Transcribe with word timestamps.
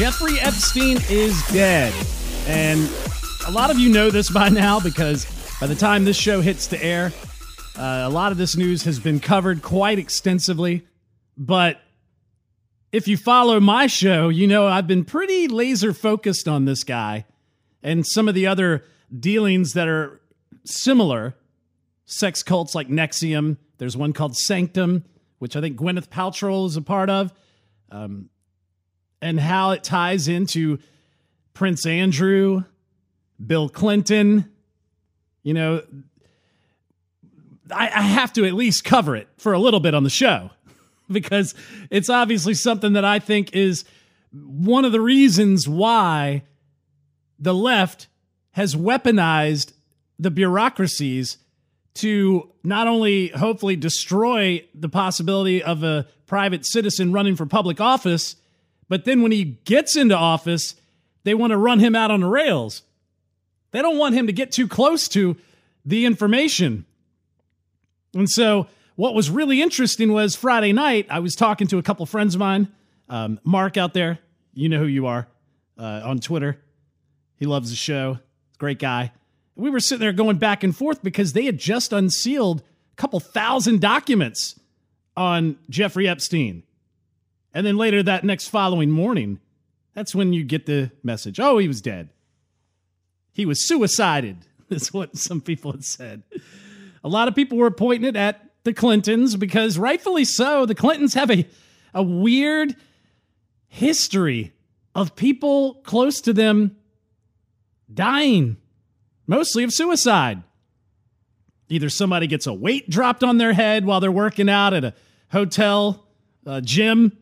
Jeffrey 0.00 0.40
Epstein 0.40 0.96
is 1.10 1.46
dead. 1.48 1.92
And 2.46 2.90
a 3.46 3.50
lot 3.50 3.70
of 3.70 3.78
you 3.78 3.92
know 3.92 4.08
this 4.10 4.30
by 4.30 4.48
now 4.48 4.80
because 4.80 5.26
by 5.60 5.66
the 5.66 5.74
time 5.74 6.06
this 6.06 6.16
show 6.16 6.40
hits 6.40 6.68
the 6.68 6.82
air, 6.82 7.12
uh, 7.76 8.04
a 8.06 8.08
lot 8.08 8.32
of 8.32 8.38
this 8.38 8.56
news 8.56 8.84
has 8.84 8.98
been 8.98 9.20
covered 9.20 9.60
quite 9.60 9.98
extensively. 9.98 10.86
But 11.36 11.82
if 12.92 13.08
you 13.08 13.18
follow 13.18 13.60
my 13.60 13.88
show, 13.88 14.30
you 14.30 14.46
know 14.46 14.66
I've 14.66 14.86
been 14.86 15.04
pretty 15.04 15.48
laser 15.48 15.92
focused 15.92 16.48
on 16.48 16.64
this 16.64 16.82
guy 16.82 17.26
and 17.82 18.06
some 18.06 18.26
of 18.26 18.34
the 18.34 18.46
other 18.46 18.84
dealings 19.14 19.74
that 19.74 19.86
are 19.86 20.18
similar. 20.64 21.34
Sex 22.06 22.42
cults 22.42 22.74
like 22.74 22.88
NXIVM. 22.88 23.58
There's 23.76 23.98
one 23.98 24.14
called 24.14 24.34
Sanctum, 24.34 25.04
which 25.40 25.56
I 25.56 25.60
think 25.60 25.76
Gwyneth 25.76 26.08
Paltrow 26.08 26.64
is 26.64 26.78
a 26.78 26.80
part 26.80 27.10
of. 27.10 27.34
Um, 27.90 28.30
and 29.22 29.38
how 29.38 29.70
it 29.70 29.84
ties 29.84 30.28
into 30.28 30.78
Prince 31.54 31.86
Andrew, 31.86 32.64
Bill 33.44 33.68
Clinton. 33.68 34.50
You 35.42 35.54
know, 35.54 35.82
I, 37.72 37.86
I, 37.86 38.02
have 38.02 38.32
to 38.34 38.44
at 38.44 38.54
least 38.54 38.84
cover 38.84 39.16
it 39.16 39.28
for 39.38 39.52
a 39.52 39.58
little 39.58 39.80
bit 39.80 39.94
on 39.94 40.04
the 40.04 40.10
show 40.10 40.50
because 41.10 41.54
it's 41.90 42.10
obviously 42.10 42.54
something 42.54 42.94
that 42.94 43.04
I 43.04 43.18
think 43.18 43.54
is 43.54 43.84
one 44.32 44.84
of 44.84 44.92
the 44.92 45.00
reasons 45.00 45.68
why 45.68 46.42
the 47.38 47.54
left 47.54 48.08
has 48.52 48.74
weaponized 48.74 49.72
the 50.18 50.30
bureaucracies 50.30 51.38
to 51.94 52.50
not 52.62 52.86
only 52.86 53.28
hopefully 53.28 53.76
destroy 53.76 54.64
the 54.74 54.88
possibility 54.88 55.62
of 55.62 55.82
a 55.82 56.06
private 56.26 56.64
citizen 56.66 57.12
running 57.12 57.34
for 57.34 57.46
public 57.46 57.80
office 57.80 58.36
but 58.90 59.04
then 59.04 59.22
when 59.22 59.30
he 59.30 59.44
gets 59.44 59.96
into 59.96 60.16
office, 60.16 60.74
they 61.22 61.32
want 61.32 61.52
to 61.52 61.56
run 61.56 61.78
him 61.78 61.94
out 61.94 62.10
on 62.10 62.20
the 62.20 62.26
rails. 62.26 62.82
They 63.70 63.80
don't 63.80 63.96
want 63.96 64.16
him 64.16 64.26
to 64.26 64.32
get 64.32 64.50
too 64.50 64.66
close 64.66 65.06
to 65.10 65.36
the 65.86 66.04
information. 66.04 66.84
And 68.14 68.28
so, 68.28 68.66
what 68.96 69.14
was 69.14 69.30
really 69.30 69.62
interesting 69.62 70.12
was 70.12 70.34
Friday 70.34 70.72
night, 70.72 71.06
I 71.08 71.20
was 71.20 71.36
talking 71.36 71.68
to 71.68 71.78
a 71.78 71.82
couple 71.82 72.04
friends 72.04 72.34
of 72.34 72.40
mine. 72.40 72.66
Um, 73.08 73.38
Mark 73.44 73.76
out 73.76 73.94
there, 73.94 74.18
you 74.54 74.68
know 74.68 74.80
who 74.80 74.86
you 74.86 75.06
are 75.06 75.28
uh, 75.78 76.02
on 76.04 76.18
Twitter. 76.18 76.60
He 77.36 77.46
loves 77.46 77.70
the 77.70 77.76
show, 77.76 78.18
great 78.58 78.80
guy. 78.80 79.12
We 79.54 79.70
were 79.70 79.78
sitting 79.78 80.00
there 80.00 80.12
going 80.12 80.38
back 80.38 80.64
and 80.64 80.76
forth 80.76 81.00
because 81.00 81.32
they 81.32 81.44
had 81.44 81.58
just 81.58 81.92
unsealed 81.92 82.60
a 82.92 82.96
couple 82.96 83.20
thousand 83.20 83.80
documents 83.80 84.58
on 85.16 85.58
Jeffrey 85.70 86.08
Epstein. 86.08 86.64
And 87.52 87.66
then 87.66 87.76
later 87.76 88.02
that 88.02 88.24
next 88.24 88.48
following 88.48 88.90
morning, 88.90 89.40
that's 89.94 90.14
when 90.14 90.32
you 90.32 90.44
get 90.44 90.66
the 90.66 90.90
message 91.02 91.40
oh, 91.40 91.58
he 91.58 91.68
was 91.68 91.80
dead. 91.80 92.10
He 93.32 93.46
was 93.46 93.66
suicided, 93.66 94.38
is 94.70 94.92
what 94.92 95.16
some 95.16 95.40
people 95.40 95.72
had 95.72 95.84
said. 95.84 96.22
A 97.02 97.08
lot 97.08 97.28
of 97.28 97.34
people 97.34 97.58
were 97.58 97.70
pointing 97.70 98.08
it 98.08 98.16
at 98.16 98.50
the 98.64 98.74
Clintons 98.74 99.36
because, 99.36 99.78
rightfully 99.78 100.24
so, 100.24 100.66
the 100.66 100.74
Clintons 100.74 101.14
have 101.14 101.30
a, 101.30 101.46
a 101.94 102.02
weird 102.02 102.76
history 103.68 104.52
of 104.94 105.16
people 105.16 105.74
close 105.84 106.20
to 106.20 106.32
them 106.32 106.76
dying, 107.92 108.56
mostly 109.26 109.64
of 109.64 109.72
suicide. 109.72 110.42
Either 111.68 111.88
somebody 111.88 112.26
gets 112.26 112.46
a 112.46 112.52
weight 112.52 112.90
dropped 112.90 113.22
on 113.22 113.38
their 113.38 113.52
head 113.52 113.84
while 113.84 114.00
they're 114.00 114.12
working 114.12 114.48
out 114.50 114.74
at 114.74 114.84
a 114.84 114.92
hotel 115.30 116.04
uh, 116.44 116.60
gym 116.60 117.16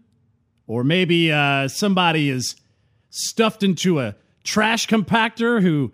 or 0.69 0.85
maybe 0.85 1.33
uh, 1.33 1.67
somebody 1.67 2.31
is 2.31 2.55
stuffed 3.11 3.65
into 3.65 3.99
a 3.99 4.15
trash 4.45 4.87
compactor 4.87 5.61
who 5.61 5.93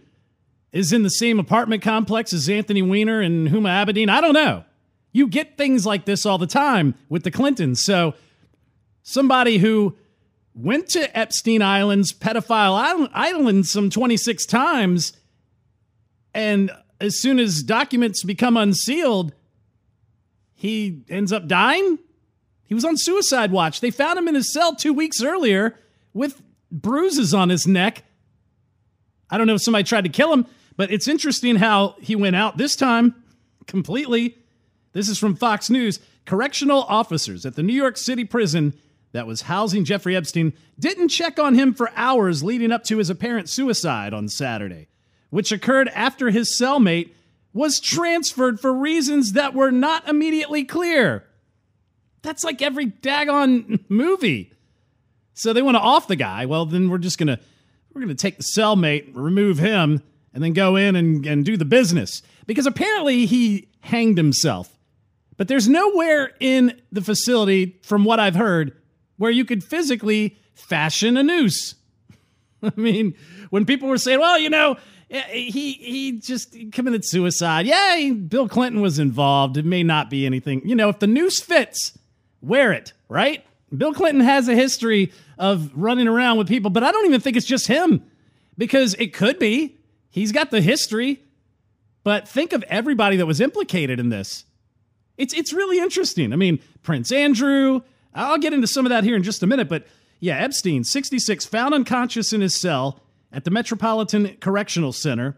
is 0.73 0.93
in 0.93 1.03
the 1.03 1.09
same 1.09 1.39
apartment 1.39 1.83
complex 1.83 2.35
as 2.35 2.49
Anthony 2.49 2.83
Weiner 2.83 3.21
and 3.21 3.49
Huma 3.49 3.87
Abedin. 3.87 4.11
I 4.11 4.21
don't 4.21 4.35
know. 4.35 4.65
You 5.13 5.29
get 5.29 5.57
things 5.57 5.87
like 5.87 6.05
this 6.05 6.27
all 6.27 6.37
the 6.37 6.47
time 6.47 6.95
with 7.09 7.23
the 7.23 7.31
Clintons. 7.31 7.83
So 7.83 8.15
somebody 9.03 9.59
who 9.59 9.97
went 10.55 10.89
to 10.91 11.17
Epstein 11.17 11.63
Island's 11.63 12.13
pedophile 12.13 13.09
island 13.15 13.67
some 13.67 13.89
26 13.89 14.45
times 14.47 15.15
and 16.35 16.71
as 17.01 17.21
soon 17.21 17.39
as 17.39 17.63
documents 17.63 18.25
become 18.25 18.57
unsealed, 18.57 19.33
he 20.55 21.05
ends 21.09 21.33
up 21.33 21.47
dying? 21.47 21.99
He 22.67 22.75
was 22.75 22.85
on 22.85 22.97
suicide 22.97 23.53
watch. 23.53 23.81
They 23.81 23.91
found 23.91 24.19
him 24.19 24.29
in 24.29 24.35
his 24.35 24.53
cell 24.53 24.75
two 24.75 24.93
weeks 24.93 25.23
earlier 25.23 25.79
with 26.13 26.41
bruises 26.71 27.35
on 27.35 27.49
his 27.49 27.67
neck. 27.67 28.05
I 29.31 29.39
don't 29.39 29.47
know 29.47 29.55
if 29.55 29.63
somebody 29.63 29.85
tried 29.85 30.05
to 30.05 30.11
kill 30.11 30.33
him, 30.33 30.47
but 30.77 30.91
it's 30.91 31.09
interesting 31.09 31.57
how 31.57 31.97
he 32.01 32.17
went 32.17 32.37
out 32.37 32.57
this 32.57 32.77
time 32.77 33.15
completely. 33.67 34.39
This 34.93 35.09
is 35.09 35.19
from 35.19 35.37
Fox 35.37 35.71
News. 35.71 36.01
Correctional 36.25 36.83
officers 36.85 37.45
at 37.45 37.55
the 37.55 37.63
New 37.63 37.75
York 37.75 37.97
City 37.97 38.25
prison 38.25 38.75
that 39.13 39.27
was 39.27 39.43
housing 39.43 39.85
Jeffrey 39.85 40.17
Epstein 40.17 40.53
didn't 40.79 41.09
check 41.09 41.39
on 41.39 41.55
him 41.55 41.75
for 41.75 41.91
hours 41.95 42.43
leading 42.43 42.73
up 42.73 42.83
to 42.85 42.99
his 42.99 43.11
apparent 43.11 43.49
suicide 43.49 44.13
on 44.13 44.29
Saturday, 44.29 44.89
which 45.31 45.53
occurred 45.53 45.89
after 45.89 46.31
his 46.31 46.59
cellmate 46.61 47.11
was 47.53 47.79
transferred 47.79 48.59
for 48.59 48.73
reasons 48.73 49.33
that 49.33 49.55
were 49.55 49.71
not 49.71 50.09
immediately 50.09 50.65
clear. 50.65 51.25
That's 52.25 52.43
like 52.43 52.63
every 52.63 52.87
daggone 52.87 53.81
movie. 53.89 54.51
So 55.35 55.53
they 55.53 55.61
want 55.61 55.75
to 55.77 55.81
off 55.81 56.09
the 56.09 56.17
guy. 56.17 56.47
Well, 56.47 56.65
then 56.65 56.89
we're 56.89 56.99
just 56.99 57.19
gonna 57.19 57.39
we're 57.93 58.01
gonna 58.01 58.15
take 58.15 58.39
the 58.39 58.45
cellmate, 58.59 59.11
remove 59.15 59.59
him, 59.59 60.03
and 60.33 60.43
then 60.43 60.55
go 60.55 60.75
in 60.75 60.97
and, 60.97 61.25
and 61.27 61.45
do 61.45 61.59
the 61.59 61.67
business. 61.67 62.23
Because 62.47 62.67
apparently 62.67 63.27
he 63.27 63.69
hanged 63.81 64.17
himself. 64.17 64.71
But 65.37 65.49
there's 65.49 65.69
nowhere 65.69 66.33
in 66.41 66.81
the 66.91 67.03
facility, 67.03 67.79
from 67.83 68.05
what 68.05 68.21
I've 68.21 68.37
heard, 68.37 68.73
where 69.19 69.31
you 69.31 69.45
could 69.45 69.63
physically 69.63 70.39
fashion 70.55 71.17
a 71.19 71.23
noose. 71.23 71.75
I 72.63 72.73
mean, 72.77 73.15
when 73.51 73.67
people 73.67 73.89
were 73.89 73.99
saying, 73.99 74.21
well, 74.21 74.39
you 74.39 74.49
know, 74.49 74.77
eh, 75.11 75.23
he 75.31 75.73
he 75.73 76.21
just 76.21 76.57
committed 76.73 77.05
suicide. 77.05 77.67
Yeah, 77.67 78.13
Bill 78.13 78.49
Clinton 78.49 78.81
was 78.81 78.99
involved. 78.99 79.59
It 79.59 79.67
may 79.67 79.83
not 79.83 80.09
be 80.09 80.25
anything. 80.25 80.67
You 80.67 80.75
know, 80.75 80.89
if 80.89 81.01
the 81.01 81.07
noose 81.07 81.41
fits, 81.41 81.99
wear 82.47 82.73
it, 82.73 82.93
right? 83.09 83.45
Bill 83.77 83.93
Clinton 83.93 84.23
has 84.23 84.49
a 84.49 84.55
history 84.55 85.13
of 85.39 85.71
running 85.75 86.09
around 86.09 86.39
with 86.39 86.49
people, 86.49 86.71
but 86.71 86.85
I 86.85 86.93
don't 86.93 87.07
even 87.07 87.21
think 87.21 87.37
it's 87.37 87.47
just 87.47 87.67
him 87.67 88.03
because 88.57 88.95
it 88.95 89.13
could 89.13 89.39
be. 89.39 89.77
He's 90.11 90.33
got 90.33 90.51
the 90.51 90.61
history. 90.61 91.25
But 92.05 92.29
think 92.29 92.53
of 92.53 92.63
everybody 92.65 93.17
that 93.17 93.27
was 93.27 93.41
implicated 93.41 93.99
in 93.99 94.11
this. 94.11 94.45
It's 95.17 95.33
it's 95.33 95.53
really 95.53 95.79
interesting. 95.79 96.33
I 96.33 96.37
mean, 96.37 96.61
Prince 96.83 97.11
Andrew, 97.11 97.81
I'll 98.15 98.39
get 98.39 98.53
into 98.53 98.67
some 98.67 98.85
of 98.85 98.91
that 98.91 99.05
here 99.05 99.17
in 99.17 99.23
just 99.23 99.43
a 99.43 99.47
minute, 99.47 99.69
but 99.69 99.87
yeah, 100.21 100.37
Epstein, 100.37 100.85
66, 100.85 101.45
found 101.47 101.75
unconscious 101.75 102.33
in 102.33 102.41
his 102.41 102.59
cell 102.59 103.01
at 103.33 103.45
the 103.45 103.51
Metropolitan 103.51 104.37
Correctional 104.41 104.93
Center 104.93 105.37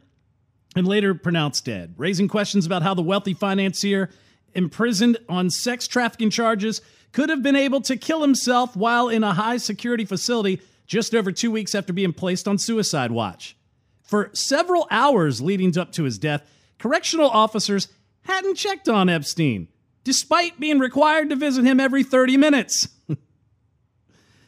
and 0.75 0.87
later 0.87 1.15
pronounced 1.15 1.65
dead, 1.65 1.95
raising 1.97 2.29
questions 2.29 2.67
about 2.67 2.83
how 2.83 2.95
the 2.95 3.03
wealthy 3.03 3.33
financier 3.33 4.11
imprisoned 4.55 5.19
on 5.29 5.51
sex 5.51 5.87
trafficking 5.87 6.31
charges 6.31 6.81
could 7.17 7.31
have 7.31 7.43
been 7.43 7.57
able 7.57 7.81
to 7.81 7.97
kill 7.97 8.21
himself 8.21 8.77
while 8.77 9.09
in 9.09 9.25
a 9.25 9.33
high 9.33 9.57
security 9.57 10.05
facility 10.05 10.61
just 10.87 11.15
over 11.15 11.33
two 11.33 11.51
weeks 11.51 11.75
after 11.75 11.91
being 11.91 12.13
placed 12.13 12.47
on 12.47 12.59
suicide 12.59 13.11
watch. 13.11 13.57
For 14.03 14.29
several 14.35 14.87
hours 14.91 15.41
leading 15.41 15.79
up 15.79 15.93
to 15.93 16.03
his 16.03 16.19
death, 16.19 16.47
correctional 16.79 17.31
officers 17.31 17.89
hadn't 18.25 18.57
checked 18.57 18.87
on 18.87 19.09
Epstein, 19.09 19.69
despite 20.05 20.61
being 20.61 20.79
required 20.79 21.31
to 21.31 21.37
visit 21.37 21.65
him 21.65 21.81
every 21.81 22.05
30 22.05 22.37
minutes. 22.37 22.89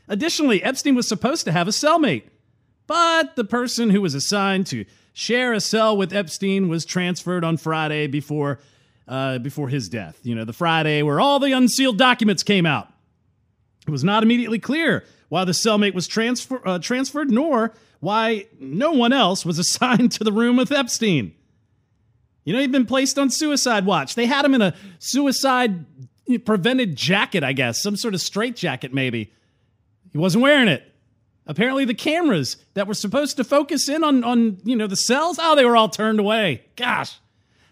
Additionally, 0.09 0.63
Epstein 0.63 0.95
was 0.95 1.09
supposed 1.09 1.47
to 1.47 1.53
have 1.53 1.69
a 1.69 1.71
cellmate, 1.71 2.25
but 2.87 3.35
the 3.35 3.45
person 3.45 3.89
who 3.89 4.03
was 4.03 4.15
assigned 4.15 4.67
to 4.67 4.85
share 5.15 5.55
a 5.55 5.61
cell 5.63 5.97
with 5.97 6.13
Epstein 6.13 6.69
was 6.69 6.85
transferred 6.85 7.45
on 7.45 7.57
Friday 7.57 8.09
before 8.09 8.59
uh, 9.09 9.39
before 9.39 9.69
his 9.69 9.89
death. 9.89 10.19
You 10.23 10.35
know, 10.35 10.45
the 10.45 10.53
Friday 10.53 11.03
where 11.03 11.21
all 11.21 11.41
the 11.41 11.53
unsealed 11.53 11.99
documents 11.99 12.43
came 12.43 12.67
out. 12.67 12.89
It 13.87 13.91
was 13.91 14.05
not 14.05 14.23
immediately 14.23 14.59
clear 14.59 15.05
why 15.31 15.45
the 15.45 15.53
cellmate 15.53 15.95
was 15.95 16.07
transfer, 16.07 16.61
uh, 16.67 16.79
transferred, 16.79 17.31
nor 17.31 17.75
why 18.01 18.47
no 18.61 18.93
one 18.93 19.13
else 19.13 19.45
was 19.45 19.59
assigned 19.59 20.13
to 20.13 20.25
the 20.25 20.33
room 20.33 20.57
with 20.57 20.71
Epstein. 20.71 21.35
You 22.45 22.53
know, 22.55 22.61
he'd 22.61 22.73
been 22.73 22.87
placed 22.87 23.19
on 23.19 23.31
suicide 23.31 23.85
watch. 23.85 24.15
They 24.15 24.27
had 24.27 24.45
him 24.45 24.55
in 24.55 24.63
a 24.63 24.75
suicide 24.99 25.85
prevented 26.45 26.97
jacket, 26.97 27.43
I 27.43 27.53
guess, 27.53 27.83
some 27.83 27.97
sort 27.97 28.15
of 28.15 28.21
straight 28.21 28.57
jacket, 28.57 28.93
maybe. 28.93 29.33
He 30.13 30.19
wasn't 30.19 30.43
wearing 30.43 30.69
it. 30.69 30.83
Apparently, 31.47 31.87
the 31.87 31.95
cameras 31.95 32.57
that 32.75 32.87
were 32.87 32.95
supposed 32.95 33.39
to 33.39 33.45
focus 33.45 33.89
in 33.89 34.05
on, 34.05 34.23
on 34.23 34.59
you 34.65 34.77
know, 34.77 34.87
the 34.87 34.97
cells, 34.97 35.39
oh, 35.41 35.57
they 35.57 35.65
were 35.65 35.77
all 35.77 35.89
turned 35.89 36.21
away. 36.21 36.65
Gosh, 36.77 37.19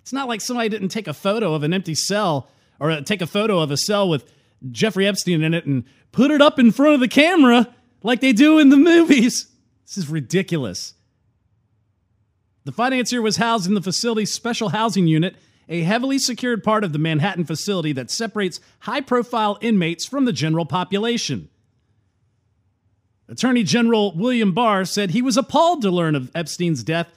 it's 0.07 0.13
not 0.13 0.29
like 0.29 0.41
somebody 0.41 0.69
didn't 0.69 0.91
take 0.91 1.09
a 1.09 1.13
photo 1.13 1.53
of 1.53 1.65
an 1.65 1.75
empty 1.75 1.97
cell 1.97 2.49
or 2.79 2.93
uh, 2.93 3.01
take 3.01 3.21
a 3.23 3.27
photo 3.27 3.59
of 3.59 3.73
a 3.73 3.77
cell 3.77 4.09
with 4.09 4.33
Jeffrey 4.71 5.05
Epstein 5.05 5.43
in 5.43 5.53
it 5.53 5.67
and 5.67 5.83
put 6.13 6.31
it 6.31 6.41
up 6.41 6.61
in 6.61 6.71
front 6.71 6.95
of 6.95 7.01
the 7.01 7.09
camera 7.09 7.75
like 8.05 8.21
they 8.21 8.33
do 8.33 8.61
in 8.61 8.69
the 8.69 8.77
movies. 8.77 9.49
This 9.85 9.99
is 9.99 10.09
ridiculous. 10.09 10.95
The 12.63 12.71
financier 12.71 13.21
was 13.21 13.39
housed 13.39 13.67
in 13.67 13.75
the 13.75 13.83
facility's 13.83 14.33
special 14.33 14.69
housing 14.69 15.09
unit, 15.09 15.35
a 15.69 15.83
heavily 15.83 16.21
secured 16.21 16.63
part 16.63 16.85
of 16.85 16.93
the 16.93 17.01
Manhattan 17.01 17.45
facility 17.45 17.91
that 17.95 18.09
separates 18.09 18.61
high 18.79 19.01
profile 19.01 19.59
inmates 19.61 20.07
from 20.07 20.25
the 20.25 20.33
general 20.33 20.67
population. 20.67 21.49
Attorney 23.29 23.65
General 23.65 24.15
William 24.15 24.53
Barr 24.53 24.85
said 24.85 25.11
he 25.11 25.21
was 25.21 25.37
appalled 25.37 25.83
to 25.83 25.91
learn 25.91 26.15
of 26.15 26.31
Epstein's 26.33 26.85
death 26.85 27.09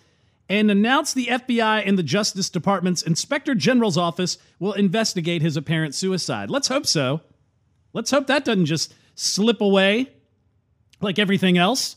and 0.50 0.72
announced 0.72 1.14
the 1.14 1.28
FBI 1.28 1.88
and 1.88 1.98
the 1.98 2.04
Justice 2.04 2.50
Department's 2.50 3.04
Inspector 3.04 3.54
General's 3.56 3.98
office 3.98 4.40
will 4.58 4.74
investigate 4.74 5.44
his 5.44 5.56
apparent 5.56 5.94
suicide. 5.94 6.50
Let's 6.50 6.68
hope 6.68 6.88
so. 6.88 7.22
Let's 7.94 8.12
hope 8.12 8.28
that 8.28 8.46
doesn't 8.46 8.66
just 8.66 8.94
slip 9.14 9.62
away 9.62 10.12
like 11.02 11.20
everything 11.20 11.58
else. 11.58 11.96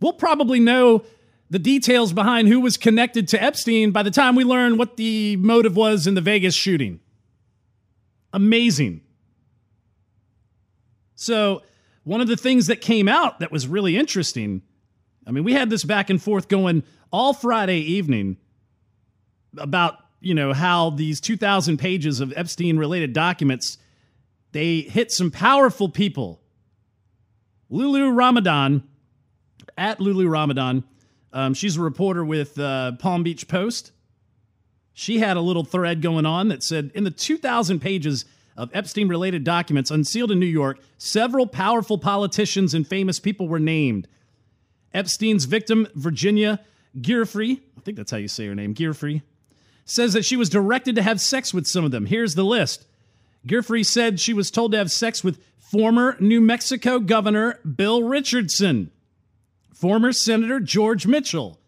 We'll 0.00 0.14
probably 0.14 0.60
know 0.60 1.04
the 1.50 1.58
details 1.58 2.12
behind 2.12 2.48
who 2.48 2.60
was 2.60 2.76
connected 2.76 3.28
to 3.28 3.42
Epstein 3.42 3.90
by 3.90 4.02
the 4.02 4.10
time 4.10 4.34
we 4.34 4.44
learn 4.44 4.76
what 4.76 4.96
the 4.96 5.36
motive 5.36 5.76
was 5.76 6.06
in 6.06 6.14
the 6.14 6.20
Vegas 6.20 6.54
shooting. 6.54 7.00
Amazing. 8.32 9.02
So, 11.14 11.62
one 12.02 12.20
of 12.20 12.28
the 12.28 12.36
things 12.36 12.66
that 12.66 12.80
came 12.80 13.08
out 13.08 13.38
that 13.38 13.52
was 13.52 13.68
really 13.68 13.96
interesting, 13.96 14.62
I 15.26 15.30
mean, 15.30 15.44
we 15.44 15.52
had 15.52 15.70
this 15.70 15.84
back 15.84 16.10
and 16.10 16.22
forth 16.22 16.48
going 16.48 16.82
all 17.10 17.32
Friday 17.32 17.78
evening 17.78 18.36
about, 19.56 19.98
you 20.20 20.34
know, 20.34 20.52
how 20.52 20.90
these 20.90 21.20
2000 21.20 21.78
pages 21.78 22.20
of 22.20 22.32
Epstein 22.36 22.78
related 22.78 23.12
documents 23.12 23.78
they 24.52 24.82
hit 24.82 25.10
some 25.10 25.32
powerful 25.32 25.88
people. 25.88 26.40
Lulu 27.70 28.10
Ramadan 28.10 28.84
at 29.76 30.00
Lulu 30.00 30.28
Ramadan 30.28 30.84
um, 31.34 31.52
she's 31.52 31.76
a 31.76 31.82
reporter 31.82 32.24
with 32.24 32.58
uh, 32.60 32.92
Palm 32.92 33.24
Beach 33.24 33.48
Post. 33.48 33.90
She 34.92 35.18
had 35.18 35.36
a 35.36 35.40
little 35.40 35.64
thread 35.64 36.00
going 36.00 36.24
on 36.24 36.48
that 36.48 36.62
said 36.62 36.92
in 36.94 37.02
the 37.02 37.10
2,000 37.10 37.80
pages 37.80 38.24
of 38.56 38.70
Epstein 38.72 39.08
related 39.08 39.42
documents 39.42 39.90
unsealed 39.90 40.30
in 40.30 40.38
New 40.38 40.46
York, 40.46 40.78
several 40.96 41.48
powerful 41.48 41.98
politicians 41.98 42.72
and 42.72 42.86
famous 42.86 43.18
people 43.18 43.48
were 43.48 43.58
named. 43.58 44.06
Epstein's 44.94 45.44
victim, 45.44 45.88
Virginia 45.94 46.60
Gearfree, 46.98 47.60
I 47.76 47.80
think 47.80 47.96
that's 47.96 48.10
how 48.10 48.16
you 48.16 48.28
say 48.28 48.46
her 48.46 48.54
name, 48.54 48.74
Gearfree, 48.74 49.22
says 49.84 50.12
that 50.12 50.24
she 50.24 50.36
was 50.36 50.48
directed 50.48 50.94
to 50.94 51.02
have 51.02 51.20
sex 51.20 51.52
with 51.52 51.66
some 51.66 51.84
of 51.84 51.90
them. 51.90 52.06
Here's 52.06 52.34
the 52.34 52.44
list. 52.44 52.86
Gearfree 53.46 53.84
said 53.84 54.20
she 54.20 54.32
was 54.32 54.50
told 54.50 54.72
to 54.72 54.78
have 54.78 54.90
sex 54.90 55.22
with 55.22 55.42
former 55.58 56.16
New 56.20 56.40
Mexico 56.40 56.98
Governor 56.98 57.58
Bill 57.60 58.02
Richardson, 58.02 58.90
former 59.74 60.12
Senator 60.12 60.60
George 60.60 61.06
Mitchell. 61.06 61.58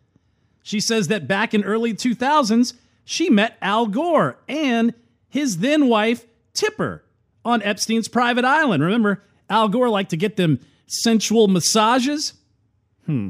She 0.62 0.80
says 0.80 1.08
that 1.08 1.28
back 1.28 1.52
in 1.52 1.64
early 1.64 1.92
2000s, 1.92 2.74
she 3.04 3.30
met 3.30 3.56
Al 3.60 3.86
Gore 3.86 4.38
and 4.48 4.94
his 5.28 5.58
then 5.58 5.88
wife 5.88 6.24
Tipper 6.54 7.02
on 7.44 7.62
Epstein's 7.62 8.08
private 8.08 8.44
island. 8.44 8.82
Remember, 8.82 9.22
Al 9.50 9.68
Gore 9.68 9.88
liked 9.88 10.10
to 10.10 10.16
get 10.16 10.36
them 10.36 10.60
sensual 10.86 11.46
massages? 11.48 12.32
Hmm. 13.06 13.28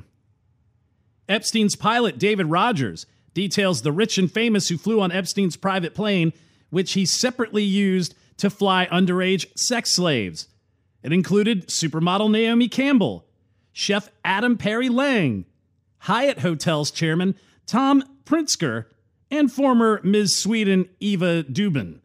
Epstein's 1.28 1.76
pilot 1.76 2.18
David 2.18 2.46
Rogers 2.46 3.06
details 3.34 3.82
the 3.82 3.92
rich 3.92 4.16
and 4.16 4.30
famous 4.30 4.68
who 4.68 4.78
flew 4.78 5.00
on 5.00 5.12
Epstein's 5.12 5.56
private 5.56 5.94
plane, 5.94 6.32
which 6.70 6.92
he 6.94 7.04
separately 7.04 7.62
used 7.62 8.14
to 8.38 8.50
fly 8.50 8.86
underage 8.90 9.46
sex 9.56 9.94
slaves. 9.94 10.48
It 11.02 11.12
included 11.12 11.68
supermodel 11.68 12.30
Naomi 12.30 12.68
Campbell, 12.68 13.26
Chef 13.72 14.10
Adam 14.24 14.56
Perry 14.56 14.88
Lang, 14.88 15.44
Hyatt 15.98 16.40
Hotels 16.40 16.90
chairman 16.90 17.34
Tom 17.66 18.02
Pritzker, 18.24 18.86
and 19.30 19.52
former 19.52 20.00
Ms. 20.02 20.36
Sweden 20.36 20.88
Eva 21.00 21.44
Dubin. 21.44 22.00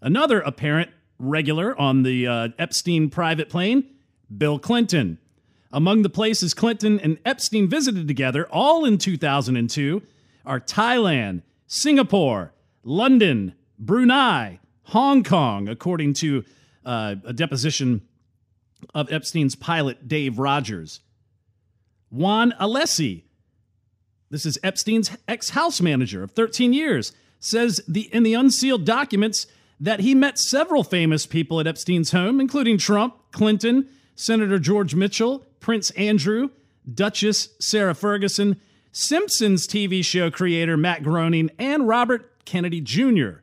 Another 0.00 0.40
apparent 0.40 0.90
regular 1.18 1.78
on 1.80 2.02
the 2.02 2.26
uh, 2.26 2.48
Epstein 2.58 3.08
private 3.10 3.48
plane, 3.48 3.84
Bill 4.36 4.58
Clinton. 4.58 5.18
Among 5.72 6.02
the 6.02 6.10
places 6.10 6.52
Clinton 6.52 7.00
and 7.00 7.18
Epstein 7.24 7.68
visited 7.68 8.06
together, 8.06 8.46
all 8.50 8.84
in 8.84 8.98
2002, 8.98 10.02
are 10.44 10.60
Thailand, 10.60 11.42
Singapore, 11.66 12.52
London, 12.82 13.54
Brunei, 13.78 14.60
Hong 14.84 15.24
Kong, 15.24 15.68
according 15.68 16.14
to 16.14 16.44
uh, 16.84 17.14
a 17.24 17.32
deposition 17.32 18.02
of 18.94 19.10
Epstein's 19.10 19.54
pilot, 19.54 20.08
Dave 20.08 20.38
Rogers. 20.38 21.00
Juan 22.10 22.52
Alessi, 22.60 23.22
this 24.30 24.44
is 24.44 24.58
Epstein's 24.62 25.16
ex 25.26 25.50
house 25.50 25.80
manager 25.80 26.22
of 26.22 26.32
13 26.32 26.72
years, 26.72 27.12
says 27.40 27.80
the, 27.88 28.02
in 28.12 28.22
the 28.22 28.34
unsealed 28.34 28.84
documents 28.84 29.46
that 29.80 30.00
he 30.00 30.14
met 30.14 30.38
several 30.38 30.84
famous 30.84 31.26
people 31.26 31.58
at 31.58 31.66
Epstein's 31.66 32.12
home, 32.12 32.40
including 32.40 32.76
Trump, 32.76 33.16
Clinton, 33.32 33.88
Senator 34.14 34.58
George 34.58 34.94
Mitchell, 34.94 35.44
Prince 35.62 35.90
Andrew, 35.92 36.50
Duchess 36.92 37.50
Sarah 37.60 37.94
Ferguson, 37.94 38.60
Simpsons 38.90 39.66
TV 39.66 40.04
show 40.04 40.30
creator 40.30 40.76
Matt 40.76 41.02
Groening, 41.02 41.50
and 41.58 41.88
Robert 41.88 42.44
Kennedy 42.44 42.82
Jr. 42.82 43.40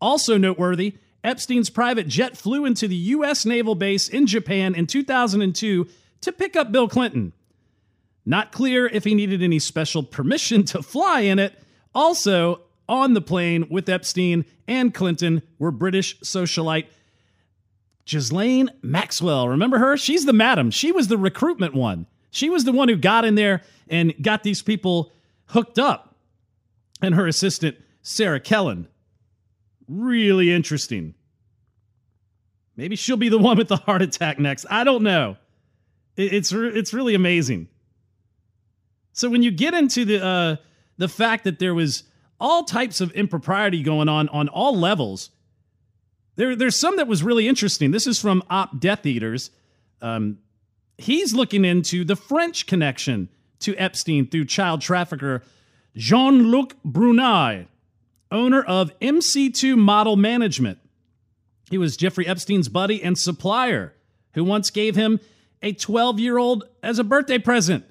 Also 0.00 0.36
noteworthy, 0.36 0.96
Epstein's 1.22 1.70
private 1.70 2.08
jet 2.08 2.36
flew 2.36 2.64
into 2.64 2.88
the 2.88 2.96
U.S. 2.96 3.46
naval 3.46 3.76
base 3.76 4.08
in 4.08 4.26
Japan 4.26 4.74
in 4.74 4.88
2002 4.88 5.86
to 6.22 6.32
pick 6.32 6.56
up 6.56 6.72
Bill 6.72 6.88
Clinton. 6.88 7.32
Not 8.26 8.50
clear 8.50 8.86
if 8.86 9.04
he 9.04 9.14
needed 9.14 9.42
any 9.42 9.60
special 9.60 10.02
permission 10.02 10.64
to 10.64 10.82
fly 10.82 11.20
in 11.20 11.38
it. 11.38 11.56
Also, 11.94 12.62
on 12.88 13.14
the 13.14 13.20
plane 13.20 13.66
with 13.70 13.88
Epstein 13.88 14.44
and 14.66 14.92
Clinton 14.92 15.42
were 15.58 15.70
British 15.70 16.18
socialite 16.20 16.86
Ghislaine 18.06 18.70
Maxwell. 18.82 19.48
Remember 19.48 19.78
her? 19.78 19.96
She's 19.96 20.24
the 20.24 20.32
madam. 20.32 20.70
She 20.70 20.92
was 20.92 21.08
the 21.08 21.18
recruitment 21.18 21.74
one. 21.74 22.06
She 22.30 22.50
was 22.50 22.64
the 22.64 22.72
one 22.72 22.88
who 22.88 22.96
got 22.96 23.24
in 23.24 23.34
there 23.34 23.62
and 23.88 24.14
got 24.22 24.42
these 24.42 24.62
people 24.62 25.12
hooked 25.46 25.78
up. 25.78 26.16
And 27.00 27.14
her 27.14 27.26
assistant, 27.26 27.76
Sarah 28.02 28.40
Kellen 28.40 28.88
really 29.88 30.52
interesting. 30.52 31.14
Maybe 32.76 32.96
she'll 32.96 33.16
be 33.16 33.28
the 33.28 33.38
one 33.38 33.58
with 33.58 33.68
the 33.68 33.76
heart 33.76 34.02
attack 34.02 34.38
next. 34.38 34.66
I 34.70 34.84
don't 34.84 35.02
know. 35.02 35.36
It's 36.16 36.52
it's 36.52 36.92
really 36.92 37.14
amazing. 37.14 37.68
So 39.12 39.28
when 39.30 39.42
you 39.42 39.50
get 39.50 39.74
into 39.74 40.04
the 40.04 40.24
uh, 40.24 40.56
the 40.98 41.08
fact 41.08 41.44
that 41.44 41.58
there 41.58 41.74
was 41.74 42.04
all 42.40 42.64
types 42.64 43.00
of 43.00 43.10
impropriety 43.12 43.82
going 43.82 44.08
on 44.08 44.28
on 44.30 44.48
all 44.48 44.76
levels, 44.76 45.30
there 46.36 46.56
there's 46.56 46.78
some 46.78 46.96
that 46.96 47.06
was 47.06 47.22
really 47.22 47.48
interesting. 47.48 47.90
This 47.90 48.06
is 48.06 48.20
from 48.20 48.42
Op 48.50 48.80
Death 48.80 49.06
Eaters. 49.06 49.50
Um, 50.00 50.38
he's 50.98 51.34
looking 51.34 51.64
into 51.64 52.04
the 52.04 52.16
French 52.16 52.66
connection 52.66 53.28
to 53.60 53.76
Epstein 53.76 54.26
through 54.28 54.46
child 54.46 54.80
trafficker 54.80 55.42
Jean 55.94 56.50
Luc 56.50 56.74
Brunei 56.84 57.66
owner 58.30 58.62
of 58.62 58.98
MC2 59.00 59.76
Model 59.76 60.16
Management. 60.16 60.78
He 61.70 61.78
was 61.78 61.96
Jeffrey 61.96 62.26
Epstein's 62.26 62.68
buddy 62.68 63.02
and 63.02 63.16
supplier 63.16 63.94
who 64.34 64.42
once 64.42 64.70
gave 64.70 64.96
him 64.96 65.20
a 65.62 65.72
12 65.72 66.18
year 66.18 66.38
old 66.38 66.64
as 66.82 66.98
a 66.98 67.04
birthday 67.04 67.38
present. 67.38 67.84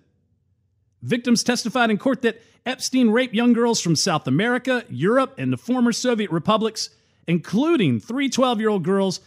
Victims 1.02 1.44
testified 1.44 1.90
in 1.90 1.98
court 1.98 2.22
that 2.24 2.42
Epstein 2.66 3.10
raped 3.10 3.34
young 3.34 3.54
girls 3.54 3.82
from 3.82 3.96
South 3.96 4.28
America, 4.28 4.84
Europe, 4.90 5.34
and 5.38 5.52
the 5.52 5.58
former 5.58 5.92
Soviet 5.92 6.30
republics, 6.30 6.90
including 7.28 8.00
three 8.00 8.30
12 8.30 8.60
year 8.60 8.70
old 8.70 8.84
girls 8.84 9.20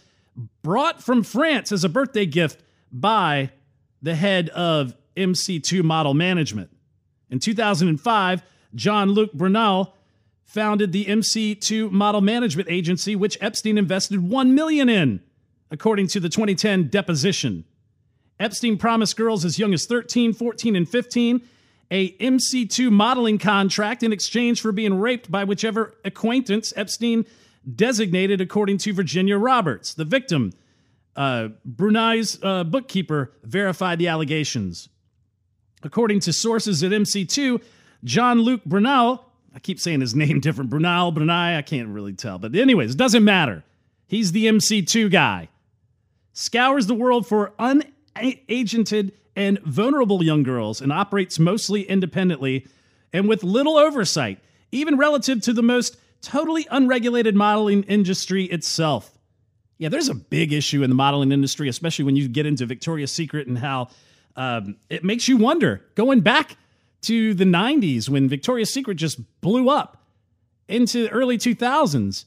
brought 0.61 1.01
from 1.01 1.23
France 1.23 1.71
as 1.71 1.83
a 1.83 1.89
birthday 1.89 2.25
gift 2.25 2.61
by 2.91 3.51
the 4.01 4.15
head 4.15 4.49
of 4.49 4.95
MC2 5.15 5.83
Model 5.83 6.13
Management. 6.13 6.69
In 7.29 7.39
2005, 7.39 8.43
John 8.75 9.09
Luc 9.11 9.33
Brunel 9.33 9.95
founded 10.43 10.91
the 10.91 11.05
MC2 11.05 11.91
Model 11.91 12.21
Management 12.21 12.69
Agency, 12.69 13.15
which 13.15 13.37
Epstein 13.41 13.77
invested 13.77 14.29
1 14.29 14.53
million 14.53 14.89
in, 14.89 15.21
according 15.71 16.07
to 16.07 16.19
the 16.19 16.29
2010 16.29 16.89
deposition. 16.89 17.65
Epstein 18.39 18.77
promised 18.77 19.15
girls 19.15 19.45
as 19.45 19.57
young 19.57 19.73
as 19.73 19.85
13, 19.85 20.33
14, 20.33 20.75
and 20.75 20.87
15 20.87 21.41
a 21.91 22.11
MC2 22.17 22.91
modeling 22.91 23.37
contract 23.37 24.03
in 24.03 24.11
exchange 24.11 24.61
for 24.61 24.71
being 24.71 24.99
raped 24.99 25.29
by 25.29 25.43
whichever 25.43 25.93
acquaintance 26.03 26.73
Epstein 26.75 27.25
designated, 27.73 28.41
according 28.41 28.77
to 28.79 28.93
Virginia 28.93 29.37
Roberts. 29.37 29.93
The 29.93 30.05
victim, 30.05 30.53
uh, 31.15 31.49
Brunei's 31.63 32.37
uh, 32.43 32.63
bookkeeper, 32.63 33.33
verified 33.43 33.99
the 33.99 34.07
allegations. 34.07 34.89
According 35.83 36.21
to 36.21 36.33
sources 36.33 36.83
at 36.83 36.91
MC2, 36.91 37.61
John 38.03 38.41
Luke 38.41 38.63
Brunel, 38.65 39.25
I 39.53 39.59
keep 39.59 39.79
saying 39.79 40.01
his 40.01 40.15
name 40.15 40.39
different, 40.39 40.69
Brunel, 40.69 41.11
Brunei, 41.11 41.57
I 41.57 41.61
can't 41.61 41.89
really 41.89 42.13
tell. 42.13 42.37
But, 42.37 42.55
anyways, 42.55 42.93
it 42.93 42.97
doesn't 42.97 43.23
matter. 43.23 43.63
He's 44.07 44.31
the 44.31 44.45
MC2 44.45 45.11
guy. 45.11 45.49
Scours 46.33 46.87
the 46.87 46.95
world 46.95 47.25
for 47.25 47.53
unagented 47.59 49.11
and 49.35 49.59
vulnerable 49.59 50.23
young 50.23 50.43
girls 50.43 50.81
and 50.81 50.91
operates 50.91 51.39
mostly 51.39 51.83
independently 51.83 52.67
and 53.13 53.27
with 53.27 53.43
little 53.43 53.77
oversight, 53.77 54.39
even 54.71 54.97
relative 54.97 55.41
to 55.41 55.53
the 55.53 55.63
most 55.63 55.97
totally 56.21 56.67
unregulated 56.71 57.35
modeling 57.35 57.83
industry 57.83 58.45
itself. 58.45 59.17
Yeah, 59.77 59.89
there's 59.89 60.09
a 60.09 60.15
big 60.15 60.53
issue 60.53 60.83
in 60.83 60.89
the 60.89 60.95
modeling 60.95 61.31
industry, 61.31 61.67
especially 61.67 62.05
when 62.05 62.15
you 62.15 62.27
get 62.27 62.45
into 62.45 62.65
Victoria's 62.65 63.11
Secret 63.11 63.47
and 63.47 63.57
how 63.57 63.89
um, 64.35 64.77
it 64.89 65.03
makes 65.03 65.27
you 65.27 65.37
wonder 65.37 65.81
going 65.95 66.21
back 66.21 66.57
to 67.01 67.33
the 67.33 67.45
90s 67.45 68.09
when 68.09 68.27
Victoria's 68.27 68.71
Secret 68.71 68.95
just 68.95 69.19
blew 69.41 69.69
up 69.69 70.03
into 70.67 71.03
the 71.03 71.09
early 71.11 71.37
2000s. 71.37 72.25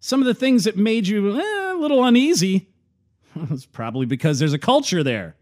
Some 0.00 0.20
of 0.20 0.26
the 0.26 0.34
things 0.34 0.64
that 0.64 0.76
made 0.76 1.08
you 1.08 1.40
eh, 1.40 1.72
a 1.72 1.78
little 1.78 2.04
uneasy 2.04 2.68
was 3.50 3.66
probably 3.66 4.06
because 4.06 4.38
there's 4.38 4.52
a 4.52 4.58
culture 4.58 5.02
there. 5.02 5.36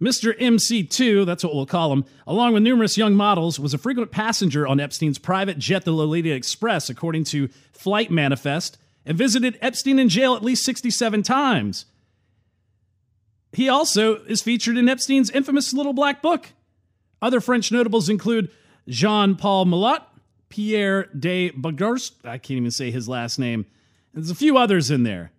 Mr. 0.00 0.38
MC2, 0.38 1.26
that's 1.26 1.42
what 1.42 1.54
we'll 1.54 1.66
call 1.66 1.92
him, 1.92 2.04
along 2.26 2.52
with 2.52 2.62
numerous 2.62 2.96
young 2.96 3.14
models, 3.14 3.58
was 3.58 3.74
a 3.74 3.78
frequent 3.78 4.12
passenger 4.12 4.66
on 4.66 4.78
Epstein's 4.78 5.18
private 5.18 5.58
jet, 5.58 5.84
the 5.84 5.92
Lolita 5.92 6.32
Express, 6.32 6.88
according 6.88 7.24
to 7.24 7.48
Flight 7.72 8.10
Manifest, 8.10 8.78
and 9.04 9.18
visited 9.18 9.58
Epstein 9.60 9.98
in 9.98 10.08
jail 10.08 10.34
at 10.34 10.44
least 10.44 10.64
67 10.64 11.22
times. 11.24 11.86
He 13.52 13.68
also 13.68 14.16
is 14.24 14.42
featured 14.42 14.76
in 14.76 14.88
Epstein's 14.88 15.30
infamous 15.30 15.72
Little 15.72 15.94
Black 15.94 16.22
Book. 16.22 16.52
Other 17.20 17.40
French 17.40 17.72
notables 17.72 18.08
include 18.08 18.50
Jean 18.88 19.34
Paul 19.34 19.66
Malot, 19.66 20.02
Pierre 20.48 21.08
de 21.18 21.50
Bagars, 21.50 22.12
I 22.24 22.38
can't 22.38 22.58
even 22.58 22.70
say 22.70 22.90
his 22.90 23.08
last 23.08 23.38
name. 23.38 23.66
There's 24.14 24.30
a 24.30 24.34
few 24.34 24.56
others 24.56 24.90
in 24.90 25.02
there. 25.02 25.32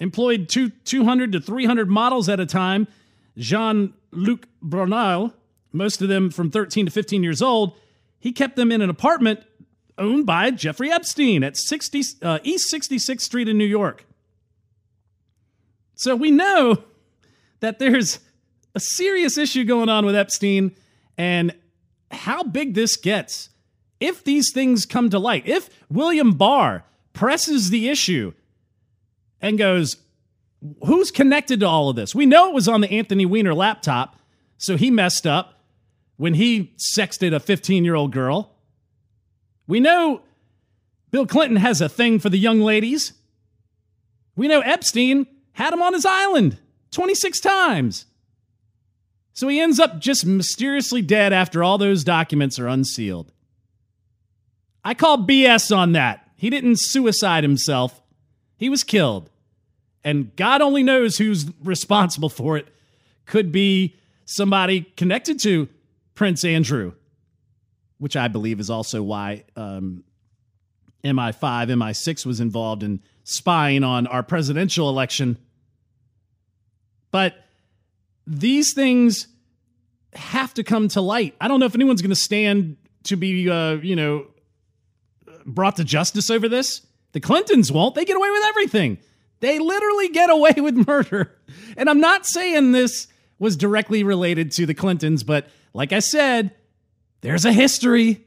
Employed 0.00 0.48
two, 0.48 0.70
200 0.70 1.32
to 1.32 1.40
300 1.40 1.88
models 1.88 2.28
at 2.28 2.40
a 2.40 2.46
time 2.46 2.88
Jean 3.36 3.94
Luc 4.10 4.46
Brunel, 4.60 5.34
most 5.72 6.02
of 6.02 6.08
them 6.08 6.30
from 6.30 6.50
13 6.50 6.86
to 6.86 6.92
15 6.92 7.22
years 7.22 7.40
old, 7.42 7.74
he 8.18 8.32
kept 8.32 8.56
them 8.56 8.70
in 8.70 8.82
an 8.82 8.90
apartment 8.90 9.40
owned 9.98 10.26
by 10.26 10.50
Jeffrey 10.50 10.90
Epstein 10.90 11.42
at 11.42 11.56
60, 11.56 12.02
uh, 12.22 12.38
East 12.42 12.72
66th 12.72 13.20
Street 13.20 13.48
in 13.48 13.58
New 13.58 13.64
York. 13.64 14.04
So 15.94 16.16
we 16.16 16.30
know 16.30 16.84
that 17.60 17.78
there's 17.78 18.20
a 18.74 18.80
serious 18.80 19.38
issue 19.38 19.64
going 19.64 19.88
on 19.88 20.04
with 20.04 20.16
Epstein 20.16 20.74
and 21.16 21.54
how 22.10 22.42
big 22.42 22.74
this 22.74 22.96
gets. 22.96 23.50
If 24.00 24.24
these 24.24 24.50
things 24.52 24.84
come 24.84 25.10
to 25.10 25.18
light, 25.18 25.46
if 25.46 25.70
William 25.88 26.32
Barr 26.32 26.84
presses 27.12 27.70
the 27.70 27.88
issue 27.88 28.32
and 29.40 29.58
goes, 29.58 29.96
who's 30.84 31.10
connected 31.10 31.60
to 31.60 31.66
all 31.66 31.88
of 31.88 31.96
this? 31.96 32.14
We 32.14 32.26
know 32.26 32.48
it 32.48 32.54
was 32.54 32.68
on 32.68 32.80
the 32.80 32.90
Anthony 32.90 33.26
Weiner 33.26 33.54
laptop, 33.54 34.16
so 34.58 34.76
he 34.76 34.90
messed 34.90 35.26
up 35.26 35.60
when 36.16 36.34
he 36.34 36.74
sexted 36.96 37.34
a 37.34 37.40
15 37.40 37.84
year 37.84 37.94
old 37.94 38.12
girl. 38.12 38.54
We 39.66 39.80
know 39.80 40.22
Bill 41.10 41.26
Clinton 41.26 41.56
has 41.56 41.80
a 41.80 41.88
thing 41.88 42.18
for 42.18 42.28
the 42.28 42.38
young 42.38 42.60
ladies. 42.60 43.12
We 44.36 44.48
know 44.48 44.60
Epstein 44.60 45.26
had 45.52 45.72
him 45.72 45.82
on 45.82 45.92
his 45.92 46.06
island 46.06 46.58
26 46.92 47.40
times. 47.40 48.06
So 49.34 49.48
he 49.48 49.60
ends 49.60 49.80
up 49.80 49.98
just 49.98 50.26
mysteriously 50.26 51.02
dead 51.02 51.32
after 51.32 51.64
all 51.64 51.78
those 51.78 52.04
documents 52.04 52.58
are 52.58 52.68
unsealed. 52.68 53.32
I 54.84 54.94
call 54.94 55.18
BS 55.18 55.74
on 55.74 55.92
that. 55.92 56.28
He 56.36 56.50
didn't 56.50 56.80
suicide 56.80 57.44
himself, 57.44 58.02
he 58.56 58.68
was 58.68 58.84
killed 58.84 59.30
and 60.04 60.34
God 60.36 60.60
only 60.60 60.82
knows 60.82 61.18
who's 61.18 61.46
responsible 61.62 62.28
for 62.28 62.56
it, 62.56 62.68
could 63.26 63.52
be 63.52 63.96
somebody 64.24 64.82
connected 64.96 65.38
to 65.40 65.68
Prince 66.14 66.44
Andrew, 66.44 66.92
which 67.98 68.16
I 68.16 68.28
believe 68.28 68.60
is 68.60 68.70
also 68.70 69.02
why 69.02 69.44
um, 69.56 70.04
MI5, 71.04 71.68
MI6 71.68 72.26
was 72.26 72.40
involved 72.40 72.82
in 72.82 73.00
spying 73.24 73.84
on 73.84 74.06
our 74.06 74.22
presidential 74.22 74.88
election. 74.88 75.38
But 77.10 77.34
these 78.26 78.74
things 78.74 79.28
have 80.14 80.52
to 80.54 80.64
come 80.64 80.88
to 80.88 81.00
light. 81.00 81.34
I 81.40 81.48
don't 81.48 81.60
know 81.60 81.66
if 81.66 81.74
anyone's 81.74 82.02
going 82.02 82.10
to 82.10 82.16
stand 82.16 82.76
to 83.04 83.16
be, 83.16 83.48
uh, 83.48 83.74
you 83.74 83.96
know, 83.96 84.26
brought 85.44 85.76
to 85.76 85.84
justice 85.84 86.30
over 86.30 86.48
this. 86.48 86.86
The 87.12 87.20
Clintons 87.20 87.70
won't. 87.70 87.94
They 87.94 88.04
get 88.04 88.16
away 88.16 88.30
with 88.30 88.44
everything. 88.46 88.98
They 89.42 89.58
literally 89.58 90.08
get 90.08 90.30
away 90.30 90.54
with 90.56 90.86
murder. 90.86 91.36
And 91.76 91.90
I'm 91.90 91.98
not 91.98 92.26
saying 92.26 92.70
this 92.70 93.08
was 93.40 93.56
directly 93.56 94.04
related 94.04 94.52
to 94.52 94.66
the 94.66 94.72
Clintons, 94.72 95.24
but 95.24 95.48
like 95.74 95.92
I 95.92 95.98
said, 95.98 96.54
there's 97.22 97.44
a 97.44 97.52
history. 97.52 98.24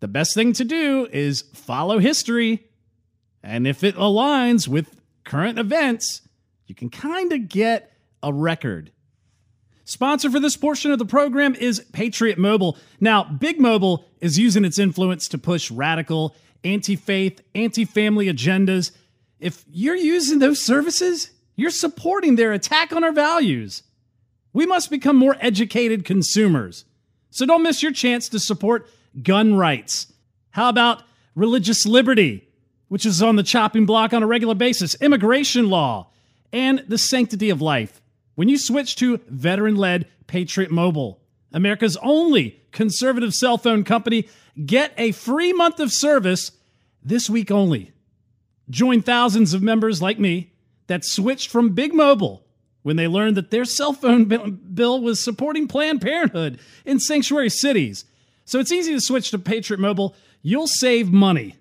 The 0.00 0.08
best 0.08 0.32
thing 0.32 0.54
to 0.54 0.64
do 0.64 1.06
is 1.12 1.42
follow 1.52 1.98
history. 1.98 2.66
And 3.42 3.66
if 3.66 3.84
it 3.84 3.96
aligns 3.96 4.66
with 4.66 4.98
current 5.24 5.58
events, 5.58 6.22
you 6.66 6.74
can 6.74 6.88
kind 6.88 7.30
of 7.32 7.50
get 7.50 7.92
a 8.22 8.32
record. 8.32 8.92
Sponsor 9.84 10.30
for 10.30 10.40
this 10.40 10.56
portion 10.56 10.90
of 10.90 10.98
the 10.98 11.04
program 11.04 11.54
is 11.54 11.80
Patriot 11.92 12.38
Mobile. 12.38 12.78
Now, 12.98 13.24
Big 13.24 13.60
Mobile 13.60 14.06
is 14.22 14.38
using 14.38 14.64
its 14.64 14.78
influence 14.78 15.28
to 15.28 15.38
push 15.38 15.70
radical, 15.70 16.34
anti 16.64 16.96
faith, 16.96 17.42
anti 17.54 17.84
family 17.84 18.32
agendas 18.32 18.92
if 19.38 19.64
you're 19.70 19.96
using 19.96 20.38
those 20.38 20.62
services, 20.62 21.30
you're 21.56 21.70
supporting 21.70 22.36
their 22.36 22.52
attack 22.52 22.92
on 22.92 23.04
our 23.04 23.12
values. 23.12 23.82
We 24.52 24.66
must 24.66 24.90
become 24.90 25.16
more 25.16 25.36
educated 25.40 26.04
consumers. 26.04 26.84
So 27.30 27.44
don't 27.44 27.62
miss 27.62 27.82
your 27.82 27.92
chance 27.92 28.28
to 28.30 28.38
support 28.38 28.88
gun 29.22 29.54
rights. 29.54 30.12
How 30.50 30.68
about 30.68 31.02
religious 31.34 31.84
liberty, 31.84 32.48
which 32.88 33.04
is 33.04 33.22
on 33.22 33.36
the 33.36 33.42
chopping 33.42 33.84
block 33.84 34.14
on 34.14 34.22
a 34.22 34.26
regular 34.26 34.54
basis, 34.54 34.94
immigration 35.02 35.68
law, 35.68 36.10
and 36.52 36.84
the 36.88 36.98
sanctity 36.98 37.50
of 37.50 37.60
life? 37.60 38.00
When 38.34 38.48
you 38.48 38.58
switch 38.58 38.96
to 38.96 39.20
veteran 39.28 39.76
led 39.76 40.06
Patriot 40.26 40.70
Mobile, 40.70 41.20
America's 41.52 41.96
only 42.02 42.60
conservative 42.72 43.34
cell 43.34 43.58
phone 43.58 43.84
company, 43.84 44.28
get 44.64 44.92
a 44.96 45.12
free 45.12 45.52
month 45.52 45.80
of 45.80 45.92
service 45.92 46.52
this 47.02 47.28
week 47.30 47.50
only. 47.50 47.92
Join 48.68 49.02
thousands 49.02 49.54
of 49.54 49.62
members 49.62 50.02
like 50.02 50.18
me 50.18 50.52
that 50.86 51.04
switched 51.04 51.50
from 51.50 51.74
Big 51.74 51.94
Mobile 51.94 52.42
when 52.82 52.96
they 52.96 53.08
learned 53.08 53.36
that 53.36 53.50
their 53.50 53.64
cell 53.64 53.92
phone 53.92 54.24
bill 54.74 55.00
was 55.00 55.22
supporting 55.22 55.68
Planned 55.68 56.00
Parenthood 56.00 56.58
in 56.84 57.00
sanctuary 57.00 57.50
cities. 57.50 58.04
So 58.44 58.60
it's 58.60 58.72
easy 58.72 58.92
to 58.92 59.00
switch 59.00 59.30
to 59.30 59.38
Patriot 59.38 59.80
Mobile. 59.80 60.14
You'll 60.42 60.68
save 60.68 61.10
money. 61.10 61.56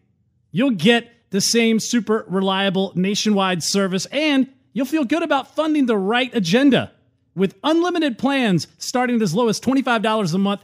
You'll 0.52 0.72
get 0.72 1.12
the 1.32 1.42
same 1.42 1.80
super 1.80 2.26
reliable 2.28 2.92
nationwide 2.96 3.64
service, 3.64 4.06
and 4.08 4.48
you'll 4.74 4.86
feel 4.86 5.04
good 5.04 5.24
about 5.24 5.56
funding 5.56 5.88
the 5.88 5.98
right 5.98 6.30
agenda. 6.34 6.92
With 7.36 7.56
unlimited 7.64 8.18
plans 8.18 8.68
starting 8.78 9.18
at 9.18 9.22
as 9.22 9.34
low 9.34 9.50
as 9.50 9.60
$25 9.60 10.34
a 10.34 10.38
month, 10.38 10.64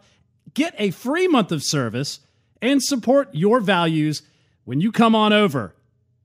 get 0.54 0.76
a 0.78 0.92
free 0.92 1.28
month 1.28 1.52
of 1.52 1.64
service 1.64 2.20
and 2.62 2.82
support 2.82 3.30
your 3.34 3.60
values 3.60 4.22
when 4.64 4.80
you 4.80 4.92
come 4.92 5.16
on 5.16 5.34
over 5.34 5.74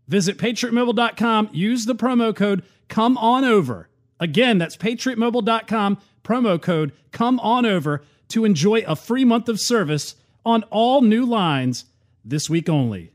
Visit 0.09 0.39
patriotmobile.com, 0.39 1.51
use 1.53 1.85
the 1.85 1.95
promo 1.95 2.35
code 2.35 2.63
come 2.89 3.19
on 3.19 3.45
over. 3.45 3.89
Again, 4.21 4.59
that's 4.59 4.77
patriotmobile.com, 4.77 5.99
promo 6.25 6.61
code 6.61 6.93
come 7.13 7.41
on 7.41 7.67
over 7.67 8.03
to 8.29 8.45
enjoy 8.45 8.83
a 8.87 8.97
free 8.97 9.25
month 9.25 9.49
of 9.49 9.61
service 9.61 10.15
on 10.45 10.63
all 10.65 11.03
new 11.03 11.25
lines 11.25 11.87
this 12.25 12.49
week 12.49 12.69
only. 12.69 13.13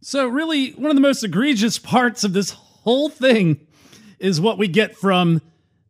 So, 0.00 0.26
really, 0.26 0.70
one 0.72 0.90
of 0.90 0.96
the 0.96 1.00
most 1.00 1.24
egregious 1.24 1.78
parts 1.78 2.24
of 2.24 2.34
this 2.34 2.50
whole 2.50 3.08
thing 3.08 3.66
is 4.18 4.40
what 4.40 4.58
we 4.58 4.68
get 4.68 4.96
from 4.96 5.40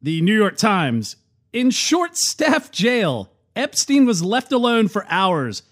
the 0.00 0.20
New 0.20 0.36
York 0.36 0.56
Times. 0.56 1.16
In 1.52 1.70
short 1.70 2.16
staff 2.16 2.70
jail, 2.70 3.32
Epstein 3.56 4.06
was 4.06 4.22
left 4.22 4.52
alone 4.52 4.88
for 4.88 5.06
hours. 5.08 5.62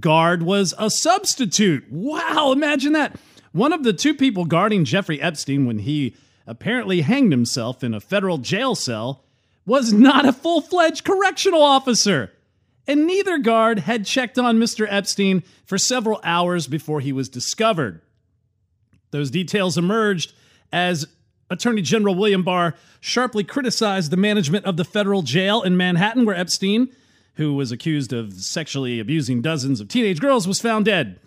Guard 0.00 0.42
was 0.42 0.74
a 0.78 0.90
substitute. 0.90 1.84
Wow, 1.90 2.52
imagine 2.52 2.92
that. 2.92 3.18
One 3.56 3.72
of 3.72 3.84
the 3.84 3.94
two 3.94 4.12
people 4.12 4.44
guarding 4.44 4.84
Jeffrey 4.84 5.18
Epstein 5.18 5.64
when 5.64 5.78
he 5.78 6.14
apparently 6.46 7.00
hanged 7.00 7.32
himself 7.32 7.82
in 7.82 7.94
a 7.94 8.00
federal 8.00 8.36
jail 8.36 8.74
cell, 8.74 9.24
was 9.64 9.94
not 9.94 10.26
a 10.26 10.32
full 10.34 10.60
fledged 10.60 11.04
correctional 11.04 11.62
officer. 11.62 12.32
And 12.86 13.06
neither 13.06 13.38
guard 13.38 13.78
had 13.78 14.04
checked 14.04 14.38
on 14.38 14.58
Mr. 14.58 14.86
Epstein 14.90 15.42
for 15.64 15.78
several 15.78 16.20
hours 16.22 16.66
before 16.66 17.00
he 17.00 17.14
was 17.14 17.30
discovered. 17.30 18.02
Those 19.10 19.30
details 19.30 19.78
emerged 19.78 20.34
as 20.70 21.06
Attorney 21.48 21.80
General 21.80 22.14
William 22.14 22.42
Barr 22.42 22.74
sharply 23.00 23.42
criticized 23.42 24.10
the 24.10 24.18
management 24.18 24.66
of 24.66 24.76
the 24.76 24.84
federal 24.84 25.22
jail 25.22 25.62
in 25.62 25.78
Manhattan, 25.78 26.26
where 26.26 26.36
Epstein, 26.36 26.90
who 27.36 27.54
was 27.54 27.72
accused 27.72 28.12
of 28.12 28.34
sexually 28.34 29.00
abusing 29.00 29.40
dozens 29.40 29.80
of 29.80 29.88
teenage 29.88 30.20
girls, 30.20 30.46
was 30.46 30.60
found 30.60 30.84
dead. 30.84 31.18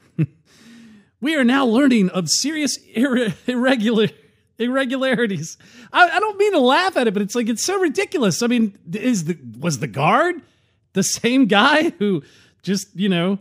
We 1.21 1.35
are 1.35 1.43
now 1.43 1.65
learning 1.65 2.09
of 2.09 2.29
serious 2.29 2.77
ir- 2.95 3.33
irregular 3.47 4.07
irregularities. 4.57 5.57
I, 5.93 6.09
I, 6.09 6.19
don't 6.19 6.37
mean 6.37 6.51
to 6.51 6.59
laugh 6.59 6.97
at 6.97 7.07
it, 7.07 7.13
but 7.13 7.21
it's 7.21 7.33
like 7.33 7.47
it's 7.47 7.63
so 7.63 7.79
ridiculous. 7.79 8.43
I 8.43 8.47
mean, 8.47 8.77
is 8.93 9.25
the 9.25 9.37
was 9.57 9.79
the 9.79 9.87
guard 9.87 10.41
the 10.93 11.03
same 11.03 11.45
guy 11.45 11.91
who 11.91 12.23
just 12.61 12.95
you 12.95 13.09
know 13.09 13.39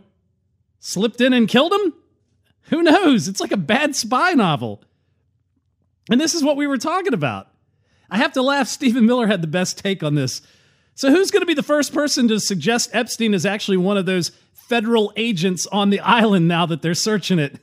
slipped 0.79 1.21
in 1.21 1.33
and 1.33 1.47
killed 1.47 1.73
him? 1.73 1.93
Who 2.63 2.83
knows? 2.83 3.27
It's 3.27 3.41
like 3.41 3.51
a 3.51 3.57
bad 3.57 3.95
spy 3.95 4.31
novel. 4.33 4.83
And 6.09 6.19
this 6.19 6.33
is 6.33 6.43
what 6.43 6.57
we 6.57 6.67
were 6.67 6.77
talking 6.77 7.13
about. 7.13 7.47
I 8.09 8.17
have 8.17 8.33
to 8.33 8.41
laugh. 8.41 8.67
Stephen 8.67 9.05
Miller 9.05 9.27
had 9.27 9.41
the 9.41 9.47
best 9.47 9.77
take 9.77 10.03
on 10.03 10.15
this. 10.15 10.41
So, 10.95 11.11
who's 11.11 11.31
going 11.31 11.41
to 11.41 11.47
be 11.47 11.53
the 11.53 11.63
first 11.63 11.93
person 11.93 12.27
to 12.27 12.39
suggest 12.39 12.89
Epstein 12.93 13.33
is 13.33 13.45
actually 13.45 13.77
one 13.77 13.97
of 13.97 14.05
those 14.05 14.31
federal 14.53 15.13
agents 15.15 15.65
on 15.67 15.89
the 15.89 15.99
island 15.99 16.47
now 16.47 16.65
that 16.65 16.81
they're 16.81 16.93
searching 16.93 17.39
it? 17.39 17.59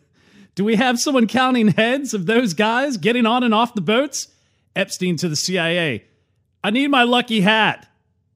Do 0.57 0.65
we 0.65 0.77
have 0.77 0.99
someone 0.99 1.27
counting 1.27 1.69
heads 1.69 2.15
of 2.15 2.25
those 2.25 2.55
guys 2.55 2.97
getting 2.97 3.27
on 3.27 3.45
and 3.45 3.55
off 3.55 3.75
the 3.75 3.83
boats? 3.83 4.29
Epstein 4.75 5.17
to 5.19 5.29
the 5.29 5.37
CIA. 5.37 6.05
I 6.65 6.71
need 6.71 6.89
my 6.89 7.05
lucky 7.05 7.43
hat. 7.43 7.87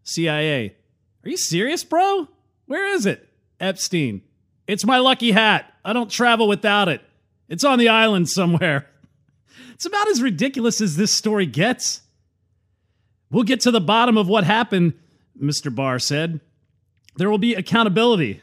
CIA. 0.04 0.76
Are 1.24 1.28
you 1.28 1.38
serious, 1.38 1.82
bro? 1.82 2.28
Where 2.66 2.86
is 2.94 3.06
it? 3.06 3.26
Epstein. 3.58 4.20
It's 4.66 4.84
my 4.84 4.98
lucky 4.98 5.32
hat. 5.32 5.72
I 5.82 5.94
don't 5.94 6.10
travel 6.10 6.46
without 6.46 6.88
it. 6.88 7.00
It's 7.48 7.64
on 7.64 7.78
the 7.78 7.88
island 7.88 8.28
somewhere. 8.28 8.86
It's 9.74 9.86
about 9.86 10.08
as 10.08 10.20
ridiculous 10.20 10.82
as 10.82 10.96
this 10.96 11.10
story 11.10 11.46
gets. 11.46 12.02
We'll 13.30 13.44
get 13.44 13.60
to 13.60 13.70
the 13.70 13.80
bottom 13.80 14.18
of 14.18 14.28
what 14.28 14.44
happened, 14.44 14.92
Mr. 15.42 15.74
Barr 15.74 15.98
said. 15.98 16.40
There 17.16 17.30
will 17.30 17.38
be 17.38 17.54
accountability. 17.54 18.42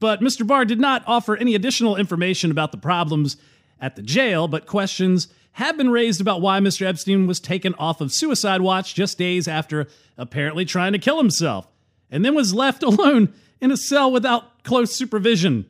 But 0.00 0.20
Mr. 0.20 0.46
Barr 0.46 0.64
did 0.64 0.80
not 0.80 1.04
offer 1.06 1.36
any 1.36 1.54
additional 1.54 1.96
information 1.96 2.50
about 2.50 2.72
the 2.72 2.78
problems 2.78 3.36
at 3.80 3.96
the 3.96 4.02
jail, 4.02 4.48
but 4.48 4.66
questions 4.66 5.28
have 5.52 5.76
been 5.76 5.90
raised 5.90 6.20
about 6.20 6.40
why 6.40 6.58
Mr. 6.58 6.84
Epstein 6.84 7.26
was 7.26 7.38
taken 7.38 7.74
off 7.74 8.00
of 8.00 8.12
suicide 8.12 8.60
watch 8.60 8.94
just 8.94 9.18
days 9.18 9.46
after 9.46 9.86
apparently 10.18 10.64
trying 10.64 10.92
to 10.92 10.98
kill 10.98 11.18
himself, 11.18 11.68
and 12.10 12.24
then 12.24 12.34
was 12.34 12.54
left 12.54 12.82
alone 12.84 13.32
in 13.60 13.70
a 13.70 13.76
cell 13.76 14.10
without 14.10 14.62
close 14.64 14.94
supervision. 14.94 15.66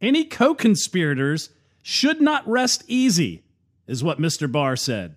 Any 0.00 0.24
co 0.24 0.54
conspirators 0.54 1.50
should 1.82 2.20
not 2.20 2.46
rest 2.48 2.84
easy, 2.86 3.42
is 3.86 4.04
what 4.04 4.20
Mr. 4.20 4.50
Barr 4.50 4.76
said. 4.76 5.16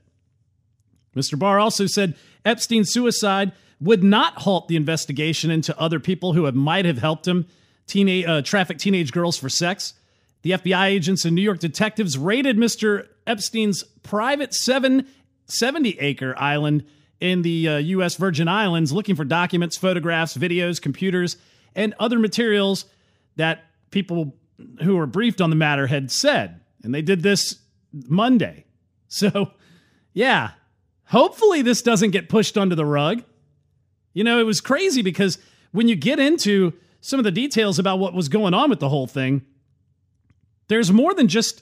Mr. 1.16 1.38
Barr 1.38 1.60
also 1.60 1.86
said 1.86 2.16
Epstein's 2.44 2.92
suicide 2.92 3.52
would 3.80 4.04
not 4.04 4.40
halt 4.40 4.68
the 4.68 4.76
investigation 4.76 5.52
into 5.52 5.78
other 5.80 6.00
people 6.00 6.34
who 6.34 6.46
have, 6.46 6.56
might 6.56 6.86
have 6.86 6.98
helped 6.98 7.28
him 7.28 7.46
teenage, 7.88 8.26
uh, 8.26 8.42
traffic 8.42 8.78
teenage 8.78 9.12
girls 9.12 9.38
for 9.38 9.50
sex. 9.50 9.94
The 10.42 10.52
FBI 10.52 10.88
agents 10.88 11.26
and 11.26 11.36
New 11.36 11.42
York 11.42 11.60
detectives 11.60 12.18
raided 12.18 12.58
Mr. 12.58 13.08
Epstein's 13.26 13.84
private 14.04 14.54
770 14.54 16.00
acre 16.00 16.36
island 16.38 16.86
in 17.20 17.42
the 17.42 17.68
uh, 17.68 17.78
U.S. 17.78 18.16
Virgin 18.16 18.48
Islands 18.48 18.92
looking 18.92 19.16
for 19.16 19.26
documents, 19.26 19.78
photographs, 19.78 20.38
videos, 20.38 20.82
computers, 20.82 21.38
and 21.76 21.94
other 22.00 22.20
materials 22.20 22.86
that 23.38 23.66
people 23.92 24.36
who 24.84 24.96
were 24.96 25.08
briefed 25.08 25.42
on 25.42 25.50
the 25.50 25.56
matter 25.56 25.88
had 25.88 26.12
said. 26.12 26.62
And 26.84 26.94
they 26.94 27.02
did 27.02 27.24
this 27.24 27.60
Monday. 27.92 28.66
So, 29.08 29.52
yeah, 30.14 30.52
hopefully 31.06 31.62
this 31.62 31.82
doesn't 31.82 32.12
get 32.12 32.28
pushed 32.28 32.58
under 32.58 32.76
the 32.76 32.86
rug. 32.86 33.24
You 34.16 34.24
know, 34.24 34.40
it 34.40 34.44
was 34.44 34.62
crazy 34.62 35.04
because 35.04 35.38
when 35.72 35.88
you 35.88 35.96
get 35.96 36.18
into 36.18 36.74
some 37.02 37.20
of 37.20 37.24
the 37.24 37.32
details 37.32 37.78
about 37.78 38.00
what 38.00 38.16
was 38.16 38.28
going 38.28 38.56
on 38.56 38.72
with 38.72 38.80
the 38.80 38.90
whole 38.90 39.06
thing, 39.06 39.44
there's 40.68 40.92
more 40.92 41.14
than 41.14 41.28
just 41.28 41.62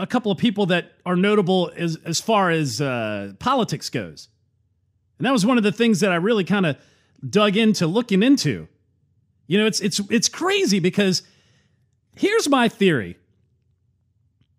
a 0.00 0.06
couple 0.08 0.32
of 0.32 0.38
people 0.38 0.66
that 0.66 0.90
are 1.06 1.14
notable 1.14 1.70
as, 1.76 1.96
as 2.04 2.20
far 2.20 2.50
as 2.50 2.80
uh, 2.80 3.34
politics 3.38 3.88
goes. 3.88 4.28
And 5.18 5.26
that 5.26 5.32
was 5.32 5.46
one 5.46 5.56
of 5.56 5.62
the 5.62 5.70
things 5.70 6.00
that 6.00 6.10
I 6.10 6.16
really 6.16 6.42
kind 6.42 6.66
of 6.66 6.76
dug 7.30 7.56
into 7.56 7.86
looking 7.86 8.24
into. 8.24 8.66
You 9.46 9.58
know, 9.58 9.66
it's 9.66 9.78
it's 9.80 10.00
it's 10.10 10.28
crazy 10.28 10.80
because 10.80 11.22
Here's 12.16 12.48
my 12.48 12.68
theory 12.68 13.18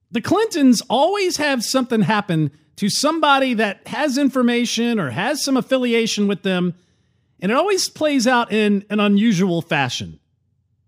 the 0.10 0.22
Clintons 0.22 0.82
always 0.90 1.36
have 1.38 1.66
something 1.66 2.04
happen 2.04 2.52
to 2.78 2.90
somebody 2.90 3.56
that 3.56 3.86
has 3.88 4.18
information 4.18 5.00
or 5.00 5.10
has 5.10 5.44
some 5.44 5.58
affiliation 5.58 6.28
with 6.28 6.44
them, 6.44 6.76
and 7.40 7.52
it 7.52 7.56
always 7.56 7.90
plays 7.90 8.28
out 8.28 8.52
in 8.52 8.86
an 8.90 9.00
unusual 9.00 9.62
fashion. 9.62 10.20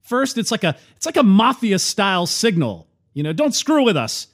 First, 0.02 0.38
it's 0.38 0.52
like 0.52 0.64
a 0.64 0.76
it's 0.96 1.06
like 1.06 1.18
a 1.18 1.24
mafia 1.24 1.80
style 1.80 2.26
signal. 2.26 2.88
You 3.14 3.24
know, 3.24 3.34
don't 3.34 3.54
screw 3.54 3.84
with 3.84 3.98
us. 3.98 4.28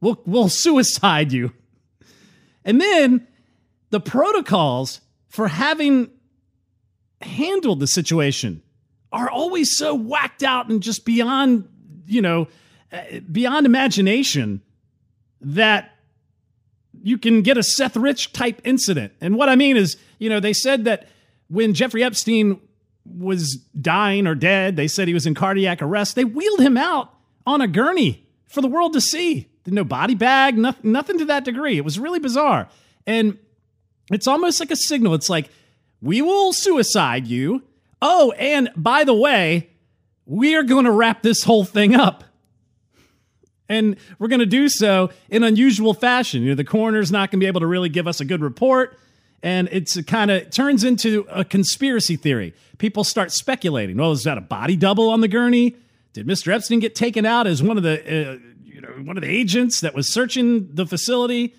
We'll 0.00 0.20
we'll 0.26 0.48
suicide 0.50 1.32
you. 1.32 1.52
And 2.64 2.80
then 2.80 3.26
the 3.90 4.00
protocols 4.00 5.00
for 5.28 5.48
having 5.48 6.10
handled 7.20 7.80
the 7.80 7.86
situation 7.86 8.62
are 9.12 9.30
always 9.30 9.76
so 9.76 9.94
whacked 9.94 10.42
out 10.42 10.68
and 10.68 10.82
just 10.82 11.04
beyond 11.04 11.68
you 12.06 12.22
know, 12.22 12.48
uh, 12.92 13.20
beyond 13.30 13.66
imagination 13.66 14.60
that 15.40 15.90
you 17.02 17.18
can 17.18 17.42
get 17.42 17.56
a 17.56 17.62
Seth 17.62 17.96
Rich 17.96 18.32
type 18.32 18.60
incident. 18.64 19.12
And 19.20 19.36
what 19.36 19.48
I 19.48 19.56
mean 19.56 19.76
is, 19.76 19.96
you 20.18 20.28
know, 20.28 20.40
they 20.40 20.52
said 20.52 20.84
that 20.84 21.08
when 21.52 21.74
Jeffrey 21.74 22.02
Epstein 22.02 22.58
was 23.04 23.58
dying 23.78 24.26
or 24.26 24.34
dead, 24.34 24.74
they 24.74 24.88
said 24.88 25.06
he 25.06 25.12
was 25.12 25.26
in 25.26 25.34
cardiac 25.34 25.82
arrest. 25.82 26.16
They 26.16 26.24
wheeled 26.24 26.60
him 26.60 26.78
out 26.78 27.12
on 27.46 27.60
a 27.60 27.68
gurney 27.68 28.26
for 28.48 28.62
the 28.62 28.68
world 28.68 28.94
to 28.94 29.02
see. 29.02 29.48
No 29.66 29.84
body 29.84 30.14
bag, 30.14 30.56
nothing, 30.56 30.92
nothing 30.92 31.18
to 31.18 31.26
that 31.26 31.44
degree. 31.44 31.76
It 31.76 31.84
was 31.84 31.98
really 31.98 32.20
bizarre. 32.20 32.68
And 33.06 33.38
it's 34.10 34.26
almost 34.26 34.60
like 34.60 34.70
a 34.70 34.76
signal. 34.76 35.12
It's 35.12 35.28
like, 35.28 35.50
we 36.00 36.22
will 36.22 36.54
suicide 36.54 37.26
you. 37.26 37.62
Oh, 38.00 38.32
and 38.32 38.70
by 38.74 39.04
the 39.04 39.14
way, 39.14 39.68
we 40.24 40.56
are 40.56 40.62
going 40.62 40.86
to 40.86 40.90
wrap 40.90 41.22
this 41.22 41.44
whole 41.44 41.64
thing 41.64 41.94
up. 41.94 42.24
And 43.68 43.96
we're 44.18 44.28
going 44.28 44.40
to 44.40 44.46
do 44.46 44.70
so 44.70 45.10
in 45.28 45.44
unusual 45.44 45.92
fashion. 45.92 46.42
You 46.42 46.50
know, 46.50 46.54
the 46.54 46.64
coroner's 46.64 47.12
not 47.12 47.30
going 47.30 47.40
to 47.40 47.44
be 47.44 47.46
able 47.46 47.60
to 47.60 47.66
really 47.66 47.90
give 47.90 48.08
us 48.08 48.20
a 48.20 48.24
good 48.24 48.40
report. 48.40 48.98
And 49.42 49.68
it's 49.72 50.00
kind 50.02 50.30
of 50.30 50.50
turns 50.50 50.84
into 50.84 51.26
a 51.28 51.44
conspiracy 51.44 52.16
theory. 52.16 52.54
People 52.78 53.02
start 53.02 53.32
speculating. 53.32 53.96
Well, 53.96 54.12
is 54.12 54.24
that 54.24 54.38
a 54.38 54.42
body 54.42 54.76
double 54.76 55.10
on 55.10 55.20
the 55.20 55.28
gurney? 55.28 55.76
Did 56.12 56.26
Mr. 56.26 56.52
Epstein 56.52 56.78
get 56.78 56.94
taken 56.94 57.26
out 57.26 57.46
as 57.46 57.62
one 57.62 57.76
of 57.76 57.82
the, 57.82 58.00
uh, 58.00 58.38
you 58.64 58.80
know, 58.80 58.88
one 59.04 59.16
of 59.16 59.22
the 59.22 59.30
agents 59.30 59.80
that 59.80 59.94
was 59.94 60.12
searching 60.12 60.74
the 60.74 60.86
facility? 60.86 61.54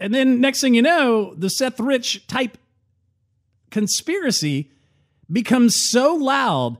And 0.00 0.14
then 0.14 0.40
next 0.40 0.60
thing 0.60 0.74
you 0.74 0.82
know, 0.82 1.34
the 1.34 1.50
Seth 1.50 1.80
Rich 1.80 2.26
type 2.26 2.56
conspiracy 3.70 4.70
becomes 5.30 5.74
so 5.90 6.14
loud 6.14 6.78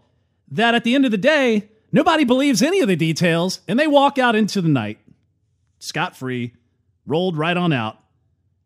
that 0.50 0.74
at 0.74 0.84
the 0.84 0.94
end 0.94 1.04
of 1.04 1.10
the 1.10 1.18
day, 1.18 1.68
nobody 1.92 2.24
believes 2.24 2.62
any 2.62 2.80
of 2.80 2.88
the 2.88 2.96
details 2.96 3.60
and 3.66 3.78
they 3.78 3.86
walk 3.86 4.18
out 4.18 4.34
into 4.34 4.60
the 4.60 4.68
night 4.68 4.98
scot 5.80 6.16
free, 6.16 6.54
rolled 7.06 7.36
right 7.36 7.56
on 7.56 7.72
out. 7.72 7.98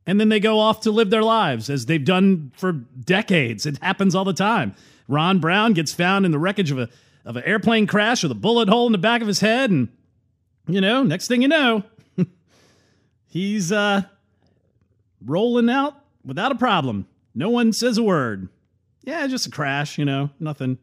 And 0.06 0.18
then 0.18 0.28
they 0.28 0.40
go 0.40 0.58
off 0.58 0.80
to 0.80 0.90
live 0.90 1.10
their 1.10 1.22
lives 1.22 1.70
as 1.70 1.86
they've 1.86 2.04
done 2.04 2.52
for 2.56 2.72
decades. 2.72 3.66
It 3.66 3.78
happens 3.82 4.14
all 4.14 4.24
the 4.24 4.32
time. 4.32 4.74
Ron 5.08 5.38
Brown 5.38 5.74
gets 5.74 5.92
found 5.92 6.24
in 6.24 6.32
the 6.32 6.38
wreckage 6.38 6.70
of 6.70 6.78
a 6.78 6.88
of 7.24 7.36
an 7.36 7.44
airplane 7.44 7.86
crash 7.86 8.24
with 8.24 8.32
a 8.32 8.36
bullet 8.36 8.68
hole 8.68 8.86
in 8.86 8.92
the 8.92 8.98
back 8.98 9.20
of 9.20 9.28
his 9.28 9.38
head 9.40 9.70
and 9.70 9.88
you 10.66 10.80
know, 10.80 11.04
next 11.04 11.28
thing 11.28 11.42
you 11.42 11.48
know, 11.48 11.84
he's 13.28 13.70
uh 13.70 14.02
rolling 15.24 15.70
out 15.70 15.94
without 16.24 16.50
a 16.50 16.56
problem. 16.56 17.06
No 17.34 17.48
one 17.48 17.72
says 17.72 17.96
a 17.98 18.02
word. 18.02 18.48
Yeah, 19.02 19.26
just 19.28 19.46
a 19.46 19.50
crash, 19.50 19.98
you 19.98 20.04
know, 20.04 20.30
nothing 20.40 20.78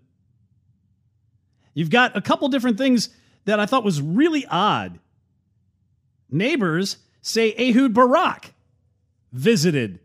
You've 1.79 1.89
got 1.89 2.17
a 2.17 2.21
couple 2.21 2.49
different 2.49 2.77
things 2.77 3.09
that 3.45 3.59
I 3.59 3.65
thought 3.65 3.85
was 3.85 4.01
really 4.01 4.45
odd. 4.47 4.99
Neighbors 6.29 6.97
say 7.21 7.53
Ehud 7.57 7.93
Barak 7.93 8.53
visited 9.31 9.99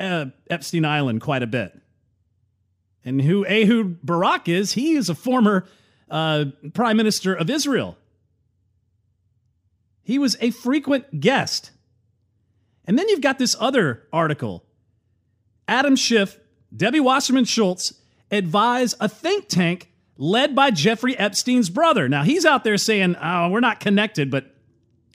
uh, 0.00 0.26
Epstein 0.50 0.84
Island 0.84 1.20
quite 1.20 1.42
a 1.42 1.46
bit. 1.46 1.78
And 3.04 3.20
who 3.22 3.44
Ehud 3.46 3.98
Barak 4.02 4.48
is, 4.48 4.72
he 4.72 4.94
is 4.94 5.08
a 5.08 5.14
former 5.14 5.66
uh, 6.10 6.46
prime 6.74 6.96
minister 6.96 7.34
of 7.34 7.50
Israel. 7.50 7.96
He 10.02 10.18
was 10.18 10.36
a 10.40 10.50
frequent 10.50 11.20
guest. 11.20 11.70
And 12.84 12.98
then 12.98 13.08
you've 13.08 13.20
got 13.20 13.38
this 13.38 13.56
other 13.58 14.06
article. 14.12 14.64
Adam 15.68 15.96
Schiff, 15.96 16.38
Debbie 16.76 17.00
Wasserman 17.00 17.44
Schultz 17.44 17.94
advise 18.30 18.94
a 19.00 19.08
think 19.08 19.48
tank 19.48 19.90
led 20.16 20.54
by 20.54 20.70
Jeffrey 20.70 21.18
Epstein's 21.18 21.70
brother. 21.70 22.08
Now, 22.08 22.22
he's 22.22 22.44
out 22.44 22.64
there 22.64 22.78
saying, 22.78 23.16
oh, 23.22 23.48
we're 23.48 23.60
not 23.60 23.80
connected, 23.80 24.30
but 24.30 24.54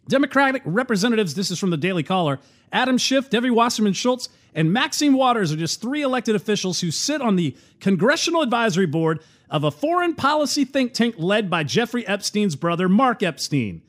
Democratic 0.07 0.61
representatives, 0.65 1.33
this 1.33 1.51
is 1.51 1.59
from 1.59 1.69
the 1.69 1.77
Daily 1.77 2.03
Caller, 2.03 2.39
Adam 2.71 2.97
Schiff, 2.97 3.29
Debbie 3.29 3.49
Wasserman 3.49 3.93
Schultz, 3.93 4.29
and 4.53 4.73
Maxine 4.73 5.13
Waters 5.13 5.51
are 5.51 5.57
just 5.57 5.81
three 5.81 6.01
elected 6.01 6.35
officials 6.35 6.81
who 6.81 6.91
sit 6.91 7.21
on 7.21 7.35
the 7.35 7.55
Congressional 7.79 8.41
Advisory 8.41 8.85
Board 8.85 9.21
of 9.49 9.63
a 9.63 9.71
foreign 9.71 10.15
policy 10.15 10.65
think 10.65 10.93
tank 10.93 11.15
led 11.17 11.49
by 11.49 11.63
Jeffrey 11.63 12.05
Epstein's 12.07 12.55
brother, 12.55 12.89
Mark 12.89 13.23
Epstein. 13.23 13.81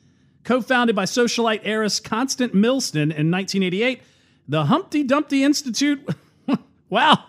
Co 0.43 0.61
founded 0.61 0.95
by 0.95 1.03
socialite 1.03 1.61
heiress 1.63 1.99
Constant 1.99 2.53
Milstein 2.53 3.13
in 3.13 3.29
1988, 3.29 4.01
the 4.47 4.65
Humpty 4.65 5.03
Dumpty 5.03 5.43
Institute, 5.43 6.07
wow, 6.89 7.23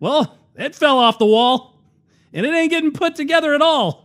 well, 0.00 0.38
it 0.56 0.74
fell 0.74 0.98
off 0.98 1.18
the 1.18 1.26
wall, 1.26 1.78
and 2.32 2.44
it 2.46 2.54
ain't 2.54 2.70
getting 2.70 2.92
put 2.92 3.16
together 3.16 3.54
at 3.54 3.62
all. 3.62 4.03